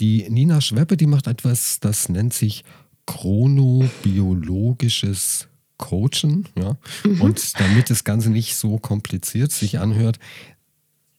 Die 0.00 0.28
Nina 0.30 0.62
Schweppe, 0.62 0.96
die 0.96 1.06
macht 1.06 1.26
etwas, 1.26 1.78
das 1.78 2.08
nennt 2.08 2.32
sich 2.32 2.64
chronobiologisches 3.06 5.48
Coachen. 5.76 6.48
Ja? 6.56 6.78
Mhm. 7.04 7.20
Und 7.20 7.60
damit 7.60 7.90
das 7.90 8.04
Ganze 8.04 8.30
nicht 8.30 8.56
so 8.56 8.78
kompliziert 8.78 9.52
sich 9.52 9.78
anhört, 9.78 10.18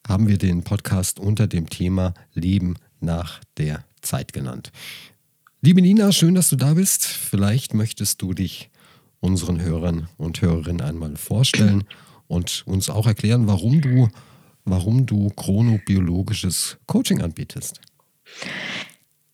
haben 0.08 0.28
wir 0.28 0.40
den 0.40 0.64
Podcast 0.64 1.20
unter 1.20 1.46
dem 1.46 1.70
Thema 1.70 2.16
Leben 2.34 2.74
nach 3.00 3.40
der 3.58 3.86
Zeit 4.02 4.34
genannt. 4.34 4.72
Liebe 5.62 5.84
Nina, 5.84 6.12
schön, 6.12 6.34
dass 6.34 6.50
du 6.50 6.56
da 6.56 6.74
bist. 6.74 7.06
Vielleicht 7.06 7.76
möchtest 7.76 8.20
du 8.24 8.34
dich 8.34 8.72
unseren 9.20 9.62
Hörern 9.62 10.08
und 10.18 10.42
Hörerinnen 10.42 10.82
einmal 10.82 11.18
vorstellen 11.18 11.84
und 12.28 12.64
uns 12.66 12.90
auch 12.90 13.06
erklären, 13.06 13.46
warum 13.46 13.80
du, 13.80 14.10
warum 14.66 15.06
du 15.06 15.30
chronobiologisches 15.30 16.80
Coaching 16.88 17.22
anbietest. 17.22 17.80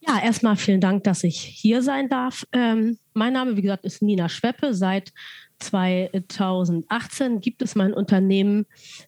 Ja, 0.07 0.21
erstmal 0.23 0.55
vielen 0.55 0.79
Dank, 0.79 1.03
dass 1.03 1.23
ich 1.23 1.37
hier 1.37 1.81
sein 1.81 2.07
darf. 2.07 2.47
Ähm, 2.53 2.97
mein 3.13 3.33
Name, 3.33 3.57
wie 3.57 3.61
gesagt, 3.61 3.83
ist 3.83 4.01
Nina 4.01 4.29
Schweppe. 4.29 4.73
Seit 4.73 5.11
2018 5.59 7.41
gibt 7.41 7.61
es 7.61 7.75
mein 7.75 7.93
Unternehmen 7.93 8.65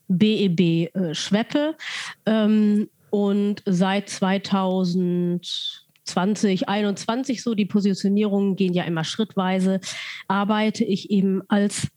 BEB 0.08 0.60
e 0.60 0.86
äh, 0.88 1.16
Schweppe. 1.16 1.78
Ähm, 2.26 2.90
und 3.12 3.64
seit 3.66 4.10
2020, 4.10 5.88
2021 6.04 7.44
so, 7.44 7.56
die 7.56 7.66
Positionierungen 7.66 8.56
gehen 8.56 8.74
ja 8.74 8.84
immer 8.84 9.04
schrittweise, 9.04 9.80
arbeite 10.28 10.84
ich 10.84 11.12
eben 11.12 11.44
als 11.48 11.88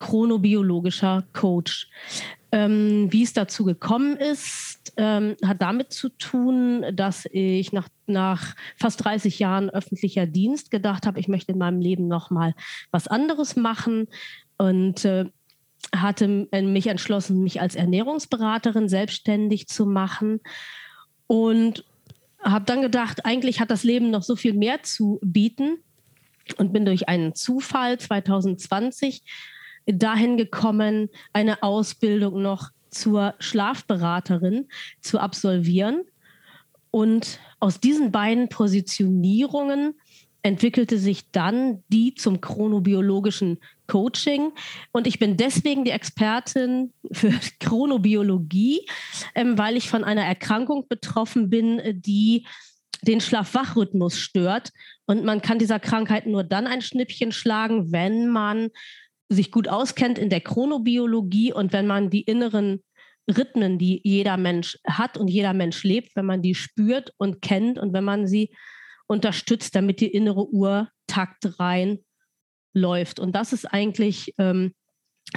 chronobiologischer 0.00 1.24
Coach. 1.32 1.88
Ähm, 2.52 3.12
wie 3.12 3.22
es 3.22 3.32
dazu 3.32 3.64
gekommen 3.64 4.16
ist, 4.16 4.79
ähm, 4.96 5.36
hat 5.44 5.62
damit 5.62 5.92
zu 5.92 6.08
tun, 6.08 6.84
dass 6.92 7.26
ich 7.30 7.72
nach, 7.72 7.88
nach 8.06 8.54
fast 8.76 9.04
30 9.04 9.38
Jahren 9.38 9.70
öffentlicher 9.70 10.26
Dienst 10.26 10.70
gedacht 10.70 11.06
habe, 11.06 11.20
ich 11.20 11.28
möchte 11.28 11.52
in 11.52 11.58
meinem 11.58 11.80
Leben 11.80 12.08
noch 12.08 12.30
mal 12.30 12.54
was 12.90 13.08
anderes 13.08 13.56
machen 13.56 14.08
und 14.58 15.04
äh, 15.04 15.26
hatte 15.94 16.28
mich 16.28 16.86
entschlossen, 16.86 17.42
mich 17.42 17.60
als 17.60 17.74
Ernährungsberaterin 17.74 18.88
selbstständig 18.88 19.66
zu 19.66 19.86
machen 19.86 20.40
und 21.26 21.84
habe 22.42 22.64
dann 22.64 22.82
gedacht, 22.82 23.24
eigentlich 23.24 23.60
hat 23.60 23.70
das 23.70 23.84
Leben 23.84 24.10
noch 24.10 24.22
so 24.22 24.36
viel 24.36 24.54
mehr 24.54 24.82
zu 24.82 25.18
bieten 25.22 25.78
und 26.58 26.72
bin 26.72 26.84
durch 26.84 27.08
einen 27.08 27.34
Zufall 27.34 27.98
2020 27.98 29.22
dahin 29.86 30.36
gekommen, 30.36 31.08
eine 31.32 31.62
Ausbildung 31.62 32.42
noch 32.42 32.70
zur 32.90 33.34
Schlafberaterin 33.38 34.68
zu 35.00 35.18
absolvieren. 35.18 36.02
Und 36.90 37.38
aus 37.60 37.80
diesen 37.80 38.10
beiden 38.10 38.48
Positionierungen 38.48 39.94
entwickelte 40.42 40.98
sich 40.98 41.30
dann 41.30 41.82
die 41.88 42.14
zum 42.14 42.40
chronobiologischen 42.40 43.58
Coaching. 43.86 44.52
Und 44.92 45.06
ich 45.06 45.18
bin 45.18 45.36
deswegen 45.36 45.84
die 45.84 45.90
Expertin 45.90 46.92
für 47.12 47.32
Chronobiologie, 47.60 48.86
ähm, 49.34 49.58
weil 49.58 49.76
ich 49.76 49.90
von 49.90 50.04
einer 50.04 50.24
Erkrankung 50.24 50.86
betroffen 50.88 51.50
bin, 51.50 51.80
die 52.00 52.46
den 53.02 53.20
Schlaf-Wach-Rhythmus 53.20 54.18
stört. 54.18 54.72
Und 55.06 55.24
man 55.24 55.42
kann 55.42 55.58
dieser 55.58 55.80
Krankheit 55.80 56.26
nur 56.26 56.44
dann 56.44 56.66
ein 56.66 56.82
Schnippchen 56.82 57.32
schlagen, 57.32 57.92
wenn 57.92 58.28
man 58.28 58.70
sich 59.28 59.52
gut 59.52 59.68
auskennt 59.68 60.18
in 60.18 60.28
der 60.28 60.40
Chronobiologie 60.40 61.52
und 61.52 61.72
wenn 61.72 61.86
man 61.86 62.10
die 62.10 62.22
inneren 62.22 62.82
Rhythmen, 63.30 63.78
die 63.78 64.00
jeder 64.04 64.36
Mensch 64.36 64.78
hat 64.86 65.16
und 65.16 65.28
jeder 65.28 65.54
Mensch 65.54 65.82
lebt, 65.84 66.14
wenn 66.16 66.26
man 66.26 66.42
die 66.42 66.54
spürt 66.54 67.12
und 67.16 67.42
kennt 67.42 67.78
und 67.78 67.92
wenn 67.92 68.04
man 68.04 68.26
sie 68.26 68.54
unterstützt, 69.06 69.74
damit 69.74 70.00
die 70.00 70.12
innere 70.12 70.48
Uhr 70.48 70.88
taktrein 71.06 71.98
läuft. 72.72 73.18
Und 73.18 73.34
das 73.34 73.52
ist 73.52 73.64
eigentlich, 73.64 74.34
ähm, 74.38 74.74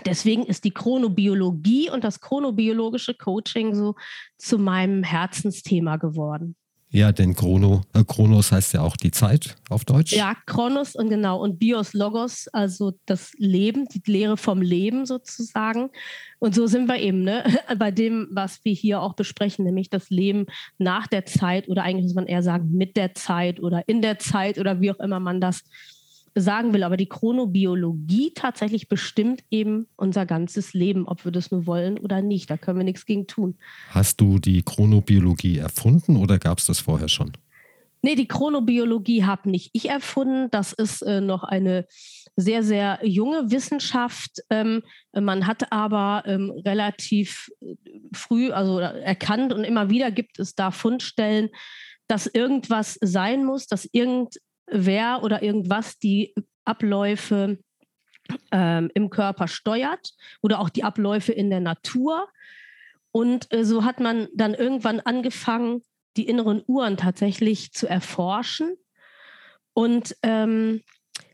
deswegen 0.06 0.44
ist 0.46 0.64
die 0.64 0.74
Chronobiologie 0.74 1.90
und 1.90 2.04
das 2.04 2.20
chronobiologische 2.20 3.16
Coaching 3.16 3.74
so 3.74 3.96
zu 4.38 4.60
meinem 4.60 5.04
Herzensthema 5.04 5.98
geworden. 5.98 6.56
Ja, 6.96 7.12
denn 7.12 7.34
Chrono, 7.34 7.82
äh, 7.94 8.04
Chronos 8.04 8.52
heißt 8.52 8.76
ja 8.76 8.82
auch 8.82 8.96
die 8.96 9.10
Zeit 9.10 9.56
auf 9.72 9.84
Deutsch. 9.84 10.14
Ja, 10.14 10.36
Chronos 10.46 10.96
und 10.96 11.10
genau. 11.10 11.42
Und 11.42 11.58
Bios 11.58 11.94
Logos, 11.94 12.48
also 12.50 12.94
das 13.08 13.32
Leben, 13.40 13.88
die 13.88 14.04
Lehre 14.06 14.38
vom 14.38 14.62
Leben 14.62 15.08
sozusagen. 15.08 15.90
Und 16.38 16.54
so 16.54 16.68
sind 16.68 16.88
wir 16.88 17.00
eben 17.00 17.24
ne? 17.24 17.44
bei 17.80 17.90
dem, 17.90 18.28
was 18.32 18.64
wir 18.64 18.74
hier 18.74 19.02
auch 19.02 19.16
besprechen, 19.16 19.66
nämlich 19.66 19.90
das 19.90 20.12
Leben 20.12 20.46
nach 20.78 21.08
der 21.08 21.26
Zeit 21.26 21.68
oder 21.68 21.82
eigentlich 21.82 22.04
muss 22.04 22.14
man 22.14 22.28
eher 22.28 22.44
sagen 22.44 22.70
mit 22.72 22.96
der 22.96 23.16
Zeit 23.16 23.60
oder 23.60 23.82
in 23.88 24.04
der 24.04 24.20
Zeit 24.20 24.60
oder 24.60 24.80
wie 24.80 24.92
auch 24.92 25.00
immer 25.00 25.20
man 25.20 25.42
das 25.42 25.64
sagen 26.36 26.74
will. 26.74 26.84
Aber 26.84 26.98
die 26.98 27.10
Chronobiologie 27.10 28.34
tatsächlich 28.34 28.90
bestimmt 28.90 29.44
eben 29.52 29.88
unser 29.96 30.26
ganzes 30.26 30.74
Leben, 30.74 31.08
ob 31.08 31.26
wir 31.26 31.32
das 31.32 31.52
nur 31.52 31.66
wollen 31.66 31.98
oder 32.00 32.22
nicht. 32.22 32.50
Da 32.50 32.58
können 32.58 32.80
wir 32.80 32.86
nichts 32.86 33.06
gegen 33.06 33.28
tun. 33.28 33.56
Hast 33.90 34.20
du 34.20 34.40
die 34.40 34.64
Chronobiologie 34.64 35.58
erfunden 35.58 36.18
oder 36.18 36.40
gab 36.40 36.60
es 36.60 36.66
das 36.66 36.80
vorher 36.80 37.10
schon? 37.10 37.34
Nee, 38.06 38.16
die 38.16 38.28
Chronobiologie 38.28 39.24
habe 39.24 39.50
nicht 39.50 39.70
ich 39.72 39.90
erfunden. 39.90 40.50
Das 40.52 40.74
ist 40.74 41.02
äh, 41.04 41.22
noch 41.22 41.44
eine 41.44 41.88
sehr, 42.36 42.62
sehr 42.62 43.00
junge 43.04 43.50
Wissenschaft. 43.50 44.42
Ähm, 44.50 44.84
man 45.14 45.48
hat 45.48 45.72
aber 45.72 46.24
ähm, 46.26 46.52
relativ 46.66 47.50
äh, 47.62 47.76
früh 48.14 48.52
also 48.52 48.80
erkannt 48.80 49.54
und 49.54 49.64
immer 49.64 49.90
wieder 49.90 50.12
gibt 50.12 50.40
es 50.40 50.54
da 50.54 50.72
Fundstellen, 50.72 51.50
dass 52.08 52.28
irgendwas 52.28 52.98
sein 53.02 53.46
muss, 53.46 53.68
dass 53.68 53.88
irgend 53.92 54.36
wer 54.68 55.24
oder 55.24 55.44
irgendwas 55.44 55.98
die 56.00 56.34
Abläufe 56.66 57.60
ähm, 58.52 58.90
im 58.94 59.10
Körper 59.10 59.48
steuert 59.48 60.14
oder 60.42 60.60
auch 60.60 60.70
die 60.70 60.84
Abläufe 60.84 61.34
in 61.34 61.50
der 61.50 61.60
Natur. 61.60 62.28
Und 63.12 63.54
äh, 63.54 63.66
so 63.66 63.84
hat 63.84 64.00
man 64.00 64.28
dann 64.34 64.54
irgendwann 64.54 65.00
angefangen, 65.00 65.82
die 66.18 66.28
inneren 66.28 66.64
Uhren 66.68 66.98
tatsächlich 66.98 67.74
zu 67.74 67.88
erforschen. 67.88 68.76
Und 69.74 70.16
ähm, 70.24 70.82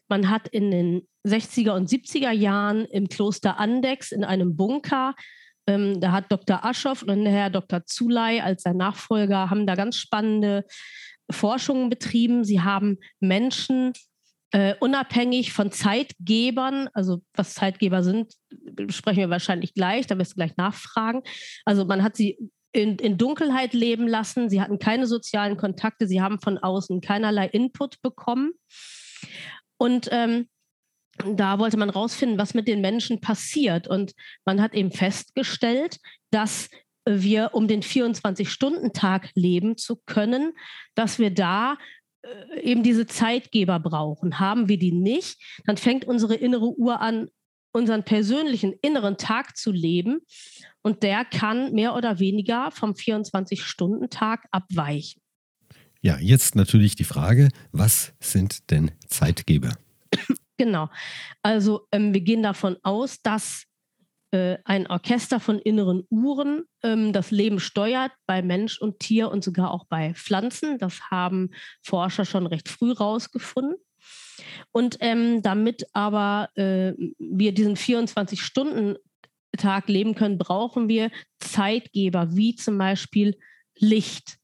man 0.07 0.29
hat 0.29 0.47
in 0.47 0.71
den 0.71 1.07
60er 1.27 1.71
und 1.71 1.89
70er 1.89 2.31
Jahren 2.31 2.85
im 2.85 3.09
Kloster 3.09 3.59
Andex 3.59 4.11
in 4.11 4.23
einem 4.23 4.55
Bunker, 4.55 5.15
ähm, 5.69 5.99
da 6.01 6.11
hat 6.11 6.31
Dr. 6.31 6.65
Aschoff 6.65 7.03
und 7.03 7.25
Herr 7.25 7.49
Dr. 7.49 7.85
Zuley 7.85 8.41
als 8.41 8.63
sein 8.63 8.77
Nachfolger, 8.77 9.49
haben 9.49 9.67
da 9.67 9.75
ganz 9.75 9.97
spannende 9.97 10.65
Forschungen 11.31 11.89
betrieben. 11.89 12.43
Sie 12.43 12.61
haben 12.61 12.97
Menschen 13.19 13.93
äh, 14.51 14.75
unabhängig 14.79 15.53
von 15.53 15.71
Zeitgebern, 15.71 16.89
also 16.93 17.21
was 17.33 17.53
Zeitgeber 17.53 18.03
sind, 18.03 18.33
sprechen 18.89 19.19
wir 19.19 19.29
wahrscheinlich 19.29 19.73
gleich, 19.73 20.07
da 20.07 20.17
wirst 20.17 20.31
du 20.31 20.35
gleich 20.35 20.57
nachfragen. 20.57 21.21
Also 21.65 21.85
man 21.85 22.03
hat 22.03 22.15
sie 22.15 22.37
in, 22.71 22.97
in, 22.97 23.17
Dunkelheit 23.17 23.73
leben 23.73 24.07
lassen, 24.07 24.49
sie 24.49 24.61
hatten 24.61 24.79
keine 24.79 25.07
sozialen 25.07 25.57
Kontakte, 25.57 26.07
sie 26.07 26.21
haben 26.21 26.39
von 26.39 26.57
außen 26.57 27.01
keinerlei 27.01 27.47
Input 27.47 28.01
bekommen. 28.01 28.53
Und 29.77 30.09
ähm, 30.11 30.47
da 31.25 31.59
wollte 31.59 31.77
man 31.77 31.89
rausfinden, 31.89 32.37
was 32.37 32.53
mit 32.53 32.67
den 32.67 32.81
Menschen 32.81 33.21
passiert. 33.21 33.87
Und 33.87 34.13
man 34.45 34.61
hat 34.61 34.73
eben 34.73 34.91
festgestellt, 34.91 35.97
dass 36.31 36.69
wir, 37.09 37.51
um 37.53 37.67
den 37.67 37.81
24-Stunden-Tag 37.81 39.29
leben 39.35 39.77
zu 39.77 39.97
können, 40.05 40.53
dass 40.95 41.19
wir 41.19 41.33
da 41.33 41.77
äh, 42.21 42.61
eben 42.61 42.83
diese 42.83 43.07
Zeitgeber 43.07 43.79
brauchen. 43.79 44.39
Haben 44.39 44.69
wir 44.69 44.77
die 44.77 44.91
nicht, 44.91 45.41
dann 45.65 45.77
fängt 45.77 46.05
unsere 46.05 46.35
innere 46.35 46.77
Uhr 46.77 47.01
an, 47.01 47.29
unseren 47.71 48.03
persönlichen 48.03 48.73
inneren 48.81 49.17
Tag 49.17 49.55
zu 49.57 49.71
leben 49.71 50.19
und 50.81 51.03
der 51.03 51.25
kann 51.25 51.73
mehr 51.73 51.95
oder 51.95 52.19
weniger 52.19 52.71
vom 52.71 52.91
24-Stunden-Tag 52.91 54.45
abweichen. 54.51 55.21
Ja, 56.01 56.17
jetzt 56.17 56.55
natürlich 56.55 56.95
die 56.95 57.03
Frage, 57.03 57.49
was 57.71 58.13
sind 58.19 58.71
denn 58.71 58.91
Zeitgeber? 59.07 59.73
Genau. 60.59 60.89
Also 61.41 61.87
ähm, 61.93 62.13
wir 62.13 62.19
gehen 62.19 62.43
davon 62.43 62.75
aus, 62.83 63.21
dass 63.21 63.63
äh, 64.31 64.57
ein 64.63 64.87
Orchester 64.87 65.39
von 65.39 65.59
inneren 65.59 66.05
Uhren 66.09 66.63
ähm, 66.83 67.13
das 67.13 67.31
Leben 67.31 67.59
steuert 67.59 68.11
bei 68.25 68.41
Mensch 68.41 68.79
und 68.79 68.99
Tier 68.99 69.31
und 69.31 69.43
sogar 69.43 69.71
auch 69.71 69.85
bei 69.85 70.13
Pflanzen. 70.13 70.77
Das 70.77 71.01
haben 71.09 71.49
Forscher 71.83 72.25
schon 72.25 72.45
recht 72.45 72.69
früh 72.69 72.91
rausgefunden. 72.91 73.75
Und 74.71 74.97
ähm, 74.99 75.41
damit 75.41 75.85
aber 75.93 76.49
äh, 76.55 76.93
wir 77.17 77.53
diesen 77.53 77.75
24-Stunden-Tag 77.75 79.87
leben 79.87 80.15
können, 80.15 80.37
brauchen 80.37 80.87
wir 80.87 81.11
Zeitgeber, 81.39 82.35
wie 82.35 82.55
zum 82.55 82.77
Beispiel 82.77 83.37
Licht. 83.77 84.37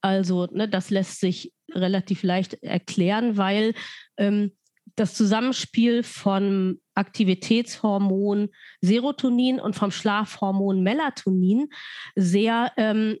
Also 0.00 0.46
ne, 0.46 0.68
das 0.68 0.90
lässt 0.90 1.20
sich 1.20 1.52
relativ 1.72 2.22
leicht 2.22 2.54
erklären, 2.62 3.36
weil 3.36 3.74
ähm, 4.16 4.52
das 4.96 5.14
Zusammenspiel 5.14 6.02
von 6.02 6.80
Aktivitätshormon 6.98 8.48
Serotonin 8.80 9.60
und 9.60 9.74
vom 9.74 9.90
Schlafhormon 9.90 10.82
Melatonin 10.82 11.68
sehr 12.16 12.72
ähm, 12.76 13.18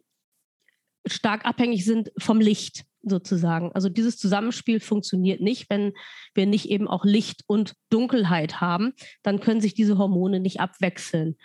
stark 1.06 1.44
abhängig 1.44 1.84
sind 1.84 2.12
vom 2.18 2.40
Licht 2.40 2.84
sozusagen. 3.02 3.70
Also 3.72 3.88
dieses 3.88 4.18
Zusammenspiel 4.18 4.80
funktioniert 4.80 5.40
nicht, 5.40 5.70
wenn 5.70 5.92
wir 6.34 6.46
nicht 6.46 6.68
eben 6.68 6.88
auch 6.88 7.04
Licht 7.04 7.42
und 7.46 7.74
Dunkelheit 7.90 8.60
haben, 8.60 8.92
dann 9.22 9.40
können 9.40 9.60
sich 9.60 9.74
diese 9.74 9.98
Hormone 9.98 10.40
nicht 10.40 10.60
abwechseln. 10.60 11.36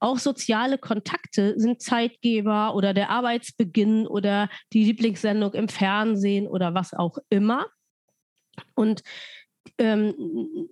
Auch 0.00 0.18
soziale 0.18 0.78
Kontakte 0.78 1.54
sind 1.58 1.82
Zeitgeber 1.82 2.74
oder 2.74 2.94
der 2.94 3.10
Arbeitsbeginn 3.10 4.06
oder 4.06 4.48
die 4.72 4.84
Lieblingssendung 4.84 5.54
im 5.54 5.68
Fernsehen 5.68 6.46
oder 6.46 6.74
was 6.74 6.94
auch 6.94 7.18
immer. 7.30 7.66
Und 8.74 9.02
ähm, 9.78 10.14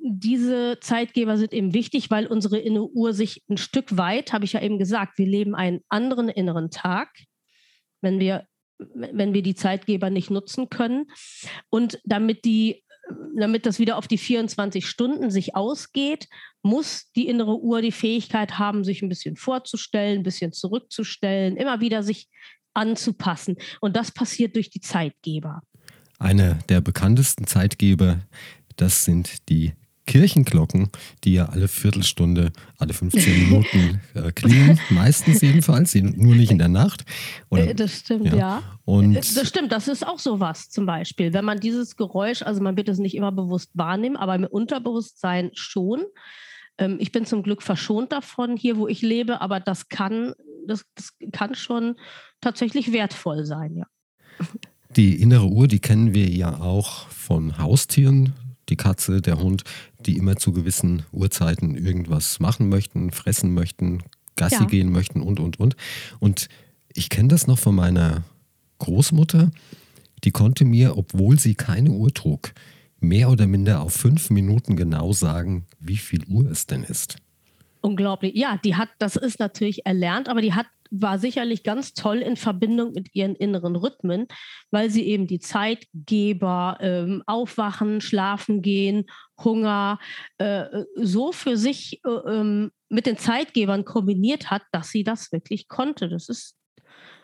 diese 0.02 0.78
Zeitgeber 0.80 1.36
sind 1.36 1.52
eben 1.52 1.74
wichtig, 1.74 2.10
weil 2.10 2.26
unsere 2.26 2.58
innere 2.58 2.88
Uhr 2.90 3.12
sich 3.12 3.42
ein 3.48 3.56
Stück 3.56 3.96
weit, 3.96 4.32
habe 4.32 4.44
ich 4.44 4.54
ja 4.54 4.62
eben 4.62 4.78
gesagt, 4.78 5.18
wir 5.18 5.26
leben 5.26 5.54
einen 5.54 5.80
anderen 5.88 6.28
inneren 6.28 6.70
Tag, 6.70 7.10
wenn 8.00 8.20
wir, 8.20 8.46
wenn 8.78 9.34
wir 9.34 9.42
die 9.42 9.54
Zeitgeber 9.54 10.10
nicht 10.10 10.30
nutzen 10.30 10.68
können. 10.68 11.06
Und 11.70 12.00
damit 12.04 12.44
die 12.44 12.82
damit 13.36 13.66
das 13.66 13.78
wieder 13.78 13.98
auf 13.98 14.08
die 14.08 14.18
24 14.18 14.86
Stunden 14.86 15.30
sich 15.30 15.54
ausgeht, 15.54 16.26
muss 16.62 17.10
die 17.14 17.28
innere 17.28 17.60
Uhr 17.60 17.80
die 17.80 17.92
Fähigkeit 17.92 18.58
haben, 18.58 18.82
sich 18.82 19.02
ein 19.02 19.08
bisschen 19.08 19.36
vorzustellen, 19.36 20.20
ein 20.20 20.24
bisschen 20.24 20.52
zurückzustellen, 20.52 21.56
immer 21.56 21.80
wieder 21.80 22.02
sich 22.02 22.28
anzupassen. 22.74 23.56
Und 23.80 23.96
das 23.96 24.10
passiert 24.10 24.56
durch 24.56 24.70
die 24.70 24.80
Zeitgeber. 24.80 25.62
Einer 26.18 26.54
der 26.68 26.80
bekanntesten 26.80 27.46
Zeitgeber 27.46 28.20
das 28.76 29.04
sind 29.04 29.48
die 29.48 29.72
Kirchenglocken, 30.06 30.88
die 31.24 31.34
ja 31.34 31.46
alle 31.46 31.68
Viertelstunde, 31.68 32.52
alle 32.78 32.92
15 32.92 33.48
Minuten 33.48 34.00
äh, 34.14 34.30
klingen, 34.32 34.80
meistens 34.90 35.40
jedenfalls, 35.42 35.94
nur 35.94 36.34
nicht 36.34 36.52
in 36.52 36.58
der 36.58 36.68
Nacht. 36.68 37.04
Oder, 37.50 37.68
äh, 37.68 37.74
das 37.74 37.98
stimmt, 37.98 38.26
ja. 38.26 38.36
ja. 38.36 38.62
Und 38.84 39.16
äh, 39.16 39.20
das 39.20 39.48
stimmt, 39.48 39.72
das 39.72 39.88
ist 39.88 40.06
auch 40.06 40.20
sowas 40.20 40.70
zum 40.70 40.86
Beispiel. 40.86 41.32
Wenn 41.32 41.44
man 41.44 41.58
dieses 41.58 41.96
Geräusch, 41.96 42.42
also 42.42 42.62
man 42.62 42.76
wird 42.76 42.88
es 42.88 42.98
nicht 42.98 43.16
immer 43.16 43.32
bewusst 43.32 43.70
wahrnehmen, 43.74 44.16
aber 44.16 44.34
im 44.34 44.44
Unterbewusstsein 44.44 45.50
schon. 45.54 46.04
Ähm, 46.78 46.98
ich 47.00 47.10
bin 47.10 47.26
zum 47.26 47.42
Glück 47.42 47.62
verschont 47.62 48.12
davon, 48.12 48.56
hier 48.56 48.76
wo 48.76 48.86
ich 48.86 49.02
lebe, 49.02 49.40
aber 49.40 49.58
das 49.58 49.88
kann, 49.88 50.34
das, 50.66 50.84
das 50.94 51.14
kann 51.32 51.54
schon 51.56 51.96
tatsächlich 52.40 52.92
wertvoll 52.92 53.44
sein, 53.44 53.74
ja. 53.74 53.86
Die 54.94 55.20
innere 55.20 55.46
Uhr, 55.46 55.66
die 55.66 55.80
kennen 55.80 56.14
wir 56.14 56.28
ja 56.28 56.60
auch 56.60 57.08
von 57.08 57.58
Haustieren, 57.58 58.34
die 58.68 58.76
Katze, 58.76 59.20
der 59.20 59.38
Hund, 59.38 59.62
die 60.00 60.16
immer 60.16 60.36
zu 60.36 60.52
gewissen 60.52 61.02
Uhrzeiten 61.12 61.74
irgendwas 61.76 62.40
machen 62.40 62.68
möchten, 62.68 63.12
fressen 63.12 63.54
möchten, 63.54 64.02
Gassi 64.36 64.62
ja. 64.62 64.64
gehen 64.64 64.90
möchten 64.90 65.20
und, 65.20 65.40
und, 65.40 65.58
und. 65.58 65.76
Und 66.18 66.48
ich 66.92 67.08
kenne 67.08 67.28
das 67.28 67.46
noch 67.46 67.58
von 67.58 67.74
meiner 67.74 68.24
Großmutter. 68.78 69.50
Die 70.24 70.30
konnte 70.30 70.64
mir, 70.64 70.96
obwohl 70.96 71.38
sie 71.38 71.54
keine 71.54 71.90
Uhr 71.90 72.12
trug, 72.12 72.52
mehr 73.00 73.30
oder 73.30 73.46
minder 73.46 73.82
auf 73.82 73.94
fünf 73.94 74.30
Minuten 74.30 74.76
genau 74.76 75.12
sagen, 75.12 75.66
wie 75.78 75.96
viel 75.96 76.24
Uhr 76.26 76.50
es 76.50 76.66
denn 76.66 76.82
ist. 76.82 77.16
Unglaublich. 77.80 78.34
Ja, 78.34 78.58
die 78.64 78.74
hat, 78.74 78.88
das 78.98 79.16
ist 79.16 79.38
natürlich 79.38 79.86
erlernt, 79.86 80.28
aber 80.28 80.40
die 80.40 80.54
hat 80.54 80.66
war 80.90 81.18
sicherlich 81.18 81.62
ganz 81.62 81.94
toll 81.94 82.18
in 82.18 82.36
Verbindung 82.36 82.92
mit 82.92 83.14
ihren 83.14 83.34
inneren 83.34 83.76
Rhythmen, 83.76 84.26
weil 84.70 84.90
sie 84.90 85.06
eben 85.06 85.26
die 85.26 85.40
Zeitgeber, 85.40 86.78
ähm, 86.80 87.22
Aufwachen, 87.26 88.00
Schlafen 88.00 88.62
gehen, 88.62 89.06
Hunger, 89.42 89.98
äh, 90.38 90.64
so 90.96 91.32
für 91.32 91.56
sich 91.56 92.00
äh, 92.04 92.10
ähm, 92.10 92.70
mit 92.88 93.06
den 93.06 93.18
Zeitgebern 93.18 93.84
kombiniert 93.84 94.50
hat, 94.50 94.62
dass 94.72 94.90
sie 94.90 95.04
das 95.04 95.32
wirklich 95.32 95.68
konnte. 95.68 96.08
Das 96.08 96.28
ist 96.28 96.56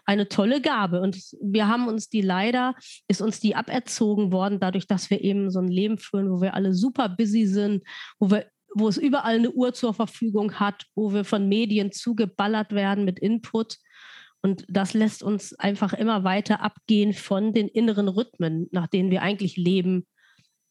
eine 0.04 0.28
tolle 0.28 0.60
Gabe. 0.60 1.00
Und 1.00 1.16
wir 1.40 1.68
haben 1.68 1.88
uns 1.88 2.08
die 2.08 2.22
leider, 2.22 2.74
ist 3.08 3.22
uns 3.22 3.40
die 3.40 3.54
aberzogen 3.54 4.32
worden, 4.32 4.60
dadurch, 4.60 4.86
dass 4.86 5.10
wir 5.10 5.22
eben 5.22 5.50
so 5.50 5.60
ein 5.60 5.68
Leben 5.68 5.98
führen, 5.98 6.30
wo 6.30 6.40
wir 6.40 6.54
alle 6.54 6.74
super 6.74 7.08
busy 7.08 7.46
sind, 7.46 7.84
wo 8.18 8.30
wir 8.30 8.46
wo 8.74 8.88
es 8.88 8.96
überall 8.96 9.36
eine 9.36 9.50
Uhr 9.50 9.72
zur 9.74 9.94
Verfügung 9.94 10.54
hat, 10.54 10.86
wo 10.94 11.12
wir 11.12 11.24
von 11.24 11.48
Medien 11.48 11.92
zugeballert 11.92 12.72
werden 12.72 13.04
mit 13.04 13.18
Input. 13.18 13.78
Und 14.40 14.64
das 14.68 14.92
lässt 14.92 15.22
uns 15.22 15.54
einfach 15.54 15.92
immer 15.92 16.24
weiter 16.24 16.60
abgehen 16.62 17.12
von 17.12 17.52
den 17.52 17.68
inneren 17.68 18.08
Rhythmen, 18.08 18.68
nach 18.72 18.88
denen 18.88 19.10
wir 19.10 19.22
eigentlich 19.22 19.56
leben 19.56 20.06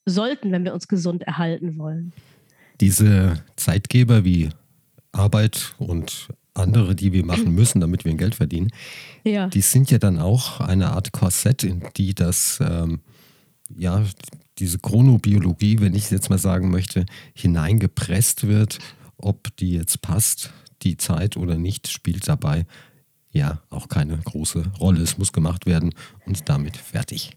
sollten, 0.06 0.52
wenn 0.52 0.66
wir 0.66 0.74
uns 0.74 0.88
gesund 0.88 1.24
erhalten 1.24 1.78
wollen. 1.78 2.12
Diese 2.82 3.44
Zeitgeber 3.56 4.26
wie 4.26 4.50
Arbeit 5.12 5.76
und 5.78 6.30
andere, 6.54 6.96
die 6.96 7.14
wir 7.14 7.26
machen 7.26 7.54
müssen, 7.54 7.80
damit 7.80 8.04
wir 8.04 8.14
Geld 8.16 8.36
verdienen, 8.36 8.72
ja. 9.24 9.48
die 9.48 9.62
sind 9.62 9.92
ja 9.92 10.00
dann 10.00 10.20
auch 10.20 10.60
eine 10.60 10.92
Art 10.92 11.12
Korsett, 11.12 11.64
in 11.64 11.84
die 11.96 12.14
das 12.14 12.60
ähm, 12.62 13.00
ja 13.78 14.04
diese 14.58 14.80
Chronobiologie, 14.80 15.80
wenn 15.80 15.96
ich 15.96 16.06
es 16.06 16.10
jetzt 16.10 16.30
mal 16.30 16.38
sagen 16.38 16.70
möchte, 16.70 17.06
hineingepresst 17.34 18.48
wird. 18.48 18.80
Ob 19.18 19.56
die 19.58 19.72
jetzt 19.72 20.02
passt, 20.02 20.52
die 20.82 20.98
Zeit 20.98 21.38
oder 21.38 21.58
nicht, 21.58 21.88
spielt 21.88 22.28
dabei 22.28 22.66
ja 23.32 23.62
auch 23.70 23.88
keine 23.88 24.18
große 24.18 24.74
Rolle. 24.80 25.02
Es 25.02 25.18
muss 25.18 25.32
gemacht 25.32 25.66
werden 25.66 25.94
und 26.26 26.50
damit 26.50 26.78
fertig. 26.78 27.32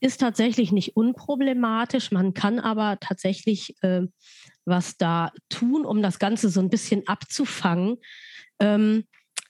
Ist 0.00 0.20
tatsächlich 0.20 0.72
nicht 0.72 0.96
unproblematisch. 0.96 2.12
Man 2.12 2.34
kann 2.34 2.60
aber 2.60 2.98
tatsächlich 3.00 3.74
äh, 3.82 4.02
was 4.64 4.96
da 4.96 5.32
tun, 5.48 5.86
um 5.86 6.02
das 6.02 6.18
Ganze 6.18 6.50
so 6.50 6.60
ein 6.60 6.70
bisschen 6.70 7.06
abzufangen. 7.06 7.96
Ähm, 8.58 9.04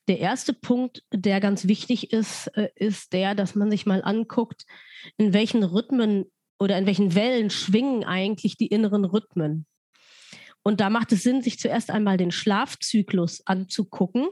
der 0.09 0.19
erste 0.19 0.53
Punkt, 0.53 1.03
der 1.13 1.41
ganz 1.41 1.67
wichtig 1.67 2.13
ist, 2.13 2.49
äh, 2.49 2.71
ist 2.75 3.13
der, 3.13 3.35
dass 3.35 3.55
man 3.55 3.71
sich 3.71 3.87
mal 3.87 4.03
anguckt, 4.03 4.67
in 5.17 5.33
welchen 5.33 5.63
Rhythmen 5.63 6.27
oder 6.59 6.79
in 6.79 6.87
welchen 6.87 7.15
Wellen 7.15 7.51
schwingen 7.51 8.05
eigentlich 8.05 8.57
die 8.57 8.69
inneren 8.69 9.05
Rhythmen. 9.05 9.67
Und 10.63 10.81
da 10.81 10.91
macht 10.91 11.13
es 11.13 11.23
Sinn, 11.23 11.43
sich 11.43 11.59
zuerst 11.59 11.91
einmal 11.91 12.17
den 12.17 12.33
Schlafzyklus 12.33 13.47
anzugucken, 13.47 14.29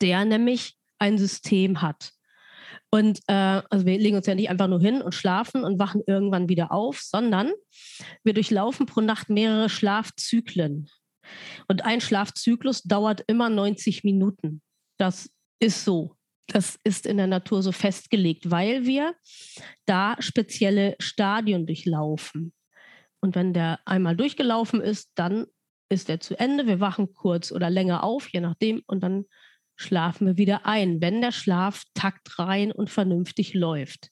der 0.00 0.24
nämlich 0.24 0.76
ein 0.98 1.18
System 1.18 1.82
hat. 1.82 2.12
Und 2.90 3.20
äh, 3.26 3.62
also 3.68 3.84
wir 3.84 3.98
legen 3.98 4.16
uns 4.16 4.26
ja 4.26 4.34
nicht 4.34 4.48
einfach 4.48 4.68
nur 4.68 4.80
hin 4.80 5.02
und 5.02 5.14
schlafen 5.14 5.64
und 5.64 5.78
wachen 5.78 6.02
irgendwann 6.06 6.48
wieder 6.48 6.72
auf, 6.72 7.00
sondern 7.00 7.52
wir 8.24 8.32
durchlaufen 8.32 8.86
pro 8.86 9.00
Nacht 9.00 9.28
mehrere 9.28 9.68
Schlafzyklen. 9.68 10.88
Und 11.66 11.84
ein 11.84 12.00
Schlafzyklus 12.00 12.82
dauert 12.82 13.22
immer 13.26 13.48
90 13.48 14.04
Minuten. 14.04 14.62
Das 14.98 15.30
ist 15.60 15.84
so. 15.84 16.14
Das 16.46 16.78
ist 16.82 17.04
in 17.06 17.18
der 17.18 17.26
Natur 17.26 17.62
so 17.62 17.72
festgelegt, 17.72 18.50
weil 18.50 18.86
wir 18.86 19.14
da 19.84 20.16
spezielle 20.18 20.96
Stadien 20.98 21.66
durchlaufen. 21.66 22.54
Und 23.20 23.34
wenn 23.34 23.52
der 23.52 23.80
einmal 23.84 24.16
durchgelaufen 24.16 24.80
ist, 24.80 25.10
dann 25.14 25.46
ist 25.90 26.08
er 26.08 26.20
zu 26.20 26.38
Ende. 26.38 26.66
Wir 26.66 26.80
wachen 26.80 27.12
kurz 27.12 27.52
oder 27.52 27.68
länger 27.68 28.04
auf, 28.04 28.28
je 28.28 28.40
nachdem, 28.40 28.82
und 28.86 29.02
dann 29.02 29.24
schlafen 29.76 30.26
wir 30.26 30.36
wieder 30.36 30.66
ein, 30.66 31.00
wenn 31.00 31.20
der 31.20 31.32
Schlaf 31.32 31.84
taktrein 31.94 32.72
und 32.72 32.90
vernünftig 32.90 33.54
läuft. 33.54 34.10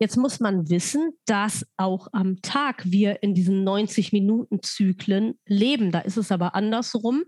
Jetzt 0.00 0.16
muss 0.16 0.40
man 0.40 0.70
wissen, 0.70 1.12
dass 1.26 1.66
auch 1.76 2.08
am 2.12 2.40
Tag 2.40 2.90
wir 2.90 3.22
in 3.22 3.34
diesen 3.34 3.68
90-Minuten-Zyklen 3.68 5.38
leben. 5.44 5.92
Da 5.92 6.00
ist 6.00 6.16
es 6.16 6.32
aber 6.32 6.54
andersrum. 6.54 7.24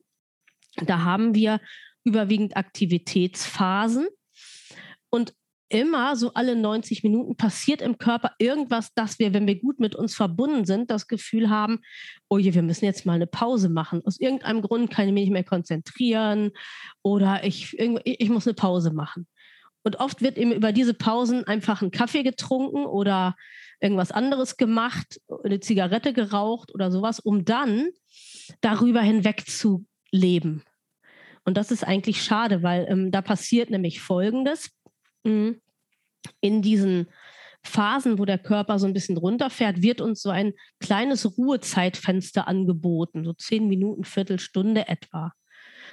Da 0.76 1.02
haben 1.04 1.34
wir 1.34 1.60
überwiegend 2.02 2.56
Aktivitätsphasen. 2.56 4.08
Und 5.10 5.34
immer 5.68 6.16
so 6.16 6.32
alle 6.34 6.54
90 6.56 7.02
Minuten 7.02 7.36
passiert 7.36 7.82
im 7.82 7.98
Körper 7.98 8.32
irgendwas, 8.38 8.92
dass 8.94 9.18
wir, 9.18 9.32
wenn 9.32 9.46
wir 9.46 9.58
gut 9.58 9.80
mit 9.80 9.94
uns 9.94 10.14
verbunden 10.14 10.64
sind, 10.64 10.90
das 10.90 11.08
Gefühl 11.08 11.50
haben, 11.50 11.80
oh 12.28 12.38
je, 12.38 12.54
wir 12.54 12.62
müssen 12.62 12.84
jetzt 12.84 13.06
mal 13.06 13.14
eine 13.14 13.26
Pause 13.26 13.68
machen. 13.68 14.02
Aus 14.04 14.20
irgendeinem 14.20 14.60
Grund 14.60 14.90
kann 14.90 15.06
ich 15.08 15.12
mich 15.12 15.24
nicht 15.24 15.32
mehr 15.32 15.44
konzentrieren 15.44 16.52
oder 17.02 17.44
ich, 17.44 17.78
ich 17.78 18.28
muss 18.28 18.46
eine 18.46 18.54
Pause 18.54 18.92
machen. 18.92 19.26
Und 19.82 19.96
oft 20.00 20.22
wird 20.22 20.38
eben 20.38 20.52
über 20.52 20.72
diese 20.72 20.94
Pausen 20.94 21.44
einfach 21.44 21.82
ein 21.82 21.90
Kaffee 21.90 22.22
getrunken 22.22 22.86
oder 22.86 23.34
irgendwas 23.80 24.12
anderes 24.12 24.56
gemacht, 24.56 25.20
eine 25.42 25.60
Zigarette 25.60 26.12
geraucht 26.12 26.72
oder 26.72 26.90
sowas, 26.90 27.18
um 27.18 27.44
dann 27.44 27.88
darüber 28.60 29.00
hinweg 29.00 29.44
zu 29.48 29.86
leben. 30.12 30.62
Und 31.44 31.56
das 31.56 31.72
ist 31.72 31.84
eigentlich 31.84 32.22
schade, 32.22 32.62
weil 32.62 32.86
ähm, 32.88 33.10
da 33.10 33.20
passiert 33.22 33.70
nämlich 33.70 34.00
Folgendes. 34.00 34.70
Mhm. 35.24 35.60
In 36.40 36.62
diesen 36.62 37.08
Phasen, 37.64 38.18
wo 38.18 38.24
der 38.24 38.38
Körper 38.38 38.78
so 38.78 38.86
ein 38.86 38.92
bisschen 38.92 39.16
runterfährt, 39.16 39.82
wird 39.82 40.00
uns 40.00 40.22
so 40.22 40.30
ein 40.30 40.52
kleines 40.78 41.36
Ruhezeitfenster 41.36 42.46
angeboten, 42.46 43.24
so 43.24 43.32
zehn 43.32 43.68
Minuten, 43.68 44.04
Viertelstunde 44.04 44.86
etwa. 44.88 45.32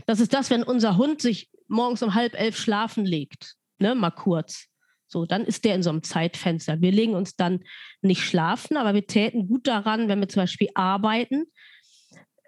Das 0.05 0.19
ist 0.19 0.33
das, 0.33 0.49
wenn 0.49 0.63
unser 0.63 0.97
Hund 0.97 1.21
sich 1.21 1.49
morgens 1.67 2.03
um 2.03 2.13
halb 2.13 2.39
elf 2.39 2.57
schlafen 2.57 3.05
legt, 3.05 3.55
ne, 3.79 3.95
mal 3.95 4.11
kurz. 4.11 4.67
So, 5.07 5.25
dann 5.25 5.43
ist 5.43 5.65
der 5.65 5.75
in 5.75 5.83
so 5.83 5.89
einem 5.89 6.03
Zeitfenster. 6.03 6.81
Wir 6.81 6.91
legen 6.91 7.15
uns 7.15 7.35
dann 7.35 7.63
nicht 8.01 8.21
schlafen, 8.21 8.77
aber 8.77 8.93
wir 8.93 9.07
täten 9.07 9.47
gut 9.47 9.65
daran, 9.65 10.07
wenn 10.07 10.19
wir 10.19 10.29
zum 10.29 10.43
Beispiel 10.43 10.69
arbeiten, 10.75 11.45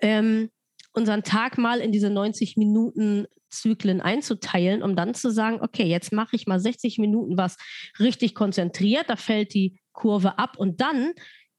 ähm, 0.01 0.49
unseren 0.93 1.23
Tag 1.23 1.57
mal 1.57 1.79
in 1.79 1.91
diese 1.91 2.09
90 2.09 2.57
Minuten 2.57 3.25
Zyklen 3.49 3.99
einzuteilen, 3.99 4.81
um 4.81 4.95
dann 4.95 5.13
zu 5.13 5.29
sagen, 5.29 5.59
okay, 5.61 5.83
jetzt 5.83 6.13
mache 6.13 6.35
ich 6.35 6.47
mal 6.47 6.59
60 6.59 6.99
Minuten 6.99 7.37
was 7.37 7.57
richtig 7.99 8.33
konzentriert, 8.33 9.09
da 9.09 9.15
fällt 9.15 9.53
die 9.53 9.79
Kurve 9.91 10.37
ab 10.37 10.57
und 10.57 10.81
dann 10.81 11.11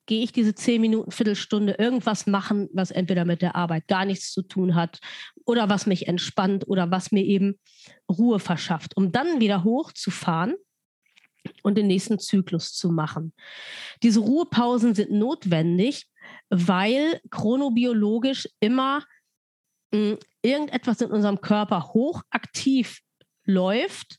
gehe 0.07 0.23
ich 0.23 0.33
diese 0.33 0.55
10 0.55 0.81
Minuten, 0.81 1.11
Viertelstunde 1.11 1.77
irgendwas 1.79 2.27
machen, 2.27 2.69
was 2.73 2.91
entweder 2.91 3.25
mit 3.25 3.43
der 3.43 3.55
Arbeit 3.55 3.87
gar 3.89 4.05
nichts 4.05 4.33
zu 4.33 4.43
tun 4.43 4.75
hat 4.75 4.99
oder 5.45 5.69
was 5.69 5.87
mich 5.87 6.09
entspannt 6.09 6.67
oder 6.67 6.91
was 6.91 7.13
mir 7.13 7.25
eben 7.25 7.59
Ruhe 8.11 8.39
verschafft, 8.39 8.97
um 8.97 9.13
dann 9.13 9.41
wieder 9.41 9.65
hochzufahren 9.65 10.55
und 11.63 11.77
den 11.77 11.87
nächsten 11.87 12.19
Zyklus 12.19 12.73
zu 12.73 12.91
machen. 12.91 13.33
Diese 14.03 14.21
Ruhepausen 14.21 14.95
sind 14.95 15.11
notwendig, 15.11 16.07
weil 16.51 17.21
chronobiologisch 17.31 18.49
immer 18.61 19.05
mh, 19.93 20.11
hm, 20.11 20.19
irgendetwas 20.43 21.01
in 21.01 21.11
unserem 21.11 21.41
Körper 21.41 21.93
hochaktiv 21.93 23.01
läuft 23.45 24.19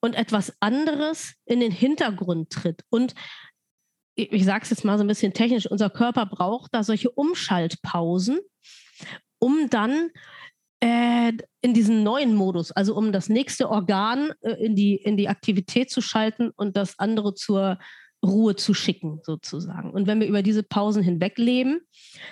und 0.00 0.14
etwas 0.14 0.52
anderes 0.60 1.34
in 1.44 1.60
den 1.60 1.72
Hintergrund 1.72 2.50
tritt. 2.50 2.82
Und 2.90 3.14
ich, 4.14 4.44
sage 4.44 4.62
es 4.62 4.70
jetzt 4.70 4.84
mal 4.84 4.98
so 4.98 5.04
ein 5.04 5.08
bisschen 5.08 5.32
technisch, 5.32 5.70
unser 5.70 5.90
Körper 5.90 6.26
braucht 6.26 6.74
da 6.74 6.82
solche 6.82 7.10
Umschaltpausen, 7.10 8.40
um 9.38 9.70
dann 9.70 10.10
äh, 10.80 11.32
in 11.60 11.74
diesen 11.74 12.02
neuen 12.02 12.34
Modus, 12.34 12.72
also 12.72 12.96
um 12.96 13.12
das 13.12 13.28
nächste 13.28 13.70
Organ 13.70 14.32
äh, 14.40 14.52
in, 14.64 14.74
die, 14.74 14.96
in 14.96 15.16
die 15.16 15.28
Aktivität 15.28 15.90
zu 15.90 16.00
schalten 16.00 16.50
und 16.56 16.76
das 16.76 16.98
andere 16.98 17.34
zur 17.34 17.78
Ruhe 18.24 18.54
zu 18.54 18.72
schicken, 18.72 19.20
sozusagen. 19.24 19.90
Und 19.90 20.06
wenn 20.06 20.20
wir 20.20 20.28
über 20.28 20.42
diese 20.42 20.62
Pausen 20.62 21.02
hinweg 21.02 21.38
leben, 21.38 21.80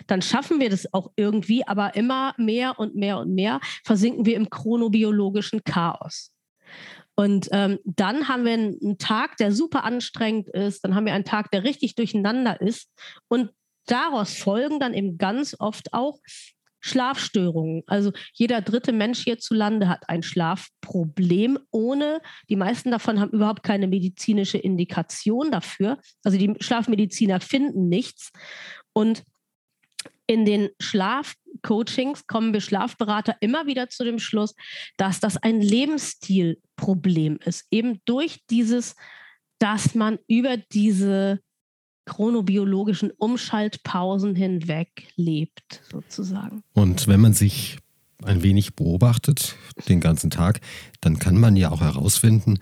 dann 0.07 0.23
schaffen 0.23 0.61
wir 0.61 0.71
das 0.71 0.93
auch 0.93 1.11
irgendwie, 1.17 1.67
aber 1.67 1.97
immer 1.97 2.35
mehr 2.39 2.79
und 2.79 2.95
mehr 2.95 3.19
und 3.19 3.35
mehr 3.35 3.61
versinken 3.85 4.25
wir 4.25 4.37
im 4.37 4.51
chronobiologischen 4.51 5.65
Chaos. 5.65 6.30
Und 7.21 7.51
ähm, 7.53 7.79
dann 7.85 8.29
haben 8.29 8.47
wir 8.47 8.55
einen 8.55 8.97
Tag, 8.97 9.37
der 9.37 9.53
super 9.53 9.85
anstrengend 9.85 10.49
ist, 10.49 10.83
dann 10.83 10.95
haben 10.95 11.05
wir 11.05 11.13
einen 11.13 11.27
Tag, 11.27 11.51
der 11.51 11.65
richtig 11.65 11.95
durcheinander 11.95 12.63
ist. 12.63 12.89
Und 13.29 13.51
daraus 13.85 14.33
folgen 14.33 14.81
dann 14.81 14.95
eben 14.95 15.19
ganz 15.19 15.55
oft 15.59 15.93
auch 15.93 16.19
Schlafstörungen. 16.81 17.83
Also 17.87 18.13
jeder 18.33 18.63
dritte 18.63 18.93
Mensch 18.93 19.25
hierzulande 19.25 19.87
hat 19.87 20.09
ein 20.09 20.23
Schlafproblem, 20.23 21.59
ohne, 21.71 22.23
die 22.49 22.57
meisten 22.57 22.91
davon 22.91 23.21
haben 23.21 23.33
überhaupt 23.33 23.65
keine 23.65 23.87
medizinische 23.87 24.57
Indikation 24.57 25.51
dafür. 25.51 25.99
Also 26.25 26.39
die 26.39 26.55
Schlafmediziner 26.59 27.41
finden 27.41 27.91
nichts. 27.91 28.31
Und 28.95 29.25
in 30.27 30.47
den 30.47 30.71
Schlafcoachings 30.81 32.27
kommen 32.27 32.55
wir 32.55 32.61
Schlafberater 32.63 33.37
immer 33.41 33.67
wieder 33.67 33.91
zu 33.91 34.05
dem 34.05 34.19
Schluss, 34.19 34.55
dass 34.97 35.21
das 35.21 35.37
ein 35.37 35.61
Lebensstilproblem 36.81 37.39
ist. 37.45 37.67
Eben 37.71 38.01
durch 38.05 38.41
dieses, 38.49 38.97
dass 39.59 39.95
man 39.95 40.19
über 40.27 40.57
diese 40.57 41.41
chronobiologischen 42.07 43.11
Umschaltpausen 43.13 44.35
hinweg 44.35 45.09
lebt, 45.17 45.83
sozusagen. 45.91 46.63
Und 46.73 47.07
wenn 47.07 47.21
man 47.21 47.35
sich 47.35 47.79
ein 48.25 48.43
wenig 48.43 48.75
beobachtet, 48.75 49.57
den 49.89 50.01
ganzen 50.01 50.31
Tag, 50.31 50.61
dann 51.01 51.19
kann 51.19 51.39
man 51.39 51.57
ja 51.57 51.71
auch 51.71 51.81
herausfinden, 51.81 52.59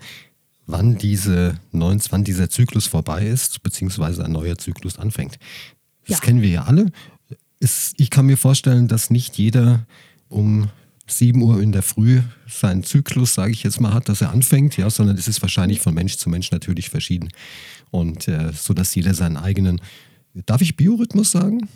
wann, 0.67 0.97
diese 0.97 1.59
wann 1.71 2.23
dieser 2.23 2.49
Zyklus 2.49 2.85
vorbei 2.85 3.25
ist, 3.25 3.63
beziehungsweise 3.63 4.23
ein 4.23 4.31
neuer 4.31 4.57
Zyklus 4.57 4.99
anfängt. 4.99 5.39
Das 6.07 6.19
ja. 6.19 6.25
kennen 6.25 6.41
wir 6.41 6.49
ja 6.49 6.63
alle. 6.63 6.91
ich 7.59 8.09
kann 8.09 8.27
mir 8.27 8.37
vorstellen, 8.37 8.87
dass 8.87 9.09
nicht 9.09 9.37
jeder 9.37 9.85
um 10.27 10.69
7 11.09 11.41
Uhr 11.41 11.61
in 11.61 11.71
der 11.71 11.81
Früh 11.81 12.21
seinen 12.47 12.83
Zyklus, 12.83 13.33
sage 13.33 13.51
ich 13.51 13.63
jetzt 13.63 13.81
mal, 13.81 13.93
hat, 13.93 14.09
dass 14.09 14.21
er 14.21 14.31
anfängt, 14.31 14.77
ja, 14.77 14.89
sondern 14.89 15.17
es 15.17 15.27
ist 15.27 15.41
wahrscheinlich 15.41 15.81
von 15.81 15.93
Mensch 15.93 16.17
zu 16.17 16.29
Mensch 16.29 16.51
natürlich 16.51 16.89
verschieden. 16.89 17.29
Und 17.91 18.27
äh, 18.27 18.51
so 18.53 18.73
dass 18.73 18.95
jeder 18.95 19.13
seinen 19.13 19.37
eigenen, 19.37 19.81
darf 20.33 20.61
ich 20.61 20.75
Biorhythmus 20.75 21.31
sagen? 21.31 21.67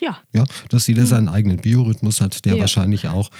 Ja. 0.00 0.18
Ja, 0.32 0.44
dass 0.70 0.86
jeder 0.86 1.04
seinen 1.04 1.28
eigenen 1.28 1.58
Biorhythmus 1.58 2.20
hat, 2.20 2.44
der 2.44 2.54
ja. 2.54 2.60
wahrscheinlich 2.60 3.08
auch 3.08 3.30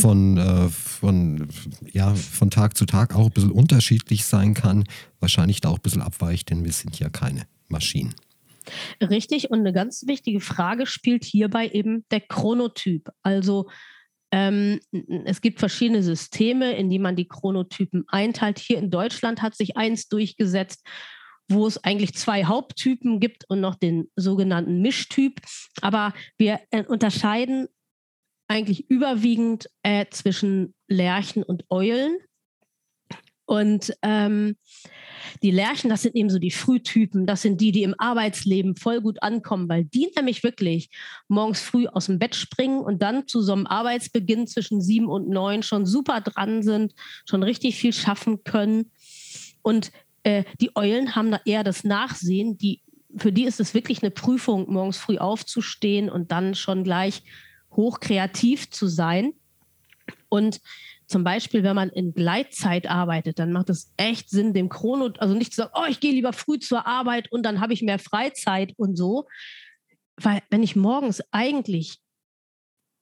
von, 0.00 0.36
äh, 0.36 0.68
von, 0.68 1.48
ja, 1.90 2.14
von 2.14 2.50
Tag 2.50 2.76
zu 2.76 2.84
Tag 2.84 3.14
auch 3.14 3.26
ein 3.26 3.32
bisschen 3.32 3.52
unterschiedlich 3.52 4.24
sein 4.26 4.54
kann, 4.54 4.84
wahrscheinlich 5.18 5.60
da 5.60 5.70
auch 5.70 5.76
ein 5.76 5.82
bisschen 5.82 6.02
abweicht, 6.02 6.50
denn 6.50 6.64
wir 6.64 6.72
sind 6.72 6.98
ja 6.98 7.08
keine 7.08 7.46
Maschinen. 7.68 8.14
Richtig, 9.00 9.50
und 9.50 9.60
eine 9.60 9.72
ganz 9.72 10.06
wichtige 10.06 10.40
Frage 10.40 10.86
spielt 10.86 11.24
hierbei 11.24 11.68
eben 11.68 12.04
der 12.10 12.20
Chronotyp. 12.20 13.08
Also 13.22 13.68
ähm, 14.32 14.80
es 15.24 15.40
gibt 15.40 15.58
verschiedene 15.58 16.02
Systeme, 16.02 16.72
in 16.76 16.88
die 16.88 16.98
man 16.98 17.16
die 17.16 17.28
Chronotypen 17.28 18.04
einteilt. 18.08 18.58
Hier 18.58 18.78
in 18.78 18.90
Deutschland 18.90 19.42
hat 19.42 19.56
sich 19.56 19.76
eins 19.76 20.08
durchgesetzt, 20.08 20.86
wo 21.48 21.66
es 21.66 21.82
eigentlich 21.82 22.14
zwei 22.14 22.44
Haupttypen 22.44 23.18
gibt 23.18 23.44
und 23.48 23.60
noch 23.60 23.74
den 23.74 24.08
sogenannten 24.14 24.80
Mischtyp. 24.82 25.40
Aber 25.80 26.14
wir 26.38 26.60
äh, 26.70 26.84
unterscheiden 26.84 27.66
eigentlich 28.48 28.88
überwiegend 28.88 29.68
äh, 29.82 30.06
zwischen 30.10 30.74
Lerchen 30.88 31.42
und 31.42 31.64
Eulen. 31.70 32.18
Und 33.50 33.92
ähm, 34.02 34.54
die 35.42 35.50
Lerchen, 35.50 35.90
das 35.90 36.02
sind 36.02 36.14
eben 36.14 36.30
so 36.30 36.38
die 36.38 36.52
Frühtypen, 36.52 37.26
das 37.26 37.42
sind 37.42 37.60
die, 37.60 37.72
die 37.72 37.82
im 37.82 37.96
Arbeitsleben 37.98 38.76
voll 38.76 39.00
gut 39.00 39.24
ankommen, 39.24 39.68
weil 39.68 39.82
die 39.82 40.08
nämlich 40.14 40.44
wirklich 40.44 40.88
morgens 41.26 41.60
früh 41.60 41.88
aus 41.88 42.06
dem 42.06 42.20
Bett 42.20 42.36
springen 42.36 42.78
und 42.78 43.02
dann 43.02 43.26
zu 43.26 43.42
so 43.42 43.52
einem 43.52 43.66
Arbeitsbeginn 43.66 44.46
zwischen 44.46 44.80
sieben 44.80 45.08
und 45.08 45.28
neun 45.28 45.64
schon 45.64 45.84
super 45.84 46.20
dran 46.20 46.62
sind, 46.62 46.94
schon 47.28 47.42
richtig 47.42 47.74
viel 47.74 47.92
schaffen 47.92 48.44
können. 48.44 48.92
Und 49.62 49.90
äh, 50.22 50.44
die 50.60 50.70
Eulen 50.76 51.16
haben 51.16 51.32
da 51.32 51.40
eher 51.44 51.64
das 51.64 51.82
Nachsehen, 51.82 52.56
die, 52.56 52.82
für 53.16 53.32
die 53.32 53.46
ist 53.46 53.58
es 53.58 53.74
wirklich 53.74 54.00
eine 54.00 54.12
Prüfung, 54.12 54.72
morgens 54.72 54.98
früh 54.98 55.18
aufzustehen 55.18 56.08
und 56.08 56.30
dann 56.30 56.54
schon 56.54 56.84
gleich 56.84 57.24
hochkreativ 57.72 58.70
zu 58.70 58.86
sein. 58.86 59.32
Und 60.28 60.60
zum 61.10 61.24
Beispiel, 61.24 61.64
wenn 61.64 61.74
man 61.74 61.90
in 61.90 62.14
Gleitzeit 62.14 62.88
arbeitet, 62.88 63.40
dann 63.40 63.52
macht 63.52 63.68
es 63.68 63.92
echt 63.96 64.30
Sinn, 64.30 64.54
dem 64.54 64.68
Chrono, 64.68 65.10
also 65.18 65.34
nicht 65.34 65.52
zu 65.52 65.62
sagen, 65.62 65.72
oh, 65.74 65.86
ich 65.88 65.98
gehe 65.98 66.12
lieber 66.12 66.32
früh 66.32 66.60
zur 66.60 66.86
Arbeit 66.86 67.32
und 67.32 67.42
dann 67.42 67.60
habe 67.60 67.72
ich 67.72 67.82
mehr 67.82 67.98
Freizeit 67.98 68.72
und 68.76 68.96
so. 68.96 69.26
Weil 70.16 70.40
wenn 70.50 70.62
ich 70.62 70.76
morgens 70.76 71.20
eigentlich 71.32 71.98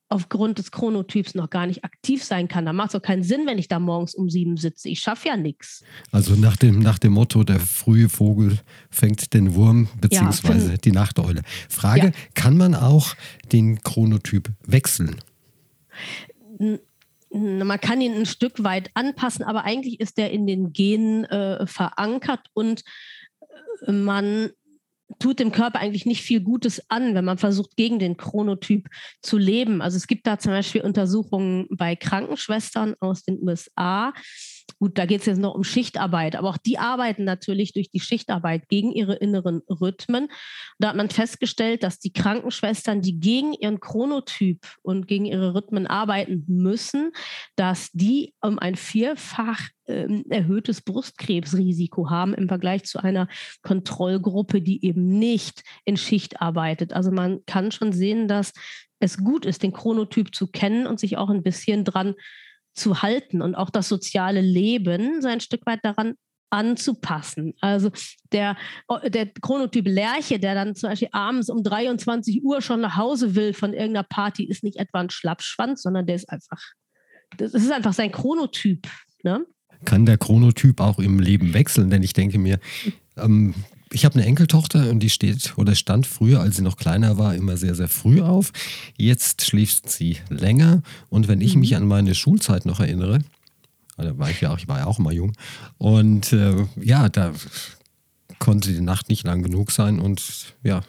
aufgrund 0.09 0.59
des 0.59 0.71
Chronotyps 0.71 1.35
noch 1.35 1.51
gar 1.51 1.67
nicht 1.67 1.85
aktiv 1.85 2.25
sein 2.25 2.49
kann, 2.49 2.65
dann 2.65 2.77
macht 2.77 2.91
es 2.91 2.95
auch 2.95 3.03
keinen 3.03 3.23
Sinn, 3.23 3.47
wenn 3.47 3.59
ich 3.59 3.69
da 3.69 3.79
morgens 3.79 4.15
um 4.15 4.31
sieben 4.31 4.57
sitze. 4.57 4.89
Ich 4.89 5.01
schaffe 5.01 5.29
ja 5.29 5.37
nichts. 5.37 5.85
Also 6.11 6.35
nach 6.35 6.57
dem, 6.57 6.79
nach 6.79 6.99
dem 6.99 7.13
Motto, 7.13 7.45
der 7.45 7.61
frühe 7.61 8.09
Vogel 8.09 8.59
fängt 8.91 9.35
den 9.35 9.55
Wurm, 9.55 9.89
beziehungsweise 10.01 10.73
ja, 10.73 10.77
die 10.79 10.93
Nachteule. 10.93 11.43
Frage, 11.69 12.07
ja. 12.07 12.13
kann 12.33 12.57
man 12.57 12.75
auch 12.75 13.15
den 13.53 13.83
Chronotyp 13.83 14.51
wechseln? 14.67 15.17
Man 17.31 17.81
kann 17.81 18.01
ihn 18.01 18.15
ein 18.15 18.27
Stück 18.27 18.63
weit 18.65 18.91
anpassen, 18.95 19.45
aber 19.45 19.65
eigentlich 19.65 20.01
ist 20.01 20.19
er 20.19 20.31
in 20.31 20.47
den 20.47 20.73
Genen 20.73 21.25
äh, 21.25 21.67
verankert 21.67 22.47
und 22.55 22.83
äh, 23.87 23.93
man 23.93 24.51
tut 25.19 25.39
dem 25.39 25.53
Körper 25.53 25.81
eigentlich 25.81 26.07
nicht 26.07 26.23
viel 26.23 26.41
Gutes 26.41 26.91
an, 26.91 27.15
wenn 27.15 27.25
man 27.25 27.39
versucht, 27.39 27.77
gegen 27.77 27.99
den 27.99 28.17
Chronotyp 28.17 28.89
zu 29.23 29.39
leben. 29.39 29.81
Also 29.81 29.97
es 29.97 30.07
gibt 30.07 30.27
da 30.27 30.39
zum 30.39 30.53
Beispiel 30.53 30.83
Untersuchungen 30.83 31.67
bei 31.71 31.97
Krankenschwestern 31.97 32.95
aus 33.01 33.23
den 33.23 33.39
USA, 33.43 34.13
Gut, 34.79 34.97
da 34.97 35.07
geht 35.07 35.21
es 35.21 35.27
jetzt 35.27 35.41
noch 35.41 35.55
um 35.55 35.65
Schichtarbeit, 35.65 36.37
aber 36.37 36.51
auch 36.51 36.57
die 36.57 36.79
arbeiten 36.79 37.25
natürlich 37.25 37.73
durch 37.73 37.91
die 37.91 38.01
Schichtarbeit 38.01 38.69
gegen 38.69 38.93
ihre 38.93 39.15
inneren 39.15 39.63
Rhythmen. 39.69 40.29
Da 40.79 40.89
hat 40.89 40.97
man 40.97 41.11
festgestellt, 41.11 41.83
dass 41.83 41.99
die 41.99 42.13
Krankenschwestern, 42.13 43.01
die 43.01 43.19
gegen 43.19 43.55
ihren 43.55 43.81
Chronotyp 43.81 44.65
und 44.83 45.09
gegen 45.09 45.25
ihre 45.25 45.55
Rhythmen 45.55 45.87
arbeiten 45.87 46.45
müssen, 46.47 47.13
dass 47.57 47.91
die 47.93 48.35
um 48.41 48.59
ein 48.59 48.77
vierfach 48.77 49.69
ähm, 49.89 50.25
erhöhtes 50.29 50.83
Brustkrebsrisiko 50.83 52.11
haben 52.11 52.35
im 52.35 52.47
Vergleich 52.47 52.85
zu 52.85 53.03
einer 53.03 53.27
Kontrollgruppe, 53.63 54.61
die 54.63 54.85
eben 54.85 55.19
nicht 55.19 55.65
in 55.87 55.97
Schicht 55.97 56.41
arbeitet. 56.41 56.93
Also 56.93 57.11
man 57.11 57.45
kann 57.47 57.73
schon 57.73 57.93
sehen, 57.93 58.29
dass 58.29 58.53
es 59.01 59.19
gut 59.19 59.45
ist, 59.45 59.63
den 59.63 59.73
Chronotyp 59.73 60.35
zu 60.35 60.47
kennen 60.47 60.87
und 60.87 61.01
sich 61.01 61.17
auch 61.17 61.31
ein 61.31 61.43
bisschen 61.43 61.85
dran 61.85 62.15
zu 62.15 62.48
halten 62.77 63.43
und 63.43 63.55
auch 63.55 63.71
das 63.71 63.89
soziale 63.89 64.41
Leben 64.41 65.21
so 65.21 65.29
ein 65.29 65.41
Stück 65.41 65.67
weit 65.67 65.81
daran 65.83 66.15
anzupassen. 66.51 67.55
Also 67.61 67.91
der, 68.33 68.57
der 69.09 69.27
Chronotyp 69.27 69.87
Lerche, 69.87 70.39
der 70.39 70.55
dann 70.55 70.75
zum 70.75 70.91
Beispiel 70.91 71.09
abends 71.13 71.51
um 71.51 71.63
23 71.63 72.43
Uhr 72.43 72.63
schon 72.63 72.81
nach 72.81 72.97
Hause 72.97 73.35
will 73.35 73.53
von 73.53 73.73
irgendeiner 73.73 74.07
Party, 74.09 74.45
ist 74.45 74.65
nicht 74.65 74.79
etwa 74.79 75.01
ein 75.01 75.11
Schlappschwanz, 75.11 75.83
sondern 75.83 76.07
der 76.07 76.17
ist 76.17 76.31
einfach, 76.31 76.61
das 77.37 77.53
ist 77.55 77.71
einfach 77.71 77.93
sein 77.93 78.13
Chronotyp. 78.13 78.87
Ne? 79.23 79.45
Kann 79.85 80.07
der 80.07 80.19
Chronotyp 80.19 80.81
auch 80.81 80.99
im 80.99 81.21
Leben 81.21 81.53
wechseln? 81.55 81.91
Denn 81.91 82.03
ich 82.03 82.13
denke 82.13 82.39
mir, 82.39 82.59
ähm, 83.17 83.55
ich 83.93 84.05
habe 84.05 84.17
eine 84.17 84.27
Enkeltochter 84.27 84.91
und 84.91 85.01
die 85.01 85.11
steht 85.11 85.57
oder 85.57 85.75
stand 85.75 86.07
früher, 86.07 86.41
als 86.41 86.57
sie 86.57 86.63
noch 86.63 86.77
kleiner 86.77 87.19
war, 87.19 87.35
immer 87.35 87.57
sehr, 87.57 87.75
sehr 87.75 87.89
früh 87.89 88.21
auf. 88.21 88.53
Jetzt 88.97 89.45
schläft 89.45 89.91
sie 89.91 90.19
länger. 90.29 90.83
Und 91.09 91.29
wenn 91.29 91.41
ich 91.41 91.57
mich 91.57 91.71
mhm. 91.71 91.79
an 91.79 91.87
meine 91.87 92.15
Schulzeit 92.15 92.67
noch 92.67 92.81
erinnere, 92.81 93.21
da 93.97 94.17
war 94.17 94.31
ich 94.31 94.41
ja 94.41 94.53
auch, 94.53 94.59
ich 94.59 94.69
war 94.69 94.79
ja 94.79 94.87
auch 94.87 94.99
immer 94.99 95.13
jung. 95.13 95.33
Und 95.77 96.33
äh, 96.33 96.67
ja, 96.81 97.09
da 97.09 97.33
konnte 98.39 98.73
die 98.73 98.81
Nacht 98.81 99.09
nicht 99.09 99.25
lang 99.25 99.43
genug 99.43 99.73
sein. 99.73 99.99
Und 99.99 100.55
ja, 100.63 100.83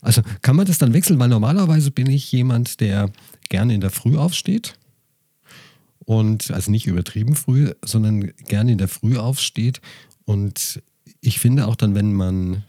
also 0.00 0.22
kann 0.42 0.56
man 0.56 0.66
das 0.66 0.78
dann 0.78 0.92
wechseln? 0.92 1.18
Weil 1.18 1.28
normalerweise 1.28 1.90
bin 1.90 2.08
ich 2.08 2.30
jemand, 2.32 2.80
der 2.80 3.10
gerne 3.48 3.74
in 3.74 3.80
der 3.80 3.90
Früh 3.90 4.16
aufsteht. 4.16 4.74
Und 6.06 6.50
also 6.50 6.70
nicht 6.70 6.86
übertrieben 6.86 7.34
früh, 7.34 7.72
sondern 7.82 8.32
gerne 8.48 8.72
in 8.72 8.78
der 8.78 8.88
Früh 8.88 9.16
aufsteht. 9.16 9.80
Und 10.24 10.82
ich 11.20 11.38
finde 11.38 11.66
auch 11.66 11.76
dann, 11.76 11.94
wenn 11.94 12.12
man, 12.12 12.64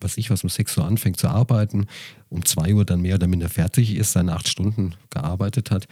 was 0.00 0.16
ich 0.16 0.30
was 0.30 0.42
um 0.42 0.50
6 0.50 0.76
Uhr 0.78 0.84
anfängt 0.84 1.18
zu 1.18 1.28
arbeiten, 1.28 1.86
um 2.28 2.44
2 2.44 2.74
Uhr 2.74 2.84
dann 2.84 3.00
mehr 3.00 3.16
oder 3.16 3.26
minder 3.26 3.48
fertig 3.48 3.94
ist, 3.94 4.12
seine 4.12 4.34
acht 4.34 4.48
Stunden 4.48 4.94
gearbeitet 5.10 5.70
hat, 5.70 5.86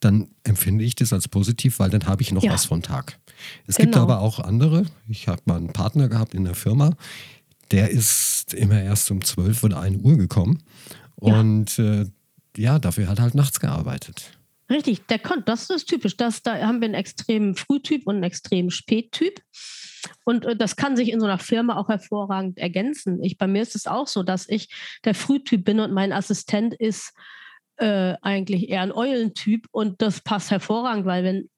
dann 0.00 0.28
empfinde 0.44 0.84
ich 0.84 0.94
das 0.94 1.12
als 1.12 1.28
positiv, 1.28 1.78
weil 1.78 1.90
dann 1.90 2.06
habe 2.06 2.22
ich 2.22 2.32
noch 2.32 2.42
ja. 2.42 2.52
was 2.52 2.64
von 2.64 2.82
Tag. 2.82 3.18
Es 3.66 3.76
genau. 3.76 3.86
gibt 3.86 3.96
aber 3.96 4.20
auch 4.20 4.38
andere. 4.38 4.86
Ich 5.08 5.28
habe 5.28 5.42
mal 5.44 5.56
einen 5.56 5.72
Partner 5.72 6.08
gehabt 6.08 6.34
in 6.34 6.44
der 6.44 6.54
Firma, 6.54 6.94
der 7.70 7.90
ist 7.90 8.54
immer 8.54 8.82
erst 8.82 9.10
um 9.10 9.22
12 9.22 9.62
oder 9.62 9.80
1 9.80 10.02
Uhr 10.02 10.16
gekommen. 10.16 10.62
Und 11.16 11.76
ja, 11.76 12.02
äh, 12.02 12.06
ja 12.56 12.78
dafür 12.78 13.08
hat 13.08 13.18
er 13.18 13.24
halt 13.24 13.34
nachts 13.34 13.60
gearbeitet. 13.60 14.32
Richtig, 14.70 15.04
der 15.06 15.18
kommt, 15.18 15.48
das 15.48 15.68
ist 15.68 15.86
typisch. 15.86 16.16
Das, 16.16 16.42
da 16.42 16.58
haben 16.66 16.80
wir 16.80 16.86
einen 16.86 16.94
extremen 16.94 17.56
Frühtyp 17.56 18.06
und 18.06 18.16
einen 18.16 18.24
extremen 18.24 18.70
Spättyp. 18.70 19.42
Und 20.24 20.44
äh, 20.44 20.56
das 20.56 20.76
kann 20.76 20.96
sich 20.96 21.10
in 21.10 21.18
so 21.20 21.26
einer 21.26 21.38
Firma 21.38 21.76
auch 21.76 21.88
hervorragend 21.88 22.56
ergänzen. 22.58 23.22
Ich, 23.22 23.36
bei 23.36 23.48
mir 23.48 23.62
ist 23.62 23.74
es 23.74 23.86
auch 23.86 24.06
so, 24.06 24.22
dass 24.22 24.48
ich 24.48 24.72
der 25.04 25.14
Frühtyp 25.14 25.64
bin 25.64 25.80
und 25.80 25.92
mein 25.92 26.12
Assistent 26.12 26.74
ist 26.74 27.12
äh, 27.76 28.14
eigentlich 28.22 28.68
eher 28.68 28.82
ein 28.82 28.92
Eulentyp 28.92 29.66
und 29.72 30.00
das 30.02 30.20
passt 30.20 30.52
hervorragend, 30.52 31.04
weil 31.04 31.24
wenn 31.24 31.50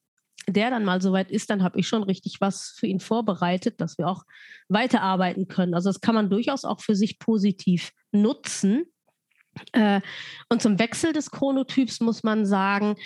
der 0.49 0.71
dann 0.71 0.85
mal 0.85 1.00
soweit 1.00 1.31
ist, 1.31 1.50
dann 1.50 1.62
habe 1.62 1.78
ich 1.78 1.87
schon 1.87 2.02
richtig 2.02 2.40
was 2.40 2.75
für 2.76 2.87
ihn 2.87 3.00
vorbereitet, 3.00 3.81
dass 3.81 3.99
wir 3.99 4.09
auch 4.09 4.25
weiterarbeiten 4.69 5.49
können. 5.49 5.75
Also 5.75 5.90
das 5.90 6.00
kann 6.00 6.14
man 6.14 6.31
durchaus 6.31 6.64
auch 6.64 6.81
für 6.81 6.97
sich 6.97 7.19
positiv 7.19 7.92
nutzen. 8.11 8.85
Äh, 9.73 10.00
und 10.49 10.62
zum 10.62 10.78
Wechsel 10.78 11.12
des 11.12 11.30
Chronotyps 11.30 12.00
muss 12.00 12.23
man 12.23 12.47
sagen, 12.47 12.97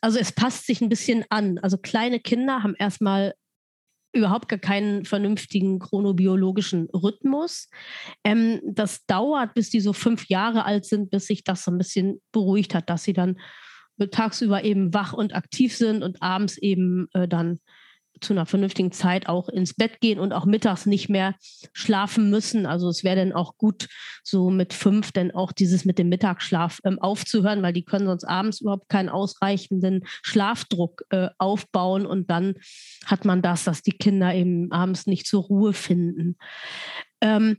also 0.00 0.20
es 0.20 0.30
passt 0.30 0.66
sich 0.66 0.80
ein 0.80 0.88
bisschen 0.88 1.24
an. 1.30 1.58
Also 1.58 1.78
kleine 1.78 2.20
Kinder 2.20 2.62
haben 2.62 2.76
erstmal 2.78 3.34
überhaupt 4.12 4.48
gar 4.48 4.58
keinen 4.58 5.04
vernünftigen 5.04 5.78
chronobiologischen 5.78 6.88
Rhythmus. 6.94 7.68
Ähm, 8.24 8.60
das 8.64 9.04
dauert, 9.06 9.54
bis 9.54 9.70
die 9.70 9.80
so 9.80 9.92
fünf 9.92 10.28
Jahre 10.28 10.64
alt 10.64 10.84
sind, 10.84 11.10
bis 11.10 11.26
sich 11.26 11.44
das 11.44 11.64
so 11.64 11.70
ein 11.70 11.78
bisschen 11.78 12.20
beruhigt 12.32 12.74
hat, 12.74 12.88
dass 12.88 13.04
sie 13.04 13.12
dann 13.12 13.38
tagsüber 14.10 14.62
eben 14.64 14.94
wach 14.94 15.12
und 15.12 15.34
aktiv 15.34 15.76
sind 15.76 16.02
und 16.02 16.22
abends 16.22 16.56
eben 16.56 17.08
äh, 17.12 17.26
dann 17.26 17.58
zu 18.20 18.32
einer 18.32 18.46
vernünftigen 18.46 18.92
Zeit 18.92 19.28
auch 19.28 19.48
ins 19.48 19.74
Bett 19.74 20.00
gehen 20.00 20.18
und 20.18 20.32
auch 20.32 20.46
mittags 20.46 20.86
nicht 20.86 21.08
mehr 21.08 21.34
schlafen 21.72 22.30
müssen. 22.30 22.66
Also 22.66 22.88
es 22.88 23.04
wäre 23.04 23.16
dann 23.16 23.32
auch 23.32 23.56
gut, 23.56 23.88
so 24.22 24.50
mit 24.50 24.72
fünf 24.72 25.12
dann 25.12 25.30
auch 25.30 25.52
dieses 25.52 25.84
mit 25.84 25.98
dem 25.98 26.08
Mittagsschlaf 26.08 26.80
ähm, 26.84 26.98
aufzuhören, 26.98 27.62
weil 27.62 27.72
die 27.72 27.84
können 27.84 28.06
sonst 28.06 28.24
abends 28.24 28.60
überhaupt 28.60 28.88
keinen 28.88 29.08
ausreichenden 29.08 30.04
Schlafdruck 30.22 31.02
äh, 31.10 31.28
aufbauen 31.38 32.06
und 32.06 32.30
dann 32.30 32.54
hat 33.06 33.24
man 33.24 33.42
das, 33.42 33.64
dass 33.64 33.82
die 33.82 33.96
Kinder 33.96 34.34
eben 34.34 34.70
abends 34.72 35.06
nicht 35.06 35.26
zur 35.26 35.44
Ruhe 35.44 35.72
finden. 35.72 36.36
Ähm, 37.20 37.58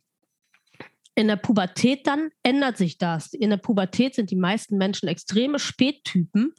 in 1.19 1.27
der 1.27 1.35
Pubertät 1.35 2.07
dann 2.07 2.29
ändert 2.43 2.77
sich 2.77 2.97
das. 2.97 3.33
In 3.33 3.49
der 3.49 3.57
Pubertät 3.57 4.15
sind 4.15 4.31
die 4.31 4.37
meisten 4.37 4.77
Menschen 4.77 5.09
extreme 5.09 5.59
Spättypen. 5.59 6.53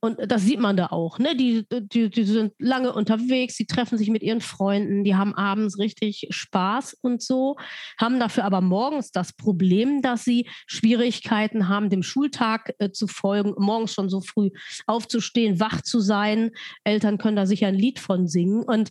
Und 0.00 0.18
das 0.30 0.42
sieht 0.42 0.60
man 0.60 0.76
da 0.76 0.86
auch. 0.86 1.18
Ne? 1.18 1.34
Die, 1.34 1.66
die, 1.68 2.08
die 2.08 2.24
sind 2.24 2.52
lange 2.58 2.92
unterwegs, 2.92 3.56
die 3.56 3.66
treffen 3.66 3.98
sich 3.98 4.10
mit 4.10 4.22
ihren 4.22 4.40
Freunden, 4.40 5.02
die 5.02 5.16
haben 5.16 5.34
abends 5.34 5.78
richtig 5.78 6.28
Spaß 6.30 6.94
und 7.02 7.20
so, 7.20 7.56
haben 8.00 8.20
dafür 8.20 8.44
aber 8.44 8.60
morgens 8.60 9.10
das 9.10 9.32
Problem, 9.32 10.00
dass 10.00 10.24
sie 10.24 10.48
Schwierigkeiten 10.66 11.68
haben, 11.68 11.90
dem 11.90 12.04
Schultag 12.04 12.74
äh, 12.78 12.90
zu 12.90 13.08
folgen, 13.08 13.54
morgens 13.58 13.92
schon 13.92 14.08
so 14.08 14.20
früh 14.20 14.50
aufzustehen, 14.86 15.58
wach 15.58 15.82
zu 15.82 15.98
sein. 15.98 16.52
Eltern 16.84 17.18
können 17.18 17.36
da 17.36 17.46
sicher 17.46 17.66
ein 17.66 17.74
Lied 17.74 17.98
von 17.98 18.28
singen. 18.28 18.62
Und 18.62 18.90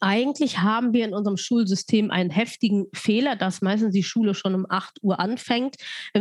eigentlich 0.00 0.58
haben 0.58 0.92
wir 0.92 1.04
in 1.04 1.14
unserem 1.14 1.36
Schulsystem 1.36 2.10
einen 2.10 2.30
heftigen 2.30 2.86
Fehler, 2.92 3.36
dass 3.36 3.62
meistens 3.62 3.92
die 3.92 4.02
Schule 4.02 4.34
schon 4.34 4.54
um 4.54 4.66
8 4.68 5.02
Uhr 5.02 5.20
anfängt. 5.20 5.76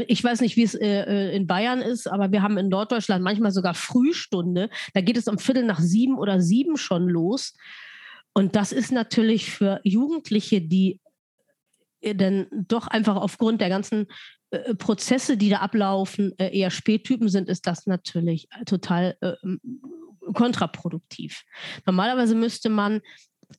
Ich 0.08 0.24
weiß 0.24 0.42
nicht, 0.42 0.56
wie 0.56 0.64
es 0.64 0.76
äh, 0.76 1.04
äh, 1.04 1.36
in 1.36 1.48
Bayern 1.48 1.82
ist, 1.82 2.08
aber 2.08 2.32
wir 2.32 2.42
haben 2.42 2.58
in 2.58 2.70
Norddeutschland 2.70 3.24
manchmal 3.24 3.52
sogar 3.52 3.74
Frühstunde. 3.74 4.70
Da 4.94 5.02
geht 5.02 5.18
es 5.18 5.28
um 5.28 5.38
Viertel 5.38 5.66
nach 5.66 5.80
sieben 5.80 6.18
oder 6.18 6.42
sieben 6.42 6.78
schon 6.78 7.08
los. 7.08 7.54
Und 8.34 8.56
das 8.56 8.72
ist 8.72 8.92
natürlich 8.92 9.50
für 9.50 9.80
Jugendliche, 9.84 10.62
die 10.62 11.00
äh, 12.02 12.16
dann 12.16 12.48
doch 12.52 12.88
einfach 12.88 13.16
aufgrund 13.16 13.62
der 13.62 13.70
ganzen 13.70 14.08
Prozesse, 14.78 15.36
die 15.36 15.50
da 15.50 15.58
ablaufen, 15.58 16.32
eher 16.38 16.72
Spättypen 16.72 17.28
sind, 17.28 17.50
ist 17.50 17.68
das 17.68 17.88
natürlich 17.88 18.48
total 18.66 19.18
kontraproduktiv. 20.34 21.44
Normalerweise 21.86 22.36
müsste 22.36 22.70
man 22.70 23.02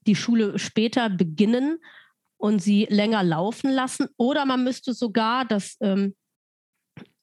die 0.07 0.17
Schule 0.17 0.59
später 0.59 1.11
beginnen 1.11 1.79
und 2.37 2.61
sie 2.63 2.87
länger 2.91 3.23
laufen 3.23 3.71
lassen. 3.71 4.09
Oder 4.17 4.45
man 4.45 4.65
müsste 4.65 4.93
sogar, 4.93 5.45
das 5.45 5.77
ähm, 5.81 6.15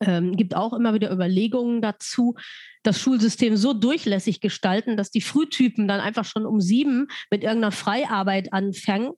ähm, 0.01 0.35
gibt 0.35 0.55
auch 0.55 0.73
immer 0.73 0.93
wieder 0.93 1.11
Überlegungen 1.11 1.81
dazu, 1.81 2.35
das 2.83 2.99
Schulsystem 2.99 3.55
so 3.55 3.73
durchlässig 3.73 4.41
gestalten, 4.41 4.97
dass 4.97 5.11
die 5.11 5.21
Frühtypen 5.21 5.87
dann 5.87 5.99
einfach 5.99 6.25
schon 6.25 6.45
um 6.45 6.59
sieben 6.59 7.07
mit 7.31 7.43
irgendeiner 7.43 7.71
Freiarbeit 7.71 8.51
anfangen, 8.51 9.13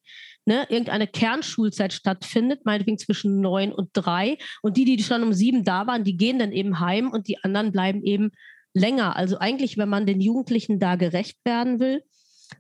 ne, 0.46 0.68
irgendeine 0.70 1.08
Kernschulzeit 1.08 1.94
stattfindet, 1.94 2.66
meinetwegen 2.66 2.98
zwischen 2.98 3.42
neun 3.42 3.74
und 3.74 3.90
drei. 3.94 4.38
Und 4.62 4.78
die, 4.78 4.86
die 4.86 5.02
schon 5.04 5.24
um 5.24 5.34
sieben 5.34 5.64
da 5.64 5.88
waren, 5.88 6.04
die 6.04 6.18
gehen 6.18 6.40
dann 6.40 6.52
eben 6.52 6.80
heim 6.80 7.10
und 7.10 7.28
die 7.28 7.44
anderen 7.44 7.72
bleiben 7.72 8.04
eben 8.04 8.32
länger. 8.74 9.16
Also 9.16 9.40
eigentlich, 9.40 9.78
wenn 9.78 9.90
man 9.90 10.06
den 10.06 10.22
Jugendlichen 10.22 10.80
da 10.80 10.96
gerecht 10.96 11.38
werden 11.46 11.80
will, 11.80 12.04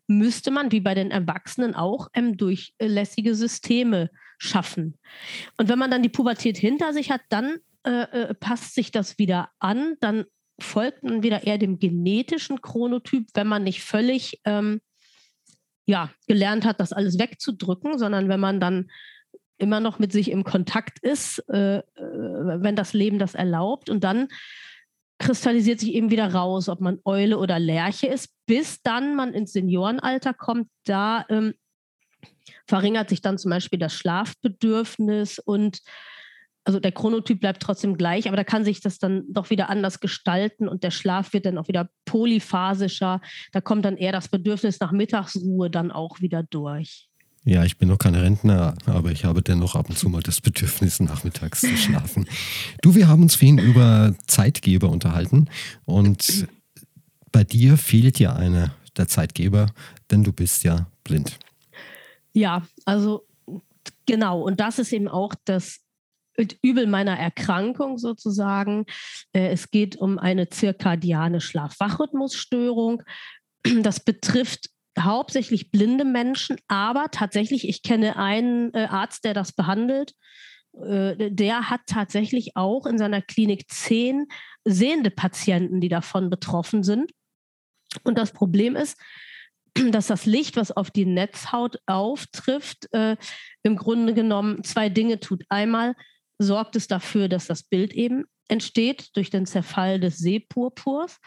müsste 0.07 0.51
man 0.51 0.71
wie 0.71 0.81
bei 0.81 0.93
den 0.93 1.11
Erwachsenen 1.11 1.75
auch 1.75 2.09
ähm, 2.13 2.37
durchlässige 2.37 3.35
Systeme 3.35 4.09
schaffen. 4.37 4.97
Und 5.57 5.69
wenn 5.69 5.79
man 5.79 5.91
dann 5.91 6.03
die 6.03 6.09
Pubertät 6.09 6.57
hinter 6.57 6.93
sich 6.93 7.11
hat, 7.11 7.21
dann 7.29 7.57
äh, 7.85 8.03
äh, 8.03 8.33
passt 8.33 8.75
sich 8.75 8.91
das 8.91 9.17
wieder 9.17 9.49
an, 9.59 9.95
dann 9.99 10.25
folgt 10.59 11.03
man 11.03 11.23
wieder 11.23 11.45
eher 11.45 11.57
dem 11.57 11.79
genetischen 11.79 12.61
Chronotyp, 12.61 13.27
wenn 13.33 13.47
man 13.47 13.63
nicht 13.63 13.83
völlig 13.83 14.41
ähm, 14.45 14.81
ja, 15.85 16.11
gelernt 16.27 16.65
hat, 16.65 16.79
das 16.79 16.93
alles 16.93 17.19
wegzudrücken, 17.19 17.97
sondern 17.97 18.29
wenn 18.29 18.39
man 18.39 18.59
dann 18.59 18.89
immer 19.57 19.79
noch 19.79 19.99
mit 19.99 20.11
sich 20.11 20.31
im 20.31 20.43
Kontakt 20.43 20.99
ist, 20.99 21.39
äh, 21.49 21.77
äh 21.77 21.83
wenn 21.97 22.75
das 22.75 22.93
Leben 22.93 23.19
das 23.19 23.35
erlaubt. 23.35 23.89
Und 23.89 24.03
dann 24.03 24.27
kristallisiert 25.19 25.79
sich 25.79 25.93
eben 25.93 26.11
wieder 26.11 26.33
raus, 26.33 26.69
ob 26.69 26.81
man 26.81 26.99
Eule 27.05 27.37
oder 27.37 27.59
Lerche 27.59 28.07
ist, 28.07 28.29
bis 28.45 28.81
dann 28.81 29.15
man 29.15 29.33
ins 29.33 29.53
Seniorenalter 29.53 30.33
kommt. 30.33 30.67
Da 30.85 31.25
ähm, 31.29 31.53
verringert 32.67 33.09
sich 33.09 33.21
dann 33.21 33.37
zum 33.37 33.51
Beispiel 33.51 33.79
das 33.79 33.93
Schlafbedürfnis 33.93 35.39
und 35.39 35.81
also 36.65 36.79
der 36.79 36.91
Chronotyp 36.91 37.39
bleibt 37.39 37.61
trotzdem 37.61 37.95
gleich, 37.95 38.27
aber 38.27 38.37
da 38.37 38.43
kann 38.43 38.65
sich 38.65 38.81
das 38.81 38.97
dann 38.97 39.23
doch 39.29 39.51
wieder 39.51 39.69
anders 39.69 39.99
gestalten 39.99 40.67
und 40.67 40.83
der 40.83 40.89
Schlaf 40.89 41.31
wird 41.31 41.45
dann 41.45 41.59
auch 41.59 41.67
wieder 41.67 41.89
polyphasischer. 42.05 43.21
Da 43.51 43.61
kommt 43.61 43.85
dann 43.85 43.97
eher 43.97 44.11
das 44.11 44.29
Bedürfnis 44.29 44.79
nach 44.79 44.91
Mittagsruhe 44.91 45.69
dann 45.69 45.91
auch 45.91 46.21
wieder 46.21 46.41
durch. 46.41 47.07
Ja, 47.47 47.63
ich 47.63 47.77
bin 47.77 47.89
noch 47.89 47.99
kein 47.99 48.15
Rentner, 48.15 48.73
aber 48.87 49.11
ich 49.11 49.23
habe 49.23 49.43
dennoch 49.43 49.75
ab 49.75 49.87
und 49.87 49.97
zu 49.97 50.09
mal 50.09 50.23
das 50.23 50.41
Bedürfnis, 50.41 50.99
nachmittags 50.99 51.61
zu 51.61 51.77
schlafen. 51.77 52.27
Du, 52.81 52.95
wir 52.95 53.07
haben 53.07 53.21
uns 53.21 53.35
vorhin 53.35 53.59
über 53.59 54.15
Zeitgeber 54.25 54.89
unterhalten 54.89 55.47
und 55.85 56.47
bei 57.31 57.43
dir 57.43 57.77
fehlt 57.77 58.17
ja 58.17 58.35
einer 58.35 58.73
der 58.97 59.07
Zeitgeber, 59.07 59.67
denn 60.09 60.23
du 60.23 60.33
bist 60.33 60.63
ja 60.63 60.87
blind. 61.03 61.37
Ja, 62.33 62.65
also 62.83 63.27
genau. 64.07 64.41
Und 64.41 64.59
das 64.59 64.79
ist 64.79 64.91
eben 64.91 65.07
auch 65.07 65.35
das 65.45 65.81
Übel 66.63 66.87
meiner 66.87 67.17
Erkrankung 67.17 67.99
sozusagen. 67.99 68.85
Äh, 69.33 69.49
es 69.49 69.69
geht 69.69 69.95
um 69.97 70.17
eine 70.17 70.49
zirkadiane 70.49 71.41
Schlaf-Wach-Rhythmusstörung. 71.41 73.03
Das 73.81 73.99
betrifft 73.99 74.69
hauptsächlich 74.99 75.71
blinde 75.71 76.05
Menschen, 76.05 76.57
aber 76.67 77.07
tatsächlich, 77.11 77.67
ich 77.67 77.83
kenne 77.83 78.15
einen 78.17 78.73
äh, 78.73 78.87
Arzt, 78.89 79.25
der 79.25 79.33
das 79.33 79.51
behandelt. 79.51 80.13
Äh, 80.73 81.31
der 81.31 81.69
hat 81.69 81.81
tatsächlich 81.87 82.55
auch 82.55 82.85
in 82.85 82.97
seiner 82.97 83.21
Klinik 83.21 83.69
zehn 83.69 84.27
sehende 84.63 85.11
Patienten, 85.11 85.81
die 85.81 85.89
davon 85.89 86.29
betroffen 86.29 86.83
sind. 86.83 87.11
Und 88.03 88.17
das 88.17 88.31
Problem 88.31 88.75
ist, 88.75 88.97
dass 89.91 90.07
das 90.07 90.25
Licht, 90.25 90.57
was 90.57 90.71
auf 90.71 90.91
die 90.91 91.05
Netzhaut 91.05 91.77
auftrifft, 91.85 92.91
äh, 92.93 93.17
im 93.63 93.75
Grunde 93.75 94.13
genommen 94.13 94.63
zwei 94.63 94.89
Dinge 94.89 95.19
tut. 95.19 95.43
Einmal 95.49 95.95
sorgt 96.37 96.75
es 96.75 96.87
dafür, 96.87 97.29
dass 97.29 97.47
das 97.47 97.63
Bild 97.63 97.93
eben 97.93 98.25
entsteht 98.47 99.15
durch 99.15 99.29
den 99.29 99.45
Zerfall 99.45 99.99
des 99.99 100.17
Sehpurpurs. 100.17 101.19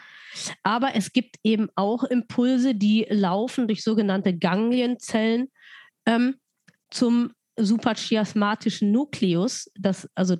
Aber 0.63 0.95
es 0.95 1.11
gibt 1.11 1.37
eben 1.43 1.69
auch 1.75 2.03
Impulse, 2.03 2.75
die 2.75 3.05
laufen 3.09 3.67
durch 3.67 3.83
sogenannte 3.83 4.37
Ganglienzellen 4.37 5.49
ähm, 6.05 6.35
zum 6.89 7.31
suprachiasmatischen 7.59 8.91
Nukleus, 8.91 9.69
das, 9.77 10.07
also 10.15 10.37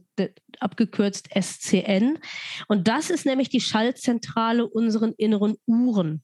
abgekürzt 0.60 1.30
SCN. 1.36 2.20
Und 2.68 2.88
das 2.88 3.10
ist 3.10 3.26
nämlich 3.26 3.50
die 3.50 3.62
Schaltzentrale 3.62 4.68
unseren 4.68 5.14
inneren 5.18 5.56
Uhren. 5.66 6.24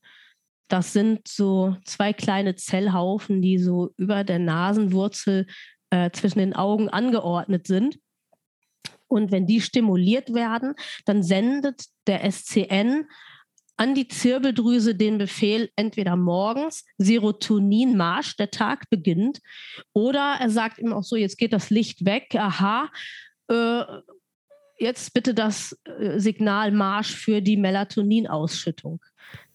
Das 0.67 0.93
sind 0.93 1.27
so 1.27 1.75
zwei 1.85 2.13
kleine 2.13 2.55
Zellhaufen, 2.55 3.41
die 3.41 3.57
so 3.59 3.91
über 3.97 4.23
der 4.23 4.39
Nasenwurzel 4.39 5.47
äh, 5.91 6.09
zwischen 6.11 6.39
den 6.39 6.55
Augen 6.55 6.89
angeordnet 6.89 7.67
sind. 7.67 7.99
Und 9.15 9.31
wenn 9.31 9.47
die 9.47 9.61
stimuliert 9.61 10.33
werden, 10.33 10.75
dann 11.05 11.23
sendet 11.23 11.85
der 12.05 12.29
SCN 12.29 13.07
an 13.77 13.95
die 13.95 14.07
Zirbeldrüse 14.07 14.95
den 14.95 15.17
Befehl, 15.17 15.69
entweder 15.75 16.15
morgens 16.15 16.85
Serotoninmarsch, 16.97 18.35
der 18.35 18.51
Tag 18.51 18.89
beginnt, 18.89 19.41
oder 19.93 20.37
er 20.39 20.49
sagt 20.49 20.79
ihm 20.79 20.93
auch 20.93 21.03
so, 21.03 21.15
jetzt 21.15 21.37
geht 21.37 21.53
das 21.53 21.69
Licht 21.69 22.05
weg, 22.05 22.35
aha, 22.35 22.89
äh, 23.49 23.83
jetzt 24.77 25.13
bitte 25.13 25.33
das 25.33 25.77
äh, 25.85 26.19
Signal 26.19 26.71
Marsch 26.71 27.15
für 27.15 27.41
die 27.41 27.57
Melatoninausschüttung. 27.57 29.01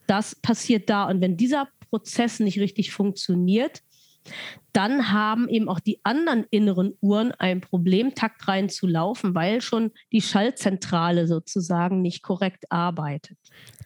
Das 0.06 0.34
passiert 0.34 0.88
da. 0.90 1.04
Und 1.04 1.20
wenn 1.20 1.36
dieser 1.36 1.68
Prozess 1.90 2.40
nicht 2.40 2.58
richtig 2.58 2.92
funktioniert, 2.92 3.82
dann 4.72 5.12
haben 5.12 5.48
eben 5.48 5.68
auch 5.68 5.80
die 5.80 6.00
anderen 6.04 6.44
inneren 6.50 6.94
Uhren 7.00 7.32
ein 7.32 7.60
Problem, 7.60 8.14
taktrein 8.14 8.68
zu 8.68 8.86
laufen, 8.86 9.34
weil 9.34 9.60
schon 9.60 9.90
die 10.12 10.22
Schaltzentrale 10.22 11.26
sozusagen 11.26 12.02
nicht 12.02 12.22
korrekt 12.22 12.70
arbeitet. 12.70 13.38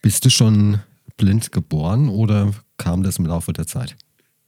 Bist 0.02 0.24
du 0.24 0.30
schon 0.30 0.80
blind 1.16 1.52
geboren 1.52 2.08
oder 2.08 2.52
kam 2.76 3.02
das 3.02 3.18
im 3.18 3.26
Laufe 3.26 3.52
der 3.52 3.66
Zeit? 3.66 3.96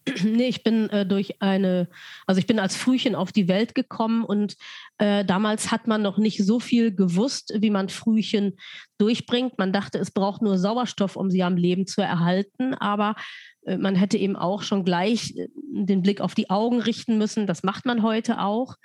Nee, 0.25 0.49
ich 0.49 0.63
bin 0.63 0.89
äh, 0.91 1.05
durch 1.07 1.43
eine, 1.43 1.89
also 2.27 2.39
ich 2.39 2.47
bin 2.47 2.59
als 2.59 2.77
Frühchen 2.77 3.15
auf 3.15 3.33
die 3.33 3.49
Welt 3.49 3.75
gekommen 3.75 4.25
und 4.25 4.57
äh, 4.99 5.25
damals 5.25 5.71
hat 5.73 5.87
man 5.87 6.03
noch 6.03 6.19
nicht 6.19 6.45
so 6.45 6.61
viel 6.61 6.95
gewusst, 6.95 7.53
wie 7.57 7.71
man 7.71 7.89
Frühchen 7.89 8.57
durchbringt. 8.99 9.59
Man 9.59 9.73
dachte, 9.73 9.99
es 9.99 10.11
braucht 10.11 10.43
nur 10.43 10.59
Sauerstoff, 10.59 11.17
um 11.17 11.31
sie 11.31 11.43
am 11.43 11.57
Leben 11.57 11.87
zu 11.87 12.03
erhalten, 12.03 12.75
aber 12.75 13.17
äh, 13.65 13.77
man 13.77 13.97
hätte 13.97 14.17
eben 14.17 14.37
auch 14.37 14.63
schon 14.63 14.85
gleich 14.85 15.37
äh, 15.37 15.49
den 15.55 16.03
Blick 16.03 16.21
auf 16.21 16.35
die 16.35 16.51
Augen 16.51 16.81
richten 16.81 17.19
müssen. 17.19 17.47
Das 17.47 17.63
macht 17.63 17.85
man 17.85 18.03
heute 18.03 18.41
auch, 18.41 18.77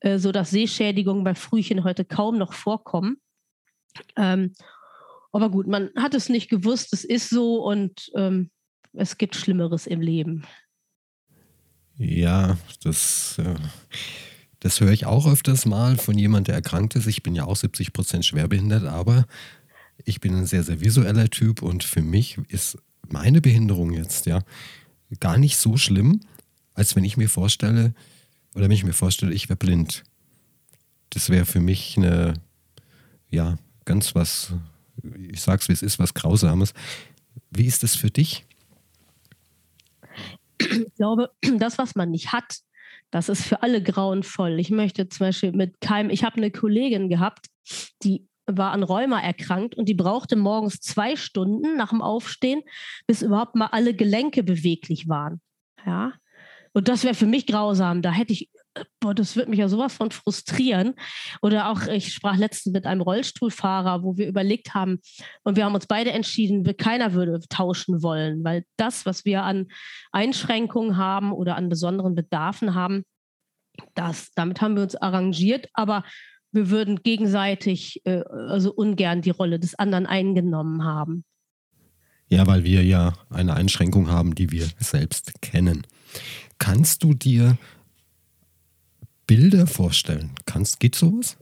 äh, 0.00 0.18
sodass 0.18 0.50
Sehschädigungen 0.50 1.24
bei 1.24 1.34
Frühchen 1.34 1.84
heute 1.84 2.04
kaum 2.04 2.38
noch 2.38 2.54
vorkommen. 2.54 3.18
Ähm, 4.16 4.54
aber 5.32 5.50
gut, 5.50 5.66
man 5.66 5.90
hat 5.96 6.14
es 6.14 6.28
nicht 6.28 6.48
gewusst, 6.50 6.92
es 6.92 7.04
ist 7.04 7.30
so 7.30 7.62
und 7.62 8.10
ähm, 8.14 8.50
es 8.92 9.16
gibt 9.16 9.34
Schlimmeres 9.34 9.86
im 9.86 10.00
Leben. 10.00 10.44
Ja, 12.02 12.58
das, 12.82 13.38
äh, 13.38 13.54
das 14.58 14.80
höre 14.80 14.90
ich 14.90 15.06
auch 15.06 15.26
öfters 15.26 15.66
mal 15.66 15.96
von 15.96 16.18
jemandem, 16.18 16.46
der 16.46 16.54
erkrankt 16.56 16.96
ist. 16.96 17.06
Ich 17.06 17.22
bin 17.22 17.36
ja 17.36 17.44
auch 17.44 17.54
70 17.54 17.92
Prozent 17.92 18.26
schwerbehindert, 18.26 18.84
aber 18.84 19.26
ich 20.04 20.20
bin 20.20 20.34
ein 20.34 20.46
sehr, 20.46 20.64
sehr 20.64 20.80
visueller 20.80 21.30
Typ 21.30 21.62
und 21.62 21.84
für 21.84 22.02
mich 22.02 22.38
ist 22.48 22.76
meine 23.08 23.40
Behinderung 23.40 23.92
jetzt 23.92 24.26
ja 24.26 24.42
gar 25.20 25.38
nicht 25.38 25.56
so 25.56 25.76
schlimm, 25.76 26.20
als 26.74 26.96
wenn 26.96 27.04
ich 27.04 27.16
mir 27.16 27.28
vorstelle, 27.28 27.94
oder 28.54 28.64
wenn 28.64 28.72
ich 28.72 28.84
mir 28.84 28.94
vorstelle, 28.94 29.32
ich 29.32 29.48
wäre 29.48 29.56
blind. 29.56 30.02
Das 31.10 31.28
wäre 31.28 31.46
für 31.46 31.60
mich 31.60 31.96
eine, 31.96 32.34
ja, 33.30 33.58
ganz 33.84 34.14
was, 34.16 34.52
ich 35.30 35.40
sag's 35.40 35.68
wie 35.68 35.72
es 35.72 35.82
ist, 35.82 36.00
was 36.00 36.14
Grausames. 36.14 36.74
Wie 37.50 37.66
ist 37.66 37.84
das 37.84 37.94
für 37.94 38.10
dich? 38.10 38.44
Ich 40.70 40.94
glaube, 40.94 41.30
das, 41.58 41.78
was 41.78 41.94
man 41.94 42.10
nicht 42.10 42.32
hat, 42.32 42.58
das 43.10 43.28
ist 43.28 43.44
für 43.44 43.62
alle 43.62 43.82
grauenvoll. 43.82 44.58
Ich 44.58 44.70
möchte 44.70 45.08
zum 45.08 45.26
Beispiel 45.26 45.52
mit 45.52 45.80
keinem, 45.80 46.10
ich 46.10 46.24
habe 46.24 46.36
eine 46.36 46.50
Kollegin 46.50 47.08
gehabt, 47.08 47.46
die 48.02 48.26
war 48.46 48.72
an 48.72 48.82
Rheuma 48.82 49.20
erkrankt 49.20 49.76
und 49.76 49.88
die 49.88 49.94
brauchte 49.94 50.34
morgens 50.36 50.80
zwei 50.80 51.16
Stunden 51.16 51.76
nach 51.76 51.90
dem 51.90 52.02
Aufstehen, 52.02 52.62
bis 53.06 53.22
überhaupt 53.22 53.54
mal 53.54 53.66
alle 53.66 53.94
Gelenke 53.94 54.42
beweglich 54.42 55.08
waren. 55.08 55.40
Ja. 55.86 56.12
Und 56.72 56.88
das 56.88 57.04
wäre 57.04 57.14
für 57.14 57.26
mich 57.26 57.46
grausam. 57.46 58.02
Da 58.02 58.10
hätte 58.10 58.32
ich 58.32 58.50
boah, 59.00 59.14
das 59.14 59.36
wird 59.36 59.48
mich 59.48 59.58
ja 59.58 59.68
sowas 59.68 59.94
von 59.94 60.10
frustrieren. 60.10 60.94
Oder 61.42 61.70
auch, 61.70 61.86
ich 61.86 62.12
sprach 62.12 62.36
letztens 62.36 62.72
mit 62.72 62.86
einem 62.86 63.00
Rollstuhlfahrer, 63.00 64.02
wo 64.02 64.16
wir 64.16 64.28
überlegt 64.28 64.74
haben, 64.74 65.00
und 65.44 65.56
wir 65.56 65.64
haben 65.64 65.74
uns 65.74 65.86
beide 65.86 66.12
entschieden, 66.12 66.64
keiner 66.76 67.12
würde 67.12 67.40
tauschen 67.48 68.02
wollen, 68.02 68.44
weil 68.44 68.64
das, 68.76 69.06
was 69.06 69.24
wir 69.24 69.42
an 69.42 69.68
Einschränkungen 70.12 70.96
haben 70.96 71.32
oder 71.32 71.56
an 71.56 71.68
besonderen 71.68 72.14
Bedarfen 72.14 72.74
haben, 72.74 73.04
das, 73.94 74.30
damit 74.34 74.60
haben 74.60 74.76
wir 74.76 74.82
uns 74.82 74.96
arrangiert, 74.96 75.68
aber 75.72 76.04
wir 76.52 76.68
würden 76.68 77.02
gegenseitig 77.02 78.02
äh, 78.04 78.22
also 78.30 78.72
ungern 78.72 79.22
die 79.22 79.30
Rolle 79.30 79.58
des 79.58 79.74
anderen 79.74 80.06
eingenommen 80.06 80.84
haben. 80.84 81.24
Ja, 82.28 82.46
weil 82.46 82.64
wir 82.64 82.84
ja 82.84 83.14
eine 83.30 83.54
Einschränkung 83.54 84.10
haben, 84.10 84.34
die 84.34 84.50
wir 84.50 84.66
selbst 84.78 85.40
kennen. 85.42 85.86
Kannst 86.58 87.02
du 87.02 87.14
dir 87.14 87.58
Bilder 89.26 89.66
vorstellen 89.66 90.30
kannst. 90.46 90.80
Geht 90.80 90.94
sowas? 90.94 91.36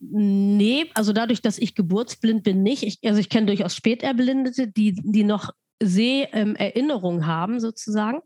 Nee, 0.00 0.86
also 0.94 1.12
dadurch, 1.12 1.42
dass 1.42 1.58
ich 1.58 1.74
geburtsblind 1.74 2.42
bin, 2.42 2.62
nicht. 2.62 2.82
Ich, 2.82 2.98
also 3.04 3.20
ich 3.20 3.28
kenne 3.28 3.46
durchaus 3.46 3.74
Späterblindete, 3.76 4.68
die, 4.68 4.94
die 4.94 5.24
noch 5.24 5.50
Seherinnerungen 5.82 7.22
ähm, 7.22 7.26
haben, 7.26 7.60
sozusagen, 7.60 8.20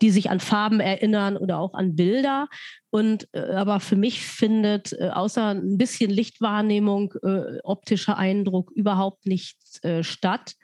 die 0.00 0.10
sich 0.10 0.30
an 0.30 0.40
Farben 0.40 0.80
erinnern 0.80 1.36
oder 1.36 1.58
auch 1.58 1.74
an 1.74 1.96
Bilder. 1.96 2.48
Und 2.90 3.28
äh, 3.32 3.40
aber 3.40 3.80
für 3.80 3.96
mich 3.96 4.20
findet 4.20 4.92
äh, 4.92 5.10
außer 5.10 5.48
ein 5.48 5.76
bisschen 5.76 6.10
Lichtwahrnehmung, 6.10 7.14
äh, 7.22 7.58
optischer 7.62 8.16
Eindruck 8.16 8.70
überhaupt 8.72 9.26
nichts 9.26 9.82
äh, 9.84 10.02
statt. 10.02 10.54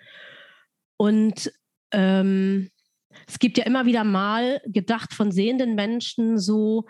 Und 0.96 1.52
ähm, 1.92 2.70
es 3.26 3.38
gibt 3.38 3.58
ja 3.58 3.64
immer 3.64 3.86
wieder 3.86 4.04
mal 4.04 4.60
gedacht 4.66 5.14
von 5.14 5.32
sehenden 5.32 5.74
Menschen 5.74 6.38
so 6.38 6.86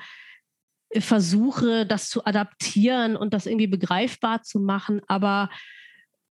äh, 0.90 1.00
Versuche, 1.00 1.86
das 1.86 2.08
zu 2.08 2.24
adaptieren 2.24 3.16
und 3.16 3.34
das 3.34 3.46
irgendwie 3.46 3.66
begreifbar 3.66 4.42
zu 4.42 4.60
machen. 4.60 5.00
Aber 5.06 5.50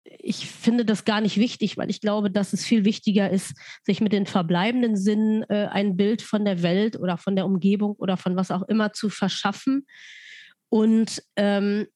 ich 0.04 0.48
finde 0.50 0.84
das 0.84 1.04
gar 1.04 1.20
nicht 1.20 1.38
wichtig, 1.38 1.76
weil 1.76 1.90
ich 1.90 2.00
glaube, 2.00 2.30
dass 2.30 2.52
es 2.52 2.64
viel 2.64 2.84
wichtiger 2.84 3.30
ist, 3.30 3.54
sich 3.84 4.00
mit 4.00 4.12
den 4.12 4.26
verbleibenden 4.26 4.96
Sinnen 4.96 5.44
äh, 5.48 5.68
ein 5.70 5.96
Bild 5.96 6.22
von 6.22 6.44
der 6.44 6.62
Welt 6.62 6.96
oder 6.98 7.16
von 7.16 7.36
der 7.36 7.46
Umgebung 7.46 7.92
oder 7.92 8.16
von 8.16 8.36
was 8.36 8.50
auch 8.50 8.62
immer 8.62 8.92
zu 8.92 9.08
verschaffen. 9.08 9.86
Und 10.68 11.22
ähm, 11.36 11.86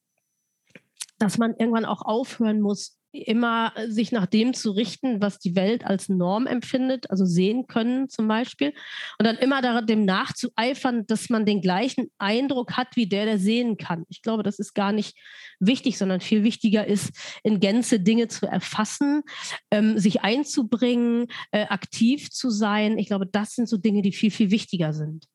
dass 1.19 1.37
man 1.37 1.55
irgendwann 1.57 1.85
auch 1.85 2.03
aufhören 2.03 2.61
muss, 2.61 2.98
immer 3.13 3.73
sich 3.87 4.13
nach 4.13 4.27
dem 4.27 4.55
zu 4.55 4.71
richten, 4.71 5.21
was 5.21 5.39
die 5.39 5.57
Welt 5.57 5.85
als 5.85 6.09
Norm 6.09 6.47
empfindet, 6.47 7.11
also 7.11 7.25
sehen 7.25 7.67
können 7.67 8.09
zum 8.09 8.29
Beispiel, 8.29 8.73
und 9.19 9.27
dann 9.27 9.37
immer 9.37 9.83
dem 9.83 10.05
nachzueifern, 10.05 11.07
dass 11.07 11.31
man 11.31 11.47
den 11.47 11.61
gleichen 11.61 12.09
Eindruck 12.19 12.73
hat 12.77 12.97
wie 12.97 13.09
der, 13.09 13.25
der 13.25 13.39
sehen 13.39 13.77
kann. 13.77 14.05
Ich 14.09 14.23
glaube, 14.23 14.43
das 14.43 14.59
ist 14.59 14.75
gar 14.75 14.93
nicht 14.93 15.17
wichtig, 15.59 15.99
sondern 15.99 16.21
viel 16.21 16.45
wichtiger 16.45 16.87
ist, 16.87 17.11
in 17.43 17.61
Gänze 17.61 18.01
Dinge 18.01 18.29
zu 18.29 18.47
erfassen, 18.47 19.23
ähm, 19.71 19.99
sich 19.99 20.23
einzubringen, 20.23 21.27
äh, 21.51 21.67
aktiv 21.67 22.31
zu 22.31 22.51
sein. 22.51 22.99
Ich 22.99 23.07
glaube, 23.07 23.27
das 23.27 23.55
sind 23.55 23.69
so 23.69 23.77
Dinge, 23.77 24.03
die 24.03 24.13
viel, 24.13 24.31
viel 24.31 24.51
wichtiger 24.51 24.93
sind. 24.93 25.27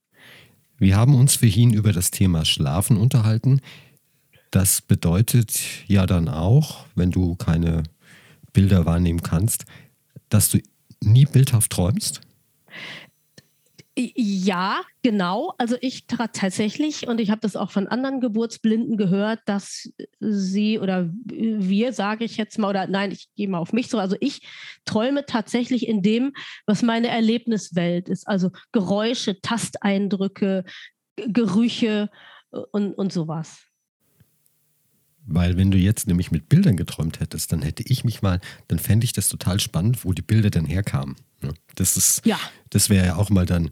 Wir 0.77 0.97
haben 0.97 1.15
uns 1.15 1.35
vorhin 1.35 1.73
über 1.73 1.93
das 1.93 2.11
Thema 2.11 2.45
Schlafen 2.45 2.97
unterhalten. 2.97 3.61
Das 4.53 4.83
bedeutet 4.83 5.59
ja 5.87 6.05
dann 6.05 6.29
auch, 6.29 6.85
wenn 6.93 7.09
du 7.09 7.33
keine 7.35 7.81
Bilder 8.53 8.85
wahrnehmen 8.85 9.23
kannst, 9.23 9.65
dass 10.29 10.51
du 10.51 10.59
nie 11.01 11.25
bildhaft 11.25 11.71
träumst? 11.71 12.21
Ja, 13.97 14.81
genau. 15.01 15.55
Also 15.57 15.75
ich 15.81 16.05
tatsächlich, 16.05 17.07
und 17.07 17.19
ich 17.19 17.31
habe 17.31 17.41
das 17.41 17.55
auch 17.55 17.71
von 17.71 17.87
anderen 17.87 18.21
Geburtsblinden 18.21 18.95
gehört, 18.95 19.39
dass 19.47 19.89
sie 20.19 20.77
oder 20.77 21.09
wir, 21.25 21.91
sage 21.91 22.23
ich 22.23 22.37
jetzt 22.37 22.59
mal, 22.59 22.69
oder 22.69 22.85
nein, 22.85 23.11
ich 23.11 23.29
gehe 23.35 23.47
mal 23.47 23.57
auf 23.57 23.73
mich 23.73 23.89
so, 23.89 23.97
also 23.97 24.15
ich 24.19 24.47
träume 24.85 25.25
tatsächlich 25.25 25.87
in 25.87 26.03
dem, 26.03 26.31
was 26.67 26.83
meine 26.83 27.07
Erlebniswelt 27.07 28.07
ist. 28.07 28.27
Also 28.27 28.51
Geräusche, 28.71 29.41
Tasteindrücke, 29.41 30.63
Gerüche 31.15 32.11
äh, 32.51 32.57
und, 32.71 32.93
und 32.93 33.11
sowas. 33.11 33.72
Weil 35.25 35.57
wenn 35.57 35.71
du 35.71 35.77
jetzt 35.77 36.07
nämlich 36.07 36.31
mit 36.31 36.49
Bildern 36.49 36.75
geträumt 36.75 37.19
hättest, 37.19 37.51
dann 37.51 37.61
hätte 37.61 37.83
ich 37.83 38.03
mich 38.03 38.21
mal, 38.21 38.41
dann 38.67 38.79
fände 38.79 39.05
ich 39.05 39.13
das 39.13 39.29
total 39.29 39.59
spannend, 39.59 40.03
wo 40.03 40.11
die 40.11 40.21
Bilder 40.21 40.49
denn 40.49 40.65
herkamen. 40.65 41.15
Das 41.75 41.97
ist, 41.97 42.25
ja. 42.25 42.39
das 42.69 42.89
wäre 42.89 43.05
ja 43.05 43.15
auch 43.15 43.29
mal 43.29 43.45
dann 43.45 43.71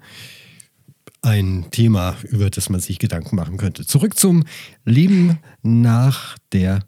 ein 1.22 1.66
Thema, 1.72 2.18
über 2.24 2.50
das 2.50 2.70
man 2.70 2.80
sich 2.80 3.00
Gedanken 3.00 3.36
machen 3.36 3.58
könnte. 3.58 3.86
Zurück 3.86 4.18
zum 4.18 4.46
Leben 4.86 5.40
nach 5.62 6.38
der 6.52 6.84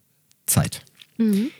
Zeit. 0.45 0.83
Mhm. 1.17 1.51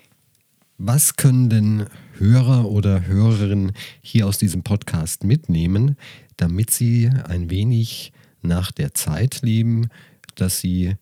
Was 0.78 1.16
können 1.16 1.50
denn 1.50 1.86
Hörer 2.18 2.68
oder 2.68 3.06
Hörerinnen 3.06 3.72
hier 4.02 4.26
aus 4.26 4.38
diesem 4.38 4.62
Podcast 4.62 5.24
mitnehmen, 5.24 5.96
damit 6.36 6.70
sie 6.70 7.10
ein 7.28 7.48
wenig 7.50 8.12
nach 8.42 8.72
der 8.72 8.92
Zeit 8.94 9.42
leben, 9.42 9.88
dass 10.34 10.58
sie 10.58 10.96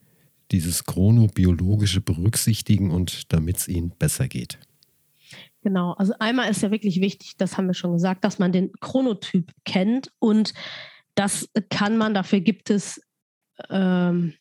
dieses 0.53 0.85
Chronobiologische 0.85 2.01
berücksichtigen 2.01 2.91
und 2.91 3.33
damit 3.33 3.59
es 3.59 3.69
ihnen 3.69 3.91
besser 3.91 4.29
geht? 4.29 4.59
Genau, 5.63 5.93
also 5.93 6.13
einmal 6.19 6.51
ist 6.51 6.63
ja 6.63 6.71
wirklich 6.71 7.01
wichtig, 7.01 7.37
das 7.37 7.57
haben 7.57 7.69
wir 7.69 7.75
schon 7.75 7.93
gesagt, 7.93 8.25
dass 8.25 8.39
man 8.39 8.53
den 8.53 8.73
Chronotyp 8.81 9.53
kennt 9.65 10.11
und 10.19 10.55
das 11.15 11.49
kann 11.71 11.97
man, 11.97 12.15
dafür 12.15 12.41
gibt 12.41 12.71
es 12.71 13.01
ähm, 13.71 14.35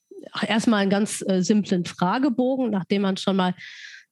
erstmal 0.47 0.82
einen 0.82 0.89
ganz 0.89 1.24
äh, 1.28 1.41
simplen 1.41 1.86
Fragebogen, 1.86 2.71
nachdem 2.71 3.04
man 3.04 3.17
schon 3.17 3.36
mal 3.36 3.54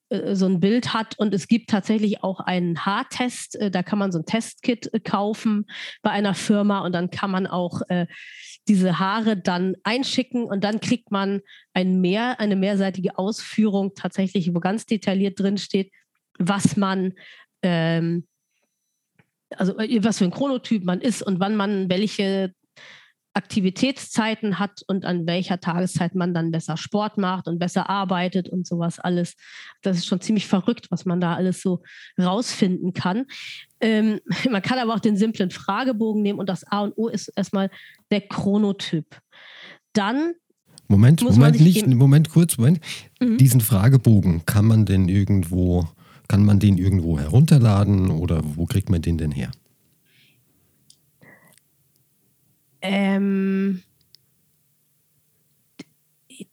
so 0.09 0.47
ein 0.47 0.59
Bild 0.59 0.93
hat. 0.93 1.17
Und 1.19 1.33
es 1.33 1.47
gibt 1.47 1.69
tatsächlich 1.69 2.23
auch 2.23 2.39
einen 2.39 2.85
Haartest, 2.85 3.55
äh, 3.57 3.71
da 3.71 3.83
kann 3.83 3.99
man 3.99 4.11
so 4.11 4.19
ein 4.19 4.25
Testkit 4.25 4.91
äh, 4.93 4.99
kaufen 4.99 5.65
bei 6.01 6.09
einer 6.09 6.33
Firma. 6.33 6.79
Und 6.79 6.93
dann 6.93 7.11
kann 7.11 7.31
man 7.31 7.47
auch 7.47 7.81
äh, 7.89 8.07
diese 8.67 8.99
Haare 8.99 9.37
dann 9.37 9.75
einschicken. 9.83 10.45
Und 10.45 10.63
dann 10.63 10.79
kriegt 10.79 11.11
man 11.11 11.41
ein 11.73 12.01
mehr, 12.01 12.39
eine 12.39 12.55
mehrseitige 12.55 13.17
Ausführung 13.17 13.93
tatsächlich, 13.95 14.53
wo 14.53 14.59
ganz 14.59 14.85
detailliert 14.85 15.39
drin 15.39 15.57
steht, 15.57 15.91
was 16.39 16.75
man, 16.75 17.13
ähm, 17.61 18.27
also 19.55 19.77
äh, 19.77 20.03
was 20.03 20.17
für 20.17 20.25
ein 20.25 20.31
Chronotyp 20.31 20.83
man 20.83 21.01
ist 21.01 21.21
und 21.21 21.39
wann 21.39 21.55
man 21.55 21.89
welche 21.89 22.53
Aktivitätszeiten 23.33 24.59
hat 24.59 24.81
und 24.87 25.05
an 25.05 25.27
welcher 25.27 25.59
Tageszeit 25.59 26.15
man 26.15 26.33
dann 26.33 26.51
besser 26.51 26.77
Sport 26.77 27.17
macht 27.17 27.47
und 27.47 27.59
besser 27.59 27.89
arbeitet 27.89 28.49
und 28.49 28.65
sowas 28.65 28.99
alles. 28.99 29.35
Das 29.81 29.97
ist 29.97 30.07
schon 30.07 30.21
ziemlich 30.21 30.47
verrückt, 30.47 30.87
was 30.89 31.05
man 31.05 31.21
da 31.21 31.35
alles 31.35 31.61
so 31.61 31.81
rausfinden 32.19 32.93
kann. 32.93 33.25
Ähm, 33.79 34.19
man 34.49 34.61
kann 34.61 34.79
aber 34.79 34.93
auch 34.93 34.99
den 34.99 35.17
simplen 35.17 35.51
Fragebogen 35.51 36.21
nehmen 36.21 36.39
und 36.39 36.49
das 36.49 36.63
A 36.65 36.81
und 36.81 36.97
O 36.97 37.07
ist 37.07 37.31
erstmal 37.35 37.69
der 38.11 38.21
Chronotyp. 38.21 39.05
Dann 39.93 40.33
Moment, 40.87 41.21
Moment, 41.21 41.59
nicht, 41.59 41.85
Moment, 41.85 42.29
kurz, 42.29 42.57
Moment. 42.57 42.79
Mhm. 43.19 43.37
Diesen 43.37 43.61
Fragebogen 43.61 44.43
kann 44.45 44.65
man 44.65 44.85
denn 44.85 45.07
irgendwo 45.07 45.87
kann 46.29 46.45
man 46.45 46.59
den 46.59 46.77
irgendwo 46.77 47.19
herunterladen 47.19 48.11
oder 48.11 48.41
wo 48.55 48.65
kriegt 48.65 48.89
man 48.89 49.01
den 49.01 49.17
denn 49.17 49.31
her? 49.31 49.51
Ähm, 52.81 53.81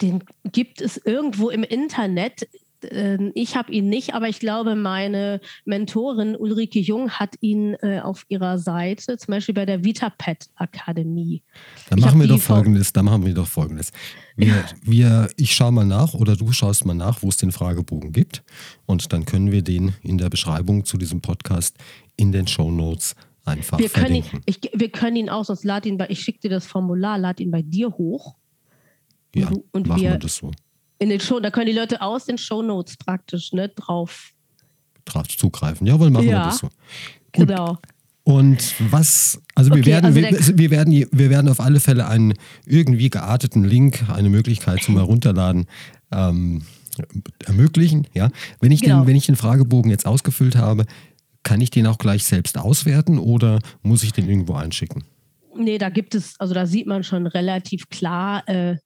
den 0.01 0.25
gibt 0.53 0.81
es 0.81 0.97
irgendwo 0.97 1.51
im 1.51 1.63
Internet. 1.63 2.49
Ähm, 2.91 3.33
ich 3.35 3.57
habe 3.57 3.73
ihn 3.73 3.89
nicht, 3.89 4.15
aber 4.15 4.29
ich 4.29 4.39
glaube, 4.39 4.75
meine 4.75 5.41
Mentorin 5.65 6.37
Ulrike 6.37 6.79
Jung 6.79 7.11
hat 7.11 7.35
ihn 7.41 7.75
äh, 7.81 8.01
auf 8.01 8.25
ihrer 8.29 8.59
Seite, 8.59 9.17
zum 9.17 9.33
Beispiel 9.33 9.55
bei 9.55 9.65
der 9.65 9.85
VitaPet 9.85 10.49
Akademie. 10.57 11.43
Da 11.89 11.97
machen 11.97 12.21
wir 12.21 12.29
doch 12.29 12.41
folgendes, 12.41 12.93
da 12.93 13.03
machen 13.03 13.25
wir 13.25 13.35
doch 13.35 13.47
folgendes. 13.47 13.93
Wir, 14.37 14.65
wir, 14.83 15.29
ich 15.37 15.53
schaue 15.53 15.73
mal 15.73 15.87
nach 15.87 16.15
oder 16.15 16.37
du 16.37 16.53
schaust 16.53 16.85
mal 16.85 16.95
nach, 16.95 17.23
wo 17.23 17.29
es 17.29 17.39
den 17.39 17.53
Fragebogen 17.53 18.13
gibt. 18.13 18.43
Und 18.85 19.13
dann 19.13 19.25
können 19.25 19.51
wir 19.51 19.63
den 19.63 19.95
in 20.03 20.19
der 20.19 20.29
Beschreibung 20.29 20.85
zu 20.85 20.99
diesem 20.99 21.23
Podcast 21.23 21.77
in 22.17 22.33
den 22.33 22.47
Show 22.47 22.71
Notes 22.71 23.15
einfach 23.47 23.79
wir 23.79 23.89
können, 23.89 24.17
ihn, 24.17 24.25
ich, 24.45 24.61
wir 24.75 24.91
können 24.91 25.17
ihn 25.17 25.31
auch, 25.31 25.45
sonst 25.45 25.65
lad 25.65 25.87
ihn 25.87 25.97
bei, 25.97 26.09
ich 26.11 26.21
schicke 26.21 26.41
dir 26.41 26.51
das 26.51 26.67
Formular, 26.67 27.19
lad 27.19 27.41
ihn 27.41 27.51
bei 27.51 27.63
dir 27.63 27.91
hoch. 27.91 28.37
Ja, 29.35 29.49
und, 29.49 29.65
und 29.73 29.87
machen 29.87 30.03
wir, 30.03 30.11
wir 30.13 30.19
das 30.19 30.37
so 30.37 30.51
in 30.99 31.11
den 31.11 31.21
Show, 31.21 31.41
da 31.41 31.51
können 31.51 31.67
die 31.67 31.73
Leute 31.73 32.01
aus 32.01 32.25
den 32.25 32.39
Show 32.39 32.63
Notes 32.63 32.97
praktisch 32.97 33.53
ne, 33.53 33.69
drauf. 33.69 34.33
Drauf 35.05 35.29
zugreifen. 35.29 35.87
Jawohl, 35.87 36.11
machen 36.11 36.29
ja, 36.29 36.39
wir 36.39 36.45
das 36.45 36.59
so. 36.59 36.69
Gut. 37.33 37.49
Genau. 37.49 37.79
Und 38.25 38.75
was, 38.91 39.41
also 39.55 39.71
wir 39.71 39.81
okay, 39.81 39.91
werden, 39.93 40.07
also 40.07 40.17
wir, 40.17 40.59
wir, 40.59 40.71
werden, 40.71 40.93
wir 40.93 41.31
werden 41.31 41.49
auf 41.49 41.61
alle 41.61 41.79
Fälle 41.79 42.09
einen 42.09 42.35
irgendwie 42.65 43.09
gearteten 43.09 43.63
Link, 43.63 44.05
eine 44.13 44.31
Möglichkeit 44.31 44.83
zum 44.83 44.97
Herunterladen 44.97 45.67
ähm, 46.11 46.63
ermöglichen. 47.45 48.09
Ja, 48.15 48.31
wenn 48.61 48.73
ich 48.73 48.81
genau. 48.81 49.03
den, 49.03 49.07
wenn 49.07 49.17
ich 49.17 49.27
den 49.27 49.37
Fragebogen 49.37 49.93
jetzt 49.93 50.07
ausgefüllt 50.07 50.57
habe, 50.57 50.87
kann 51.47 51.61
ich 51.61 51.71
den 51.71 51.87
auch 51.87 51.99
gleich 51.99 52.25
selbst 52.25 52.59
auswerten 52.59 53.21
oder 53.21 53.61
muss 53.83 54.03
ich 54.03 54.13
den 54.13 54.29
irgendwo 54.29 54.55
einschicken? 54.55 55.05
Nee, 55.55 55.79
da 55.79 55.91
gibt 55.91 56.17
es, 56.17 56.35
also 56.41 56.53
da 56.55 56.67
sieht 56.67 56.89
man 56.89 57.05
schon 57.05 57.29
relativ 57.29 57.89
klar, 57.89 58.47
äh, 58.49 58.79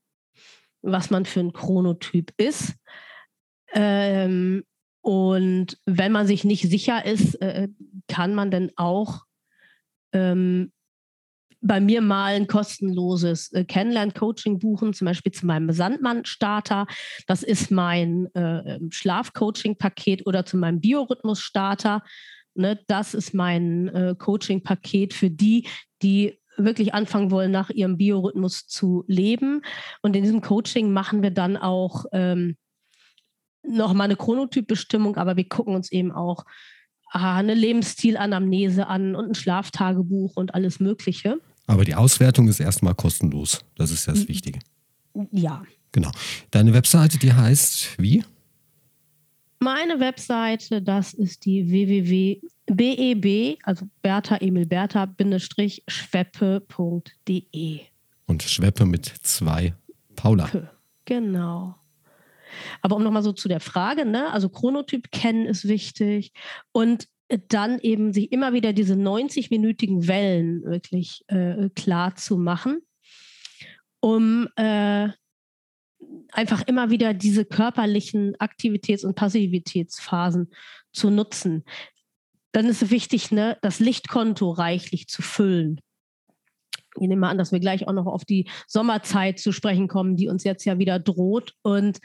was 0.82 1.08
man 1.08 1.24
für 1.24 1.40
ein 1.40 1.54
Chronotyp 1.54 2.34
ist. 2.36 2.74
Ähm, 3.72 4.62
und 5.00 5.78
wenn 5.86 6.12
man 6.12 6.26
sich 6.26 6.44
nicht 6.44 6.68
sicher 6.68 7.06
ist, 7.06 7.36
äh, 7.36 7.68
kann 8.08 8.34
man 8.34 8.50
dann 8.50 8.70
auch 8.76 9.24
ähm, 10.12 10.70
bei 11.62 11.80
mir 11.80 12.02
mal 12.02 12.34
ein 12.34 12.46
kostenloses 12.46 13.52
äh, 13.52 13.64
Kennenlern-Coaching 13.64 14.58
buchen, 14.58 14.92
zum 14.92 15.06
Beispiel 15.06 15.32
zu 15.32 15.46
meinem 15.46 15.72
Sandmann-Starter. 15.72 16.86
Das 17.26 17.42
ist 17.42 17.70
mein 17.70 18.26
äh, 18.34 18.78
Schlaf-Coaching-Paket 18.90 20.26
oder 20.26 20.44
zu 20.44 20.58
meinem 20.58 20.80
Biorhythmus-Starter. 20.80 22.02
Ne, 22.60 22.78
das 22.88 23.14
ist 23.14 23.32
mein 23.32 23.88
äh, 23.88 24.14
Coaching-Paket 24.18 25.14
für 25.14 25.30
die, 25.30 25.66
die 26.02 26.38
wirklich 26.58 26.92
anfangen 26.92 27.30
wollen, 27.30 27.50
nach 27.50 27.70
ihrem 27.70 27.96
Biorhythmus 27.96 28.66
zu 28.66 29.02
leben. 29.06 29.62
Und 30.02 30.14
in 30.14 30.22
diesem 30.22 30.42
Coaching 30.42 30.92
machen 30.92 31.22
wir 31.22 31.30
dann 31.30 31.56
auch 31.56 32.04
ähm, 32.12 32.58
nochmal 33.62 34.04
eine 34.04 34.16
Chronotypbestimmung, 34.16 35.16
aber 35.16 35.38
wir 35.38 35.48
gucken 35.48 35.74
uns 35.74 35.90
eben 35.90 36.12
auch 36.12 36.44
aha, 37.10 37.38
eine 37.38 37.54
Lebensstilanamnese 37.54 38.86
an 38.88 39.14
und 39.14 39.30
ein 39.30 39.34
Schlaftagebuch 39.34 40.36
und 40.36 40.54
alles 40.54 40.80
Mögliche. 40.80 41.38
Aber 41.66 41.86
die 41.86 41.94
Auswertung 41.94 42.46
ist 42.48 42.60
erstmal 42.60 42.94
kostenlos. 42.94 43.64
Das 43.76 43.90
ist 43.90 44.06
das 44.06 44.28
Wichtige. 44.28 44.58
Ja. 45.32 45.62
Genau. 45.92 46.10
Deine 46.50 46.74
Webseite, 46.74 47.16
die 47.16 47.32
heißt 47.32 47.96
wie? 47.98 48.22
Meine 49.62 50.00
Webseite, 50.00 50.80
das 50.80 51.12
ist 51.12 51.44
die 51.44 51.70
www.beb, 51.70 53.58
also 53.62 53.86
Bertha 54.00 54.36
Emil 54.36 54.64
Bertha, 54.64 55.06
schweppe.de. 55.86 57.80
Und 58.26 58.42
Schweppe 58.42 58.86
mit 58.86 59.04
zwei 59.04 59.74
Paula. 60.16 60.50
Genau. 61.04 61.74
Aber 62.80 62.96
um 62.96 63.02
nochmal 63.02 63.22
so 63.22 63.32
zu 63.32 63.48
der 63.48 63.60
Frage, 63.60 64.06
ne? 64.06 64.32
also 64.32 64.48
Chronotyp 64.48 65.10
kennen 65.10 65.44
ist 65.44 65.68
wichtig 65.68 66.32
und 66.72 67.08
dann 67.48 67.78
eben 67.80 68.12
sich 68.12 68.32
immer 68.32 68.52
wieder 68.52 68.72
diese 68.72 68.94
90-minütigen 68.94 70.08
Wellen 70.08 70.62
wirklich 70.64 71.24
äh, 71.28 71.68
klar 71.74 72.16
zu 72.16 72.38
machen, 72.38 72.80
um 74.00 74.48
äh, 74.56 75.10
einfach 76.33 76.62
immer 76.66 76.90
wieder 76.90 77.14
diese 77.14 77.44
körperlichen 77.44 78.37
Aktivitäts- 78.37 79.04
und 79.04 79.14
Passivitätsphasen 79.14 80.50
zu 80.92 81.11
nutzen. 81.11 81.64
Dann 82.52 82.66
ist 82.66 82.83
es 82.83 82.90
wichtig, 82.90 83.30
ne, 83.30 83.59
das 83.62 83.80
Lichtkonto 83.80 84.50
reichlich 84.50 85.09
zu 85.09 85.22
füllen. 85.22 85.80
Ich 86.98 87.09
nehme 87.09 87.29
an, 87.29 87.38
dass 87.38 87.53
wir 87.53 87.61
gleich 87.61 87.87
auch 87.87 87.92
noch 87.92 88.07
auf 88.07 88.24
die 88.24 88.48
Sommerzeit 88.66 89.38
zu 89.38 89.53
sprechen 89.53 89.88
kommen, 89.88 90.16
die 90.16 90.29
uns 90.29 90.44
jetzt 90.44 90.64
ja 90.64 90.79
wieder 90.79 90.98
droht. 90.98 91.55
Und 91.62 91.98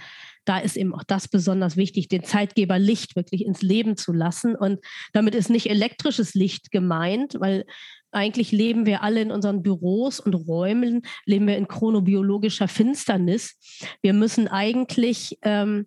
da 0.45 0.59
ist 0.59 0.77
eben 0.77 0.93
auch 0.93 1.03
das 1.03 1.27
besonders 1.27 1.75
wichtig, 1.77 2.07
den 2.07 2.23
Zeitgeber 2.23 2.77
Licht 2.77 3.15
wirklich 3.15 3.45
ins 3.45 3.61
Leben 3.61 3.97
zu 3.97 4.13
lassen. 4.13 4.55
Und 4.55 4.79
damit 5.13 5.35
ist 5.35 5.49
nicht 5.49 5.69
elektrisches 5.69 6.33
Licht 6.35 6.71
gemeint, 6.71 7.35
weil 7.39 7.65
eigentlich 8.11 8.51
leben 8.51 8.85
wir 8.85 9.03
alle 9.03 9.21
in 9.21 9.31
unseren 9.31 9.61
Büros 9.61 10.19
und 10.19 10.33
Räumen, 10.33 11.01
leben 11.25 11.47
wir 11.47 11.57
in 11.57 11.67
chronobiologischer 11.67 12.67
Finsternis. 12.67 13.57
Wir 14.01 14.13
müssen 14.13 14.47
eigentlich 14.47 15.37
ähm, 15.41 15.85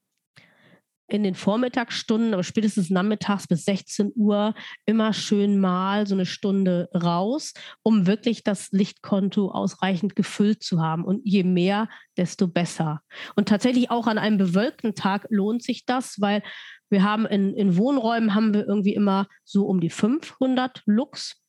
in 1.09 1.23
den 1.23 1.35
Vormittagsstunden, 1.35 2.35
aber 2.35 2.45
spätestens 2.45 2.91
nachmittags 2.91 3.47
bis 3.47 3.65
16 3.65 4.13
Uhr 4.15 4.55
immer 4.85 5.13
schön 5.15 5.59
mal 5.59 6.07
so 6.07 6.15
eine 6.15 6.27
Stunde 6.27 6.89
raus, 6.95 7.55
um 7.83 8.07
wirklich 8.07 8.45
das 8.45 8.71
Lichtkonto 8.73 9.51
ausreichend 9.51 10.15
gefüllt 10.17 10.63
zu 10.63 10.81
haben. 10.81 11.05
Und 11.05 11.23
je 11.25 11.45
mehr, 11.45 11.89
desto 12.17 12.47
besser. 12.47 13.01
Und 13.37 13.49
tatsächlich 13.49 13.91
auch 13.91 14.07
an 14.07 14.19
einem 14.19 14.37
bewölkten 14.37 14.95
Tag 14.95 15.27
lohnt 15.31 15.63
sich 15.63 15.87
das, 15.87 16.21
weil 16.21 16.43
wir 16.91 17.03
haben 17.03 17.27
in, 17.27 17.55
in 17.55 17.77
Wohnräumen 17.77 18.35
haben 18.35 18.53
wir 18.53 18.67
irgendwie 18.67 18.95
immer 18.95 19.27
so 19.45 19.67
um 19.67 19.81
die 19.81 19.91
500 19.91 20.83
Lux 20.87 21.43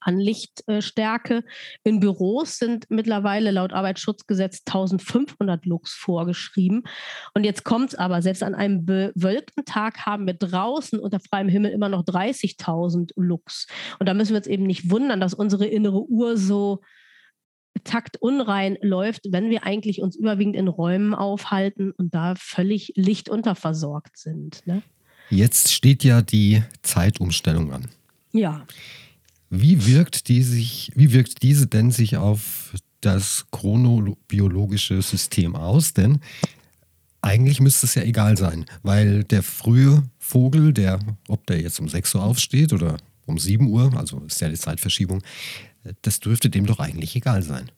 an 0.00 0.18
Lichtstärke. 0.18 1.44
In 1.84 2.00
Büros 2.00 2.58
sind 2.58 2.86
mittlerweile 2.88 3.50
laut 3.50 3.72
Arbeitsschutzgesetz 3.72 4.62
1500 4.66 5.66
Lux 5.66 5.92
vorgeschrieben. 5.92 6.84
Und 7.34 7.44
jetzt 7.44 7.64
kommt 7.64 7.90
es 7.90 7.94
aber, 7.94 8.22
selbst 8.22 8.42
an 8.42 8.54
einem 8.54 8.84
bewölkten 8.84 9.64
Tag 9.64 10.06
haben 10.06 10.26
wir 10.26 10.34
draußen 10.34 10.98
unter 10.98 11.20
freiem 11.20 11.48
Himmel 11.48 11.72
immer 11.72 11.88
noch 11.88 12.04
30.000 12.04 13.10
Lux. 13.16 13.66
Und 13.98 14.08
da 14.08 14.14
müssen 14.14 14.32
wir 14.32 14.38
uns 14.38 14.46
eben 14.46 14.64
nicht 14.64 14.90
wundern, 14.90 15.20
dass 15.20 15.34
unsere 15.34 15.66
innere 15.66 16.02
Uhr 16.02 16.36
so 16.36 16.80
taktunrein 17.84 18.76
läuft, 18.82 19.26
wenn 19.30 19.50
wir 19.50 19.64
eigentlich 19.64 20.00
uns 20.00 20.16
überwiegend 20.16 20.56
in 20.56 20.68
Räumen 20.68 21.14
aufhalten 21.14 21.92
und 21.92 22.14
da 22.14 22.34
völlig 22.36 22.92
lichtunterversorgt 22.96 24.16
sind. 24.16 24.66
Ne? 24.66 24.82
Jetzt 25.30 25.72
steht 25.72 26.04
ja 26.04 26.22
die 26.22 26.62
Zeitumstellung 26.82 27.72
an. 27.72 27.88
Ja. 28.32 28.66
Wie 29.50 29.86
wirkt, 29.86 30.28
die 30.28 30.42
sich, 30.42 30.90
wie 30.94 31.12
wirkt 31.12 31.42
diese 31.42 31.66
denn 31.66 31.90
sich 31.90 32.16
auf 32.16 32.74
das 33.00 33.46
chronobiologische 33.50 35.00
System 35.02 35.56
aus? 35.56 35.94
Denn 35.94 36.20
eigentlich 37.22 37.60
müsste 37.60 37.86
es 37.86 37.94
ja 37.94 38.02
egal 38.02 38.36
sein, 38.36 38.66
weil 38.82 39.24
der 39.24 39.42
frühe 39.42 40.02
Vogel, 40.18 40.72
der, 40.72 41.00
ob 41.28 41.46
der 41.46 41.60
jetzt 41.60 41.80
um 41.80 41.88
6 41.88 42.14
Uhr 42.14 42.22
aufsteht 42.22 42.72
oder 42.72 42.98
um 43.26 43.38
7 43.38 43.66
Uhr, 43.66 43.92
also 43.96 44.20
ist 44.20 44.40
ja 44.40 44.48
die 44.48 44.56
Zeitverschiebung, 44.56 45.22
das 46.02 46.20
dürfte 46.20 46.50
dem 46.50 46.66
doch 46.66 46.78
eigentlich 46.78 47.16
egal 47.16 47.42
sein. 47.42 47.70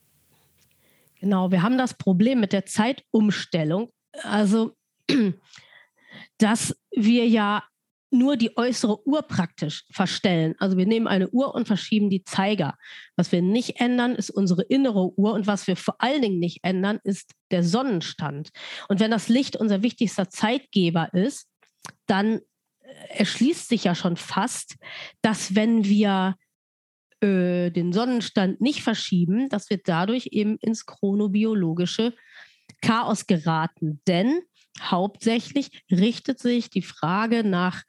Genau, 1.20 1.50
wir 1.50 1.62
haben 1.62 1.78
das 1.78 1.94
Problem 1.94 2.40
mit 2.40 2.52
der 2.52 2.66
Zeitumstellung. 2.66 3.90
Also, 4.22 4.74
dass 6.38 6.74
wir 6.96 7.26
ja 7.28 7.62
nur 8.10 8.36
die 8.36 8.56
äußere 8.56 9.06
Uhr 9.06 9.22
praktisch 9.22 9.84
verstellen. 9.90 10.54
Also 10.58 10.76
wir 10.76 10.86
nehmen 10.86 11.06
eine 11.06 11.28
Uhr 11.30 11.54
und 11.54 11.66
verschieben 11.66 12.10
die 12.10 12.24
Zeiger. 12.24 12.76
Was 13.16 13.32
wir 13.32 13.42
nicht 13.42 13.80
ändern, 13.80 14.14
ist 14.14 14.30
unsere 14.30 14.62
innere 14.62 15.18
Uhr 15.18 15.32
und 15.32 15.46
was 15.46 15.66
wir 15.66 15.76
vor 15.76 15.96
allen 15.98 16.22
Dingen 16.22 16.38
nicht 16.38 16.60
ändern, 16.62 16.98
ist 17.04 17.32
der 17.50 17.62
Sonnenstand. 17.62 18.50
Und 18.88 19.00
wenn 19.00 19.10
das 19.10 19.28
Licht 19.28 19.56
unser 19.56 19.82
wichtigster 19.82 20.28
Zeitgeber 20.28 21.12
ist, 21.14 21.48
dann 22.06 22.40
äh, 22.80 23.18
erschließt 23.18 23.68
sich 23.68 23.84
ja 23.84 23.94
schon 23.94 24.16
fast, 24.16 24.76
dass 25.22 25.54
wenn 25.54 25.84
wir 25.84 26.36
äh, 27.20 27.70
den 27.70 27.92
Sonnenstand 27.92 28.60
nicht 28.60 28.82
verschieben, 28.82 29.48
dass 29.48 29.70
wir 29.70 29.78
dadurch 29.84 30.28
eben 30.32 30.56
ins 30.58 30.86
chronobiologische 30.86 32.14
Chaos 32.80 33.26
geraten. 33.26 34.00
Denn 34.06 34.40
hauptsächlich 34.80 35.84
richtet 35.90 36.38
sich 36.38 36.70
die 36.70 36.82
Frage 36.82 37.44
nach 37.44 37.82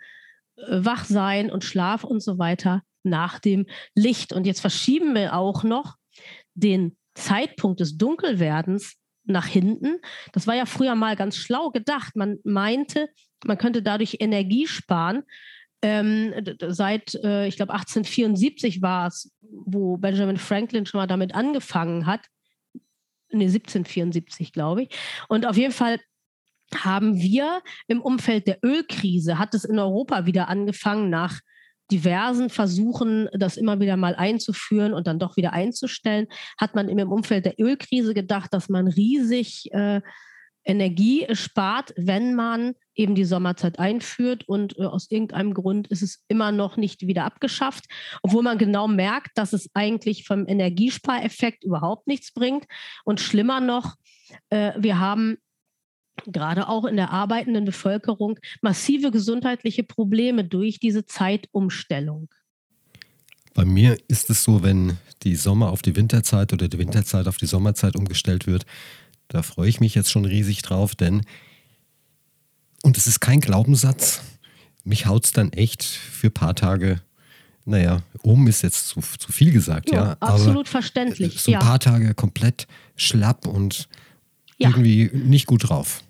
äh, 0.56 0.84
Wachsein 0.84 1.52
und 1.52 1.64
Schlaf 1.64 2.04
und 2.04 2.22
so 2.22 2.38
weiter 2.38 2.84
nach 3.04 3.40
dem 3.40 3.66
Licht. 3.96 4.34
Und 4.34 4.46
jetzt 4.46 4.62
verschieben 4.62 5.16
wir 5.16 5.36
auch 5.36 5.64
noch 5.64 5.96
den 6.54 6.98
Zeitpunkt 7.14 7.80
des 7.80 7.98
Dunkelwerdens 7.98 8.96
nach 9.24 9.46
hinten. 9.46 10.00
Das 10.34 10.48
war 10.48 10.56
ja 10.56 10.66
früher 10.66 10.96
mal 10.96 11.16
ganz 11.16 11.38
schlau 11.38 11.70
gedacht. 11.70 12.16
Man 12.16 12.40
meinte, 12.44 13.10
man 13.46 13.58
könnte 13.58 13.82
dadurch 13.82 14.18
Energie 14.20 14.68
sparen. 14.68 15.24
Ähm, 15.84 16.34
seit, 16.68 17.16
äh, 17.24 17.48
ich 17.48 17.56
glaube, 17.56 17.74
1874 17.74 18.82
war 18.82 19.08
es, 19.08 19.34
wo 19.42 19.98
Benjamin 19.98 20.38
Franklin 20.38 20.86
schon 20.86 21.00
mal 21.00 21.08
damit 21.08 21.34
angefangen 21.34 22.06
hat. 22.06 22.22
Ne, 23.32 23.46
1774, 23.46 24.54
glaube 24.54 24.84
ich. 24.84 24.90
Und 25.28 25.48
auf 25.48 25.58
jeden 25.58 25.74
Fall 25.74 26.00
haben 26.76 27.18
wir 27.18 27.62
im 27.88 28.02
Umfeld 28.02 28.48
der 28.48 28.60
Ölkrise, 28.64 29.40
hat 29.40 29.54
es 29.54 29.66
in 29.66 29.80
Europa 29.80 30.26
wieder 30.26 30.48
angefangen 30.48 31.10
nach 31.10 31.40
diversen 31.92 32.50
Versuchen, 32.50 33.28
das 33.34 33.58
immer 33.58 33.80
wieder 33.80 33.98
mal 33.98 34.16
einzuführen 34.16 34.94
und 34.94 35.08
dann 35.08 35.20
doch 35.20 35.36
wieder 35.36 35.54
einzustellen, 35.54 36.28
hat 36.58 36.74
man 36.74 36.88
im 36.88 37.12
Umfeld 37.12 37.46
der 37.46 37.60
Ölkrise 37.60 38.14
gedacht, 38.14 38.54
dass 38.54 38.70
man 38.70 38.88
riesig 38.88 39.72
äh, 39.74 40.02
Energie 40.64 41.28
spart, 41.32 41.94
wenn 41.98 42.36
man 42.36 42.74
eben 42.96 43.16
die 43.16 43.26
Sommerzeit 43.26 43.80
einführt 43.80 44.48
und 44.48 44.78
äh, 44.78 44.84
aus 44.84 45.10
irgendeinem 45.10 45.54
Grund 45.54 45.88
ist 45.88 46.04
es 46.04 46.24
immer 46.28 46.52
noch 46.52 46.78
nicht 46.78 47.08
wieder 47.08 47.26
abgeschafft, 47.26 47.86
obwohl 48.22 48.44
man 48.44 48.58
genau 48.58 48.88
merkt, 48.88 49.32
dass 49.36 49.54
es 49.54 49.70
eigentlich 49.74 50.26
vom 50.26 50.48
Energiespareffekt 50.48 51.64
überhaupt 51.64 52.08
nichts 52.08 52.32
bringt. 52.32 52.66
Und 53.06 53.20
schlimmer 53.20 53.60
noch, 53.60 53.96
äh, 54.50 54.74
wir 54.78 55.00
haben 55.00 55.38
gerade 56.28 56.68
auch 56.68 56.86
in 56.86 56.96
der 56.96 57.12
arbeitenden 57.12 57.66
Bevölkerung 57.66 58.40
massive 58.62 59.12
gesundheitliche 59.12 59.84
Probleme 59.84 60.44
durch 60.44 60.80
diese 60.80 61.06
Zeitumstellung. 61.06 62.30
Bei 63.54 63.66
mir 63.66 63.98
ist 64.08 64.30
es 64.30 64.44
so, 64.44 64.64
wenn 64.64 64.98
die 65.24 65.36
Sommer 65.36 65.72
auf 65.72 65.82
die 65.82 65.96
Winterzeit 65.96 66.54
oder 66.54 66.68
die 66.68 66.78
Winterzeit 66.78 67.28
auf 67.28 67.38
die 67.38 67.48
Sommerzeit 67.48 67.96
umgestellt 67.96 68.48
wird, 68.48 68.66
da 69.28 69.44
freue 69.44 69.70
ich 69.70 69.80
mich 69.80 69.96
jetzt 69.96 70.12
schon 70.12 70.26
riesig 70.26 70.62
drauf, 70.62 70.96
denn, 70.96 71.22
und 72.84 72.98
es 72.98 73.08
ist 73.08 73.20
kein 73.20 73.40
Glaubenssatz, 73.40 74.22
mich 74.84 75.06
haut 75.06 75.26
es 75.26 75.32
dann 75.32 75.54
echt 75.54 75.84
für 75.84 76.28
ein 76.28 76.34
paar 76.34 76.56
Tage, 76.56 77.02
naja, 77.66 78.02
um 78.22 78.48
ist 78.48 78.64
jetzt 78.64 78.88
zu, 78.88 79.02
zu 79.02 79.32
viel 79.32 79.52
gesagt, 79.52 79.92
ja. 79.92 80.04
ja 80.04 80.18
absolut 80.20 80.68
verständlich. 80.68 81.42
So 81.42 81.52
ein 81.52 81.54
ja. 81.54 81.60
paar 81.60 81.80
Tage 81.80 82.14
komplett 82.14 82.68
schlapp 82.96 83.48
und 83.48 83.88
ja. 84.58 84.70
irgendwie 84.70 85.12
nicht 85.14 85.46
gut 85.46 85.70
drauf. 85.70 86.04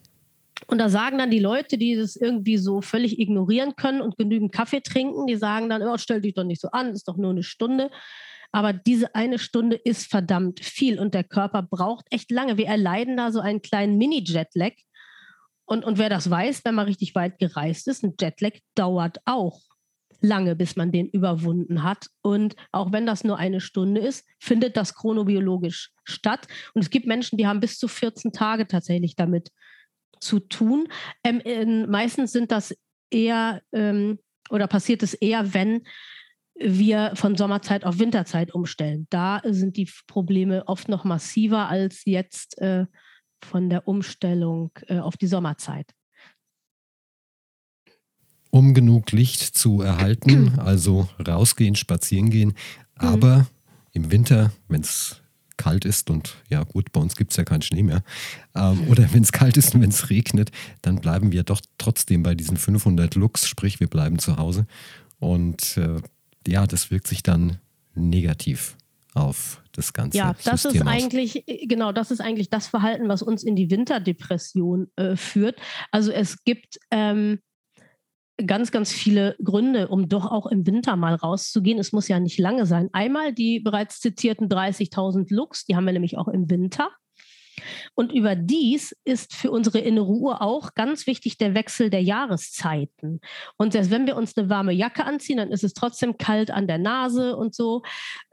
Und 0.72 0.78
da 0.78 0.88
sagen 0.88 1.18
dann 1.18 1.30
die 1.30 1.40
Leute, 1.40 1.78
die 1.78 1.98
das 1.98 2.16
irgendwie 2.16 2.56
so 2.56 2.80
völlig 2.80 3.20
ignorieren 3.20 3.76
können 3.76 4.00
und 4.00 4.18
genügend 4.18 4.54
Kaffee 4.54 4.80
trinken, 4.80 5.28
die 5.28 5.36
sagen 5.36 5.68
dann, 5.68 5.84
oh, 5.84 5.98
stell 5.98 6.22
dich 6.22 6.34
doch 6.34 6.46
nicht 6.46 6.62
so 6.62 6.70
an, 6.72 6.94
ist 6.94 7.10
doch 7.10 7.18
nur 7.18 7.32
eine 7.32 7.44
Stunde. 7.44 7.92
Aber 8.54 8.72
diese 8.72 9.14
eine 9.14 9.38
Stunde 9.38 9.76
ist 9.76 10.10
verdammt 10.10 10.62
viel 10.62 10.98
und 10.98 11.14
der 11.14 11.26
Körper 11.26 11.62
braucht 11.62 12.06
echt 12.10 12.32
lange. 12.32 12.58
Wir 12.58 12.68
erleiden 12.68 13.18
da 13.18 13.34
so 13.34 13.42
einen 13.42 13.62
kleinen 13.62 13.98
Mini-Jetlag. 13.98 14.72
Und, 15.66 15.84
und 15.84 15.98
wer 15.98 16.08
das 16.08 16.30
weiß, 16.30 16.64
wenn 16.64 16.76
man 16.76 16.86
richtig 16.86 17.16
weit 17.16 17.38
gereist 17.38 17.90
ist, 17.90 18.06
ein 18.06 18.16
Jetlag 18.18 18.54
dauert 18.74 19.18
auch 19.26 19.60
lange, 20.22 20.56
bis 20.56 20.78
man 20.78 20.94
den 20.94 21.10
überwunden 21.10 21.84
hat. 21.84 22.08
Und 22.22 22.56
auch 22.72 22.94
wenn 22.94 23.06
das 23.06 23.26
nur 23.26 23.38
eine 23.38 23.60
Stunde 23.60 24.00
ist, 24.00 24.26
findet 24.40 24.78
das 24.78 24.94
chronobiologisch 24.94 25.92
statt. 26.06 26.48
Und 26.74 26.82
es 26.82 26.90
gibt 26.90 27.08
Menschen, 27.08 27.38
die 27.38 27.48
haben 27.48 27.60
bis 27.60 27.78
zu 27.78 27.90
14 27.90 28.32
Tage 28.32 28.68
tatsächlich 28.68 29.18
damit 29.18 29.50
zu 30.22 30.40
tun. 30.40 30.88
Ähm, 31.24 31.40
in, 31.42 31.90
meistens 31.90 32.32
sind 32.32 32.52
das 32.52 32.76
eher 33.10 33.62
ähm, 33.74 34.20
oder 34.50 34.68
passiert 34.68 35.04
es 35.04 35.14
eher, 35.14 35.54
wenn 35.54 35.84
wir 36.56 37.14
von 37.16 37.36
Sommerzeit 37.36 37.86
auf 37.86 38.00
Winterzeit 38.00 38.54
umstellen. 38.54 39.08
Da 39.10 39.42
sind 39.46 39.78
die 39.78 39.90
Probleme 40.08 40.68
oft 40.68 40.90
noch 40.90 41.04
massiver 41.04 41.68
als 41.70 42.04
jetzt 42.06 42.60
äh, 42.60 42.86
von 43.44 43.70
der 43.70 43.88
Umstellung 43.88 44.72
äh, 44.88 45.00
auf 45.00 45.18
die 45.18 45.28
Sommerzeit. 45.28 45.92
Um 48.52 48.74
genug 48.74 49.12
Licht 49.12 49.42
zu 49.42 49.82
erhalten, 49.82 50.60
also 50.60 51.08
rausgehen, 51.26 51.76
spazieren 51.76 52.30
gehen, 52.30 52.50
mhm. 52.50 53.08
aber 53.08 53.38
mhm. 53.38 53.46
im 53.94 54.12
Winter, 54.12 54.52
wenn 54.68 54.82
es 54.82 55.21
kalt 55.62 55.86
ist 55.86 56.10
und 56.10 56.36
ja 56.50 56.64
gut, 56.64 56.92
bei 56.92 57.00
uns 57.00 57.16
gibt 57.16 57.32
es 57.32 57.38
ja 57.38 57.44
keinen 57.44 57.62
Schnee 57.62 57.84
mehr, 57.84 58.04
ähm, 58.56 58.88
oder 58.90 59.14
wenn 59.14 59.24
es 59.24 59.32
kalt 59.32 59.58
ist 59.58 59.76
und 59.76 59.82
wenn 59.82 59.90
es 59.90 60.10
regnet, 60.10 60.52
dann 60.82 61.02
bleiben 61.02 61.32
wir 61.32 61.44
doch 61.44 61.62
trotzdem 61.78 62.24
bei 62.24 62.36
diesen 62.36 62.58
500 62.58 63.16
Lux, 63.16 63.48
sprich 63.48 63.80
wir 63.80 63.88
bleiben 63.88 64.20
zu 64.20 64.38
Hause 64.38 64.66
und 65.20 65.78
äh, 65.78 66.02
ja, 66.48 66.66
das 66.66 66.90
wirkt 66.90 67.08
sich 67.08 67.22
dann 67.24 67.60
negativ 67.94 68.76
auf 69.14 69.62
das 69.74 69.94
ganze 69.94 70.18
Ja, 70.18 70.36
das 70.44 70.64
System 70.64 70.82
ist 70.82 70.88
aus. 70.88 70.94
eigentlich 70.94 71.44
genau, 71.68 71.92
das 71.92 72.12
ist 72.12 72.22
eigentlich 72.22 72.50
das 72.50 72.68
Verhalten, 72.68 73.10
was 73.10 73.22
uns 73.22 73.44
in 73.44 73.56
die 73.56 73.70
Winterdepression 73.70 74.88
äh, 74.96 75.16
führt. 75.16 75.60
Also 75.92 76.12
es 76.12 76.44
gibt 76.44 76.80
ähm, 76.92 77.40
ganz, 78.46 78.72
ganz 78.72 78.92
viele 78.92 79.36
Gründe, 79.44 79.88
um 79.88 80.10
doch 80.10 80.32
auch 80.32 80.48
im 80.48 80.66
Winter 80.66 80.96
mal 80.96 81.16
rauszugehen. 81.16 81.80
Es 81.80 81.92
muss 81.92 82.08
ja 82.08 82.20
nicht 82.20 82.40
lange 82.40 82.66
sein. 82.66 82.90
Einmal 82.94 83.34
die 83.34 83.60
bereits 83.60 84.00
zitierten 84.00 84.50
30.000 84.50 85.34
Lux, 85.34 85.66
die 85.66 85.76
haben 85.76 85.86
wir 85.86 85.94
nämlich 85.94 86.18
auch 86.18 86.28
im 86.28 86.50
Winter. 86.50 86.90
Und 87.94 88.12
überdies 88.12 88.96
ist 89.04 89.36
für 89.36 89.52
unsere 89.52 89.80
innere 89.80 90.08
Uhr 90.08 90.42
auch 90.42 90.74
ganz 90.74 91.08
wichtig 91.08 91.38
der 91.38 91.54
Wechsel 91.54 91.90
der 91.90 92.02
Jahreszeiten. 92.02 93.22
Und 93.58 93.74
selbst 93.74 93.92
wenn 93.92 94.08
wir 94.08 94.16
uns 94.16 94.36
eine 94.36 94.50
warme 94.50 94.72
Jacke 94.72 95.06
anziehen, 95.06 95.38
dann 95.38 95.52
ist 95.52 95.64
es 95.64 95.74
trotzdem 95.74 96.18
kalt 96.18 96.52
an 96.52 96.68
der 96.68 96.78
Nase 96.78 97.36
und 97.36 97.54
so. 97.54 97.84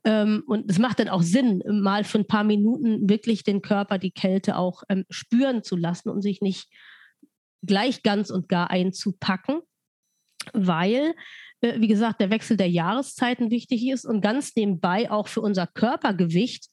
Ähm, 0.05 0.43
und 0.47 0.71
es 0.71 0.79
macht 0.79 0.99
dann 0.99 1.09
auch 1.09 1.23
Sinn, 1.23 1.63
mal 1.67 2.05
für 2.05 2.19
ein 2.19 2.27
paar 2.27 2.45
Minuten 2.45 3.09
wirklich 3.09 3.43
den 3.43 3.63
Körper, 3.63 3.99
die 3.99 4.13
Kälte 4.13 4.57
auch 4.57 4.83
ähm, 4.89 5.05
spüren 5.11 5.63
zu 5.63 5.77
lassen 5.77 6.09
und 6.09 6.23
sich 6.23 6.41
nicht 6.41 6.69
gleich 7.63 8.03
ganz 8.03 8.31
und 8.31 8.49
gar 8.49 8.71
einzupacken, 8.71 9.61
weil, 10.53 11.15
äh, 11.61 11.81
wie 11.81 11.89
gesagt, 11.89 12.21
der 12.21 12.31
Wechsel 12.31 12.57
der 12.57 12.69
Jahreszeiten 12.69 13.51
wichtig 13.51 13.89
ist 13.89 14.05
und 14.05 14.21
ganz 14.21 14.55
nebenbei 14.57 15.11
auch 15.11 15.29
für 15.29 15.41
unser 15.41 15.67
Körpergewicht 15.67 16.69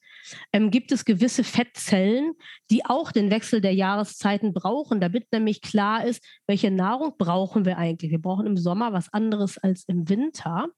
ähm, 0.52 0.70
gibt 0.70 0.92
es 0.92 1.04
gewisse 1.04 1.44
Fettzellen, 1.44 2.32
die 2.70 2.84
auch 2.84 3.12
den 3.12 3.30
Wechsel 3.30 3.60
der 3.60 3.74
Jahreszeiten 3.74 4.52
brauchen, 4.52 5.00
damit 5.00 5.32
nämlich 5.32 5.62
klar 5.62 6.04
ist, 6.04 6.24
welche 6.46 6.70
Nahrung 6.70 7.14
brauchen 7.18 7.64
wir 7.64 7.78
eigentlich. 7.78 8.10
Wir 8.10 8.20
brauchen 8.20 8.46
im 8.46 8.56
Sommer 8.56 8.92
was 8.92 9.12
anderes 9.12 9.58
als 9.58 9.84
im 9.86 10.08
Winter. 10.08 10.68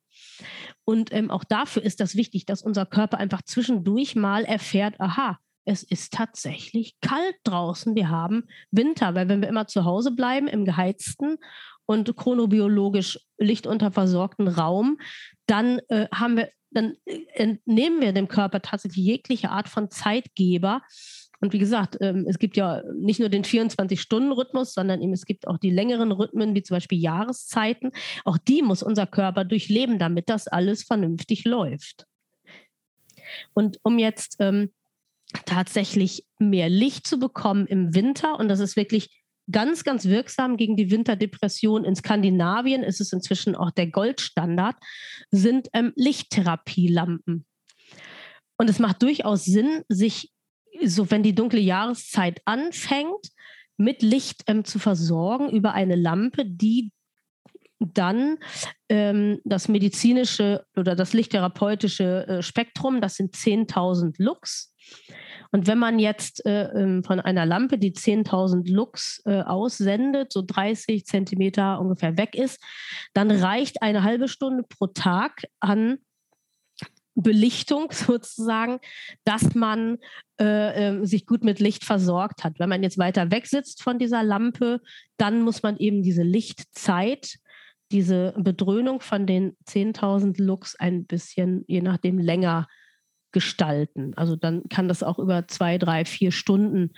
Und 0.84 1.12
ähm, 1.12 1.30
auch 1.30 1.44
dafür 1.44 1.82
ist 1.82 2.00
das 2.00 2.16
wichtig, 2.16 2.46
dass 2.46 2.62
unser 2.62 2.86
Körper 2.86 3.18
einfach 3.18 3.42
zwischendurch 3.42 4.16
mal 4.16 4.44
erfährt, 4.44 5.00
aha, 5.00 5.38
es 5.64 5.82
ist 5.82 6.14
tatsächlich 6.14 6.94
kalt 7.02 7.36
draußen. 7.44 7.94
Wir 7.94 8.08
haben 8.08 8.44
Winter, 8.70 9.14
weil 9.14 9.28
wenn 9.28 9.42
wir 9.42 9.48
immer 9.48 9.66
zu 9.66 9.84
Hause 9.84 10.12
bleiben 10.12 10.48
im 10.48 10.64
geheizten 10.64 11.36
und 11.88 12.14
chronobiologisch 12.16 13.18
lichtunterversorgten 13.38 14.46
Raum, 14.46 14.98
dann 15.46 15.80
äh, 15.88 16.06
haben 16.12 16.36
wir, 16.36 16.50
dann 16.70 16.94
äh, 17.06 17.20
entnehmen 17.32 18.02
wir 18.02 18.12
dem 18.12 18.28
Körper 18.28 18.60
tatsächlich 18.60 19.02
jegliche 19.02 19.48
Art 19.50 19.70
von 19.70 19.90
Zeitgeber. 19.90 20.82
Und 21.40 21.54
wie 21.54 21.58
gesagt, 21.58 21.96
ähm, 22.02 22.26
es 22.28 22.38
gibt 22.38 22.58
ja 22.58 22.82
nicht 22.94 23.20
nur 23.20 23.30
den 23.30 23.42
24-Stunden-Rhythmus, 23.42 24.74
sondern 24.74 25.00
eben 25.00 25.14
es 25.14 25.24
gibt 25.24 25.48
auch 25.48 25.56
die 25.56 25.70
längeren 25.70 26.12
Rhythmen, 26.12 26.54
wie 26.54 26.62
zum 26.62 26.76
Beispiel 26.76 26.98
Jahreszeiten. 26.98 27.92
Auch 28.26 28.36
die 28.36 28.60
muss 28.60 28.82
unser 28.82 29.06
Körper 29.06 29.44
durchleben, 29.44 29.98
damit 29.98 30.28
das 30.28 30.46
alles 30.46 30.82
vernünftig 30.82 31.46
läuft. 31.46 32.04
Und 33.54 33.78
um 33.82 33.98
jetzt 33.98 34.36
ähm, 34.40 34.72
tatsächlich 35.46 36.26
mehr 36.38 36.68
Licht 36.68 37.06
zu 37.06 37.18
bekommen 37.18 37.66
im 37.66 37.94
Winter. 37.94 38.38
Und 38.38 38.48
das 38.48 38.60
ist 38.60 38.76
wirklich 38.76 39.17
ganz, 39.50 39.84
ganz 39.84 40.04
wirksam 40.06 40.56
gegen 40.56 40.76
die 40.76 40.90
Winterdepression. 40.90 41.84
In 41.84 41.96
Skandinavien 41.96 42.82
ist 42.82 43.00
es 43.00 43.12
inzwischen 43.12 43.54
auch 43.54 43.70
der 43.70 43.88
Goldstandard, 43.88 44.76
sind 45.30 45.68
ähm, 45.72 45.92
Lichttherapielampen. 45.96 47.46
Und 48.58 48.70
es 48.70 48.78
macht 48.78 49.02
durchaus 49.02 49.44
Sinn, 49.44 49.82
sich, 49.88 50.32
so 50.84 51.10
wenn 51.10 51.22
die 51.22 51.34
dunkle 51.34 51.60
Jahreszeit 51.60 52.40
anfängt, 52.44 53.28
mit 53.76 54.02
Licht 54.02 54.42
ähm, 54.46 54.64
zu 54.64 54.78
versorgen 54.78 55.50
über 55.50 55.72
eine 55.72 55.94
Lampe, 55.94 56.44
die 56.44 56.90
dann 57.78 58.38
ähm, 58.88 59.40
das 59.44 59.68
medizinische 59.68 60.66
oder 60.76 60.96
das 60.96 61.12
lichttherapeutische 61.12 62.26
äh, 62.26 62.42
Spektrum, 62.42 63.00
das 63.00 63.14
sind 63.14 63.36
10.000 63.36 64.16
Lux, 64.18 64.74
und 65.50 65.66
wenn 65.66 65.78
man 65.78 65.98
jetzt 65.98 66.44
äh, 66.44 66.64
ähm, 66.74 67.02
von 67.02 67.20
einer 67.20 67.46
Lampe, 67.46 67.78
die 67.78 67.92
10.000 67.92 68.70
Lux 68.70 69.22
äh, 69.24 69.40
aussendet, 69.40 70.32
so 70.32 70.42
30 70.46 71.06
Zentimeter 71.06 71.80
ungefähr 71.80 72.18
weg 72.18 72.34
ist, 72.34 72.62
dann 73.14 73.30
reicht 73.30 73.82
eine 73.82 74.02
halbe 74.02 74.28
Stunde 74.28 74.64
pro 74.68 74.88
Tag 74.88 75.44
an 75.60 75.98
Belichtung 77.14 77.88
sozusagen, 77.92 78.78
dass 79.24 79.54
man 79.54 79.98
äh, 80.40 80.98
äh, 80.98 81.04
sich 81.04 81.26
gut 81.26 81.44
mit 81.44 81.60
Licht 81.60 81.84
versorgt 81.84 82.44
hat. 82.44 82.58
Wenn 82.58 82.68
man 82.68 82.82
jetzt 82.82 82.98
weiter 82.98 83.30
weg 83.30 83.46
sitzt 83.46 83.82
von 83.82 83.98
dieser 83.98 84.22
Lampe, 84.22 84.80
dann 85.16 85.42
muss 85.42 85.62
man 85.62 85.76
eben 85.78 86.02
diese 86.02 86.22
Lichtzeit, 86.22 87.38
diese 87.90 88.34
Bedröhnung 88.36 89.00
von 89.00 89.26
den 89.26 89.56
10.000 89.66 90.42
Lux 90.42 90.76
ein 90.76 91.06
bisschen, 91.06 91.64
je 91.66 91.80
nachdem, 91.80 92.18
länger 92.18 92.68
gestalten. 93.32 94.14
Also 94.16 94.36
dann 94.36 94.62
kann 94.68 94.88
das 94.88 95.02
auch 95.02 95.18
über 95.18 95.46
zwei, 95.48 95.78
drei, 95.78 96.04
vier 96.04 96.32
Stunden 96.32 96.90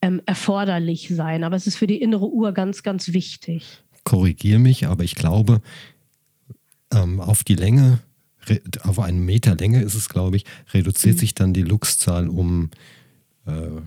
ähm, 0.00 0.20
erforderlich 0.26 1.08
sein. 1.08 1.44
Aber 1.44 1.56
es 1.56 1.66
ist 1.66 1.76
für 1.76 1.86
die 1.86 2.00
innere 2.00 2.28
Uhr 2.28 2.52
ganz, 2.52 2.82
ganz 2.82 3.12
wichtig. 3.12 3.82
Korrigiere 4.04 4.58
mich, 4.58 4.86
aber 4.86 5.04
ich 5.04 5.14
glaube, 5.14 5.60
ähm, 6.92 7.20
auf 7.20 7.44
die 7.44 7.54
Länge, 7.54 8.00
auf 8.82 8.98
einen 8.98 9.24
Meter 9.24 9.54
Länge 9.54 9.82
ist 9.82 9.94
es, 9.94 10.08
glaube 10.08 10.36
ich, 10.36 10.44
reduziert 10.72 11.16
mhm. 11.16 11.20
sich 11.20 11.34
dann 11.34 11.54
die 11.54 11.62
Luxzahl 11.62 12.28
um 12.28 12.70
äh, 13.46 13.80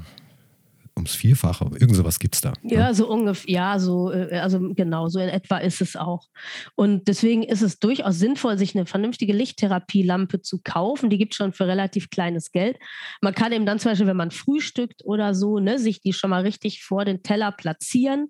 ums 0.96 1.16
Vierfache. 1.16 1.66
Irgend 1.80 1.96
sowas 1.96 2.20
gibt 2.20 2.36
es 2.36 2.42
da. 2.42 2.54
Ne? 2.62 2.74
Ja, 2.74 2.94
so 2.94 3.10
ungefähr, 3.10 3.54
ja, 3.54 3.80
so, 3.80 4.12
äh, 4.12 4.40
also 4.40 4.60
genau, 4.74 5.08
so 5.08 5.20
in 5.20 5.30
etwa 5.30 5.58
ist 5.58 5.82
es 5.82 5.96
auch. 5.96 6.28
Und 6.76 7.08
deswegen 7.08 7.44
ist 7.44 7.62
es 7.62 7.80
durchaus 7.80 8.18
sinnvoll, 8.18 8.58
sich 8.58 8.76
eine 8.76 8.86
vernünftige 8.86 9.34
Lichttherapielampe 9.34 10.42
zu 10.42 10.62
kaufen. 10.64 11.10
Die 11.10 11.18
gibt 11.18 11.34
es 11.34 11.38
schon 11.38 11.54
für 11.54 11.68
relativ 11.68 12.10
kleines 12.10 12.52
Geld. 12.52 12.78
Man 13.22 13.34
kann 13.34 13.52
eben 13.52 13.66
dann 13.66 13.80
zum 13.80 13.92
Beispiel, 13.92 14.08
wenn 14.08 14.18
man 14.18 14.32
frühstückt 14.32 15.04
oder 15.04 15.36
so, 15.36 15.60
ne, 15.60 15.80
sich 15.80 16.02
die 16.02 16.14
schon 16.14 16.30
mal 16.30 16.44
richtig 16.44 16.84
vor 16.84 17.06
den 17.06 17.24
Teller 17.24 17.52
platzieren. 17.52 18.30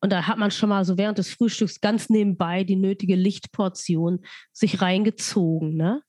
Und 0.00 0.12
da 0.12 0.26
hat 0.26 0.36
man 0.36 0.50
schon 0.50 0.68
mal 0.68 0.84
so 0.84 0.98
während 0.98 1.16
des 1.16 1.30
Frühstücks 1.30 1.80
ganz 1.80 2.10
nebenbei 2.10 2.64
die 2.64 2.76
nötige 2.76 3.16
Lichtportion 3.16 4.20
sich 4.52 4.82
reingezogen. 4.82 5.76
Ne? 5.76 6.02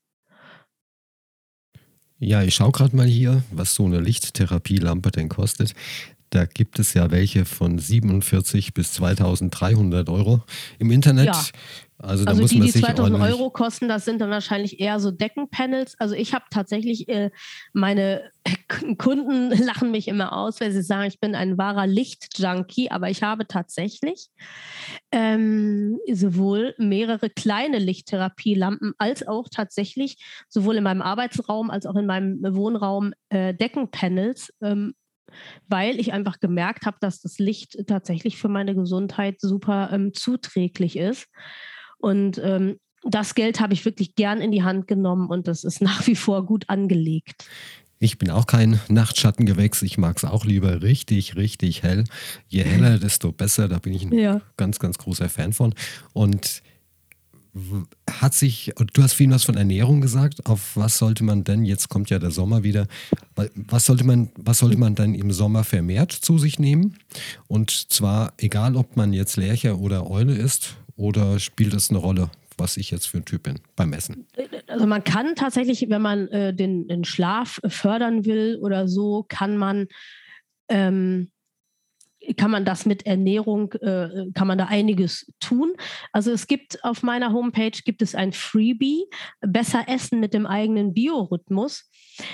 Ja, 2.18 2.42
ich 2.42 2.54
schaue 2.54 2.72
gerade 2.72 2.96
mal 2.96 3.06
hier, 3.06 3.42
was 3.50 3.74
so 3.74 3.84
eine 3.84 4.00
Lichttherapielampe 4.00 5.10
denn 5.10 5.28
kostet. 5.28 5.74
Da 6.30 6.44
gibt 6.44 6.78
es 6.78 6.94
ja 6.94 7.10
welche 7.10 7.44
von 7.44 7.78
47 7.78 8.74
bis 8.74 8.92
2300 8.94 10.08
Euro 10.08 10.42
im 10.78 10.90
Internet. 10.90 11.26
Ja. 11.26 11.44
Also, 11.98 12.24
da 12.24 12.30
also 12.30 12.42
muss 12.42 12.50
die, 12.50 12.58
man 12.58 12.66
die 12.66 12.72
2000 12.72 13.20
Euro 13.20 13.50
kosten, 13.50 13.88
das 13.88 14.04
sind 14.04 14.20
dann 14.20 14.28
wahrscheinlich 14.28 14.80
eher 14.80 15.00
so 15.00 15.10
Deckenpanels. 15.10 15.94
Also 15.98 16.14
ich 16.14 16.34
habe 16.34 16.44
tatsächlich, 16.50 17.08
äh, 17.08 17.30
meine 17.72 18.30
Kunden 18.98 19.50
lachen 19.64 19.90
mich 19.90 20.08
immer 20.08 20.36
aus, 20.36 20.60
weil 20.60 20.72
sie 20.72 20.82
sagen, 20.82 21.08
ich 21.08 21.20
bin 21.20 21.34
ein 21.34 21.56
wahrer 21.56 21.86
Lichtjunkie, 21.86 22.90
aber 22.90 23.08
ich 23.08 23.22
habe 23.22 23.46
tatsächlich 23.46 24.28
ähm, 25.10 25.98
sowohl 26.12 26.74
mehrere 26.76 27.30
kleine 27.30 27.78
Lichttherapielampen 27.78 28.92
als 28.98 29.26
auch 29.26 29.48
tatsächlich 29.50 30.18
sowohl 30.48 30.76
in 30.76 30.84
meinem 30.84 31.02
Arbeitsraum 31.02 31.70
als 31.70 31.86
auch 31.86 31.96
in 31.96 32.06
meinem 32.06 32.42
Wohnraum 32.42 33.12
äh, 33.30 33.54
Deckenpanels 33.54 34.50
ähm, 34.62 34.94
weil 35.68 35.98
ich 35.98 36.12
einfach 36.12 36.38
gemerkt 36.38 36.86
habe, 36.86 36.98
dass 37.00 37.20
das 37.20 37.38
Licht 37.38 37.76
tatsächlich 37.88 38.36
für 38.38 38.48
meine 38.48 38.74
Gesundheit 38.74 39.40
super 39.40 39.90
ähm, 39.92 40.14
zuträglich 40.14 40.96
ist. 40.96 41.26
Und 41.98 42.40
ähm, 42.42 42.76
das 43.02 43.34
Geld 43.34 43.60
habe 43.60 43.72
ich 43.72 43.84
wirklich 43.84 44.14
gern 44.14 44.40
in 44.40 44.50
die 44.50 44.62
Hand 44.62 44.88
genommen 44.88 45.28
und 45.28 45.48
das 45.48 45.64
ist 45.64 45.80
nach 45.80 46.06
wie 46.06 46.16
vor 46.16 46.44
gut 46.44 46.68
angelegt. 46.68 47.48
Ich 47.98 48.18
bin 48.18 48.30
auch 48.30 48.46
kein 48.46 48.78
Nachtschattengewächs. 48.88 49.80
Ich 49.80 49.96
mag 49.96 50.18
es 50.18 50.24
auch 50.24 50.44
lieber 50.44 50.82
richtig, 50.82 51.36
richtig 51.36 51.82
hell. 51.82 52.04
Je 52.46 52.62
heller, 52.62 52.98
desto 52.98 53.32
besser. 53.32 53.68
Da 53.68 53.78
bin 53.78 53.94
ich 53.94 54.04
ein 54.04 54.12
ja. 54.12 54.42
ganz, 54.58 54.78
ganz 54.78 54.98
großer 54.98 55.30
Fan 55.30 55.54
von. 55.54 55.74
Und 56.12 56.62
hat 58.10 58.34
sich, 58.34 58.72
du 58.92 59.02
hast 59.02 59.14
viel 59.14 59.30
was 59.30 59.44
von 59.44 59.56
Ernährung 59.56 60.00
gesagt, 60.00 60.46
auf 60.46 60.76
was 60.76 60.98
sollte 60.98 61.24
man 61.24 61.42
denn, 61.42 61.64
jetzt 61.64 61.88
kommt 61.88 62.10
ja 62.10 62.18
der 62.18 62.30
Sommer 62.30 62.62
wieder, 62.62 62.86
was 63.54 63.86
sollte 63.86 64.04
man, 64.04 64.30
was 64.36 64.58
sollte 64.58 64.76
man 64.76 64.94
dann 64.94 65.14
im 65.14 65.32
Sommer 65.32 65.64
vermehrt 65.64 66.12
zu 66.12 66.38
sich 66.38 66.58
nehmen? 66.58 66.98
Und 67.46 67.70
zwar 67.70 68.34
egal, 68.36 68.76
ob 68.76 68.96
man 68.96 69.12
jetzt 69.12 69.36
Lercher 69.36 69.78
oder 69.78 70.10
Eule 70.10 70.34
ist, 70.34 70.76
oder 70.96 71.38
spielt 71.38 71.74
das 71.74 71.90
eine 71.90 71.98
Rolle, 71.98 72.30
was 72.56 72.76
ich 72.76 72.90
jetzt 72.90 73.06
für 73.06 73.18
ein 73.18 73.24
Typ 73.24 73.44
bin 73.44 73.60
beim 73.76 73.92
Essen? 73.92 74.26
Also 74.66 74.86
man 74.86 75.04
kann 75.04 75.34
tatsächlich, 75.34 75.86
wenn 75.88 76.02
man 76.02 76.28
äh, 76.28 76.54
den, 76.54 76.88
den 76.88 77.04
Schlaf 77.04 77.60
fördern 77.66 78.24
will 78.24 78.58
oder 78.62 78.88
so, 78.88 79.24
kann 79.28 79.56
man 79.56 79.86
ähm, 80.68 81.30
kann 82.36 82.50
man 82.50 82.64
das 82.64 82.86
mit 82.86 83.06
Ernährung, 83.06 83.72
äh, 83.74 84.30
kann 84.34 84.48
man 84.48 84.58
da 84.58 84.66
einiges 84.66 85.32
tun. 85.38 85.74
Also 86.12 86.32
es 86.32 86.46
gibt 86.46 86.82
auf 86.82 87.02
meiner 87.02 87.32
Homepage 87.32 87.78
gibt 87.84 88.02
es 88.02 88.14
ein 88.14 88.32
Freebie, 88.32 89.04
besser 89.40 89.84
essen 89.86 90.18
mit 90.18 90.34
dem 90.34 90.46
eigenen 90.46 90.92
Biorhythmus. 90.92 91.88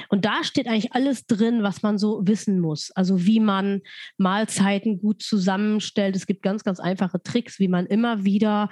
Und 0.08 0.24
da 0.24 0.44
steht 0.44 0.68
eigentlich 0.68 0.92
alles 0.92 1.26
drin, 1.26 1.62
was 1.62 1.82
man 1.82 1.98
so 1.98 2.22
wissen 2.24 2.60
muss. 2.60 2.90
Also 2.92 3.24
wie 3.26 3.40
man 3.40 3.80
Mahlzeiten 4.16 5.00
gut 5.00 5.22
zusammenstellt. 5.22 6.16
Es 6.16 6.26
gibt 6.26 6.42
ganz, 6.42 6.64
ganz 6.64 6.80
einfache 6.80 7.22
Tricks, 7.22 7.58
wie 7.58 7.68
man 7.68 7.86
immer 7.86 8.24
wieder 8.24 8.68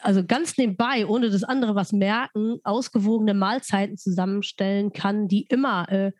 also 0.00 0.24
ganz 0.24 0.56
nebenbei, 0.56 1.06
ohne 1.06 1.30
das 1.30 1.44
andere 1.44 1.74
was 1.74 1.92
merken, 1.92 2.58
ausgewogene 2.64 3.34
Mahlzeiten 3.34 3.98
zusammenstellen 3.98 4.92
kann, 4.92 5.28
die 5.28 5.42
immer 5.42 5.86
äh, 5.90 6.12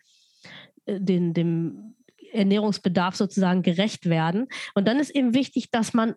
den, 0.87 1.33
dem 1.33 1.95
Ernährungsbedarf 2.33 3.17
sozusagen 3.17 3.63
gerecht 3.63 4.07
werden. 4.09 4.49
Und 4.75 4.89
dann 4.89 4.99
ist 4.99 5.11
eben 5.11 5.35
wichtig, 5.35 5.71
dass 5.71 5.95
man 5.95 6.15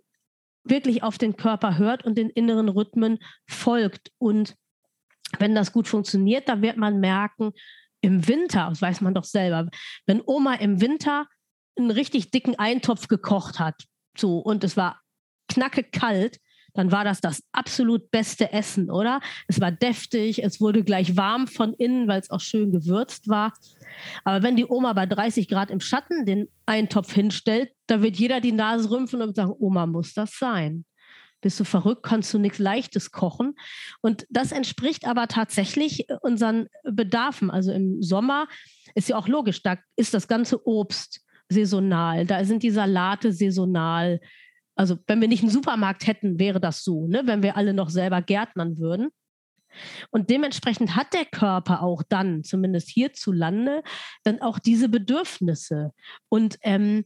wirklich 0.64 1.04
auf 1.04 1.18
den 1.18 1.36
Körper 1.36 1.78
hört 1.78 2.04
und 2.04 2.18
den 2.18 2.30
inneren 2.30 2.70
Rhythmen 2.70 3.20
folgt. 3.48 4.12
Und 4.18 4.56
wenn 5.40 5.56
das 5.56 5.72
gut 5.72 5.88
funktioniert, 5.88 6.48
dann 6.50 6.62
wird 6.62 6.78
man 6.78 7.00
merken, 7.00 7.52
im 8.02 8.28
Winter, 8.28 8.68
das 8.70 8.82
weiß 8.82 9.02
man 9.02 9.14
doch 9.14 9.24
selber, 9.24 9.68
wenn 10.06 10.22
Oma 10.26 10.56
im 10.56 10.80
Winter 10.80 11.28
einen 11.78 11.92
richtig 11.92 12.32
dicken 12.32 12.58
Eintopf 12.58 13.08
gekocht 13.08 13.60
hat, 13.60 13.76
so 14.18 14.38
und 14.38 14.64
es 14.64 14.78
war 14.78 15.02
knacke 15.48 15.84
kalt, 15.84 16.40
dann 16.76 16.92
war 16.92 17.04
das 17.04 17.22
das 17.22 17.42
absolut 17.52 18.12
beste 18.12 18.52
Essen, 18.52 18.92
oder? 18.92 19.22
Es 19.48 19.60
war 19.60 19.72
deftig, 19.72 20.44
es 20.44 20.62
wurde 20.62 20.84
gleich 20.84 21.18
warm 21.18 21.48
von 21.48 21.74
innen, 21.74 22.08
weil 22.08 22.20
es 22.20 22.30
auch 22.30 22.42
schön 22.42 22.72
gewürzt 22.72 23.28
war. 23.28 23.54
Aber 24.24 24.44
wenn 24.44 24.58
die 24.58 24.66
Oma 24.66 24.94
bei 24.94 25.06
30 25.06 25.48
Grad 25.48 25.72
im 25.72 25.80
Schatten 25.80 26.26
den 26.26 26.50
Eintopf 26.66 27.14
hinstellt, 27.14 27.72
da 27.88 28.02
wird 28.02 28.18
jeder 28.18 28.42
die 28.42 28.52
Nase 28.52 28.92
rümpfen 28.92 29.22
und 29.22 29.36
sagen, 29.36 29.54
Oma, 29.58 29.86
muss 29.86 30.14
das 30.14 30.38
sein? 30.38 30.86
Bist 31.42 31.60
du 31.60 31.64
verrückt? 31.64 32.04
Kannst 32.04 32.34
du 32.34 32.40
nichts 32.40 32.60
Leichtes 32.60 33.12
kochen? 33.12 33.56
Und 34.02 34.26
das 34.30 34.52
entspricht 34.52 35.06
aber 35.06 35.28
tatsächlich 35.28 36.08
unseren 36.22 36.68
Bedarfen. 36.84 37.52
Also 37.52 37.72
im 37.72 38.02
Sommer 38.02 38.48
ist 38.96 39.10
ja 39.10 39.18
auch 39.18 39.28
logisch, 39.28 39.62
da 39.62 39.78
ist 39.96 40.14
das 40.14 40.28
ganze 40.28 40.66
Obst 40.68 41.22
saisonal, 41.50 42.26
da 42.26 42.44
sind 42.44 42.64
die 42.64 42.72
Salate 42.72 43.32
saisonal. 43.32 44.20
Also 44.76 44.98
wenn 45.08 45.22
wir 45.22 45.28
nicht 45.28 45.44
einen 45.44 45.52
Supermarkt 45.52 46.08
hätten, 46.08 46.40
wäre 46.40 46.60
das 46.60 46.84
so, 46.84 47.08
ne? 47.08 47.22
wenn 47.26 47.44
wir 47.44 47.56
alle 47.58 47.74
noch 47.74 47.90
selber 47.90 48.22
gärtnern 48.22 48.78
würden. 48.78 49.10
Und 50.12 50.30
dementsprechend 50.30 50.96
hat 50.96 51.14
der 51.14 51.26
Körper 51.26 51.82
auch 51.82 52.04
dann, 52.08 52.44
zumindest 52.44 52.90
hierzulande, 52.90 53.84
dann 54.24 54.42
auch 54.42 54.60
diese 54.60 54.90
Bedürfnisse. 54.90 55.92
Und 56.30 56.58
ähm, 56.62 57.04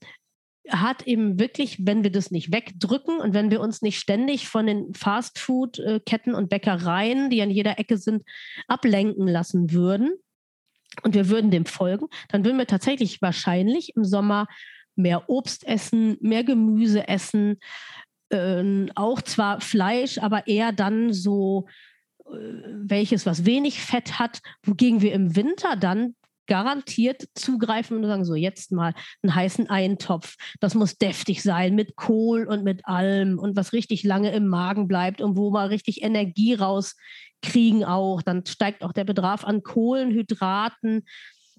hat 0.70 1.08
eben 1.08 1.40
wirklich, 1.40 1.86
wenn 1.86 2.04
wir 2.04 2.12
das 2.12 2.32
nicht 2.32 2.54
wegdrücken 2.54 3.20
und 3.20 3.34
wenn 3.34 3.52
wir 3.52 3.62
uns 3.62 3.82
nicht 3.82 4.00
ständig 4.00 4.48
von 4.48 4.66
den 4.68 4.94
Fastfood-Ketten 4.94 6.36
und 6.36 6.50
Bäckereien, 6.50 7.30
die 7.30 7.42
an 7.42 7.50
jeder 7.50 7.80
Ecke 7.80 7.98
sind, 7.98 8.24
ablenken 8.68 9.28
lassen 9.28 9.72
würden 9.72 10.12
und 11.04 11.14
wir 11.16 11.30
würden 11.30 11.52
dem 11.52 11.66
folgen, 11.66 12.08
dann 12.30 12.46
würden 12.46 12.58
wir 12.58 12.68
tatsächlich 12.68 13.22
wahrscheinlich 13.22 13.96
im 13.96 14.04
Sommer 14.04 14.48
mehr 14.96 15.30
Obst 15.30 15.66
essen, 15.66 16.18
mehr 16.22 16.44
Gemüse 16.44 17.08
essen, 17.08 17.60
äh, 18.30 18.88
auch 18.96 19.22
zwar 19.22 19.62
Fleisch, 19.62 20.18
aber 20.18 20.48
eher 20.48 20.72
dann 20.72 21.14
so 21.14 21.68
äh, 22.26 22.32
welches, 22.32 23.26
was 23.26 23.46
wenig 23.46 23.82
Fett 23.82 24.20
hat, 24.20 24.42
wogegen 24.64 25.02
wir 25.02 25.14
im 25.14 25.36
Winter 25.36 25.76
dann 25.76 26.16
garantiert 26.50 27.30
zugreifen 27.36 27.95
und 27.95 28.06
sagen, 28.06 28.26
so 28.26 28.36
jetzt 28.36 28.72
mal 28.74 28.93
einen 29.22 29.36
heißen 29.36 29.70
Eintopf. 29.70 30.36
Das 30.60 30.76
muss 30.76 30.97
deftig 30.97 31.43
sein 31.43 31.76
mit 31.76 31.95
Kohl 31.95 32.45
und 32.45 32.64
mit 32.64 32.86
allem 32.86 33.39
und 33.39 33.56
was 33.56 33.72
richtig 33.72 34.04
lange 34.04 34.34
im 34.34 34.47
Magen 34.47 34.88
bleibt 34.88 35.22
und 35.22 35.38
wo 35.38 35.52
wir 35.52 35.70
richtig 35.70 36.02
Energie 36.02 36.56
rauskriegen 36.56 37.86
auch. 37.86 38.24
Dann 38.24 38.45
steigt 38.45 38.84
auch 38.84 38.91
der 38.91 39.06
Bedarf 39.06 39.45
an 39.45 39.64
Kohlenhydraten 39.64 41.06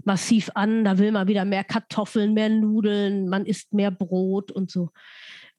massiv 0.04 0.50
an. 0.54 0.84
Da 0.84 0.98
will 0.98 1.12
man 1.12 1.28
wieder 1.28 1.44
mehr 1.44 1.64
Kartoffeln, 1.64 2.34
mehr 2.34 2.48
Nudeln, 2.48 3.28
man 3.28 3.46
isst 3.46 3.72
mehr 3.72 3.92
Brot 3.92 4.50
und 4.50 4.70
so. 4.70 4.90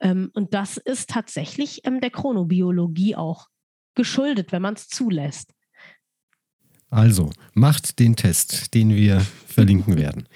Ähm, 0.02 0.30
und 0.34 0.54
das 0.54 0.78
ist 0.78 1.10
tatsächlich 1.10 1.86
ähm, 1.86 2.02
der 2.02 2.10
Chronobiologie 2.10 3.16
auch 3.16 3.48
geschuldet, 3.96 4.52
wenn 4.52 4.62
man 4.62 4.74
es 4.74 4.88
zulässt. 4.90 5.54
Also, 6.92 7.32
macht 7.54 8.00
den 8.00 8.16
Test, 8.18 8.74
den 8.74 8.94
wir 8.94 9.22
verlinken 9.48 9.96
werden. 9.98 10.28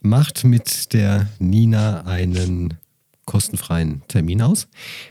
Macht 0.00 0.42
mit 0.42 0.92
der 0.94 1.28
Nina 1.38 2.04
einen 2.06 2.74
kostenfreien 3.26 4.02
Termin 4.08 4.42
aus. 4.42 4.68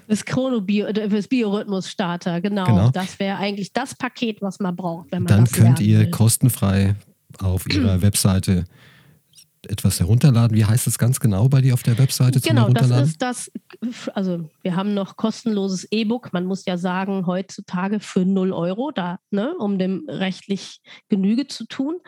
Das 0.07 0.25
Chronobio, 0.25 0.87
äh, 0.87 1.07
das 1.07 1.27
Biorhythmus-Starter, 1.27 2.41
genau. 2.41 2.65
genau. 2.65 2.89
Das 2.89 3.19
wäre 3.19 3.37
eigentlich 3.37 3.73
das 3.73 3.95
Paket, 3.95 4.41
was 4.41 4.59
man 4.59 4.75
braucht, 4.75 5.11
wenn 5.11 5.23
man 5.23 5.27
Dann 5.27 5.45
das 5.45 5.53
könnt 5.53 5.79
ihr 5.79 5.99
will. 5.99 6.09
kostenfrei 6.09 6.95
auf 7.39 7.67
ihrer 7.69 8.01
Webseite 8.01 8.65
etwas 9.67 9.99
herunterladen. 9.99 10.55
Wie 10.57 10.65
heißt 10.65 10.87
das 10.87 10.97
ganz 10.97 11.19
genau 11.19 11.47
bei 11.47 11.61
dir 11.61 11.73
auf 11.73 11.83
der 11.83 11.97
Webseite 11.97 12.39
genau, 12.41 12.69
das 12.69 12.89
ist 12.89 13.21
das, 13.21 13.51
also 14.13 14.49
wir 14.63 14.75
haben 14.75 14.93
noch 14.93 15.17
kostenloses 15.17 15.87
E-Book. 15.91 16.33
Man 16.33 16.45
muss 16.45 16.65
ja 16.65 16.77
sagen, 16.77 17.27
heutzutage 17.27 17.99
für 17.99 18.25
0 18.25 18.53
Euro, 18.53 18.91
da, 18.91 19.19
ne, 19.29 19.53
um 19.57 19.77
dem 19.77 20.05
rechtlich 20.07 20.81
Genüge 21.09 21.47
zu 21.47 21.65
tun. 21.65 21.99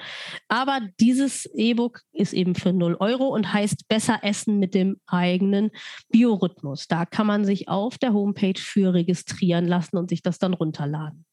Aber 0.47 0.79
dieses 0.99 1.45
E-Book 1.53 2.01
ist 2.11 2.33
eben 2.33 2.55
für 2.55 2.73
0 2.73 2.97
Euro 2.99 3.27
und 3.27 3.53
heißt 3.53 3.87
Besser 3.87 4.19
essen 4.23 4.59
mit 4.59 4.73
dem 4.73 4.97
eigenen 5.05 5.69
Biorhythmus. 6.09 6.87
Da 6.87 7.05
kann 7.05 7.27
man 7.27 7.45
sich 7.45 7.67
auf 7.67 7.97
der 7.97 8.13
Homepage 8.13 8.59
für 8.59 8.93
registrieren 8.93 9.67
lassen 9.67 9.97
und 9.97 10.09
sich 10.09 10.21
das 10.21 10.39
dann 10.39 10.53
runterladen. 10.53 11.25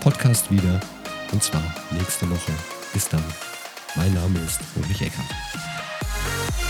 Podcast 0.00 0.50
wieder 0.50 0.80
und 1.32 1.42
zwar 1.42 1.62
nächste 1.92 2.28
Woche. 2.28 2.52
Bis 2.92 3.08
dann. 3.08 3.22
Mein 3.94 4.12
Name 4.14 4.38
ist 4.40 4.60
Ulrich 4.76 5.02
Eckert. 5.02 6.61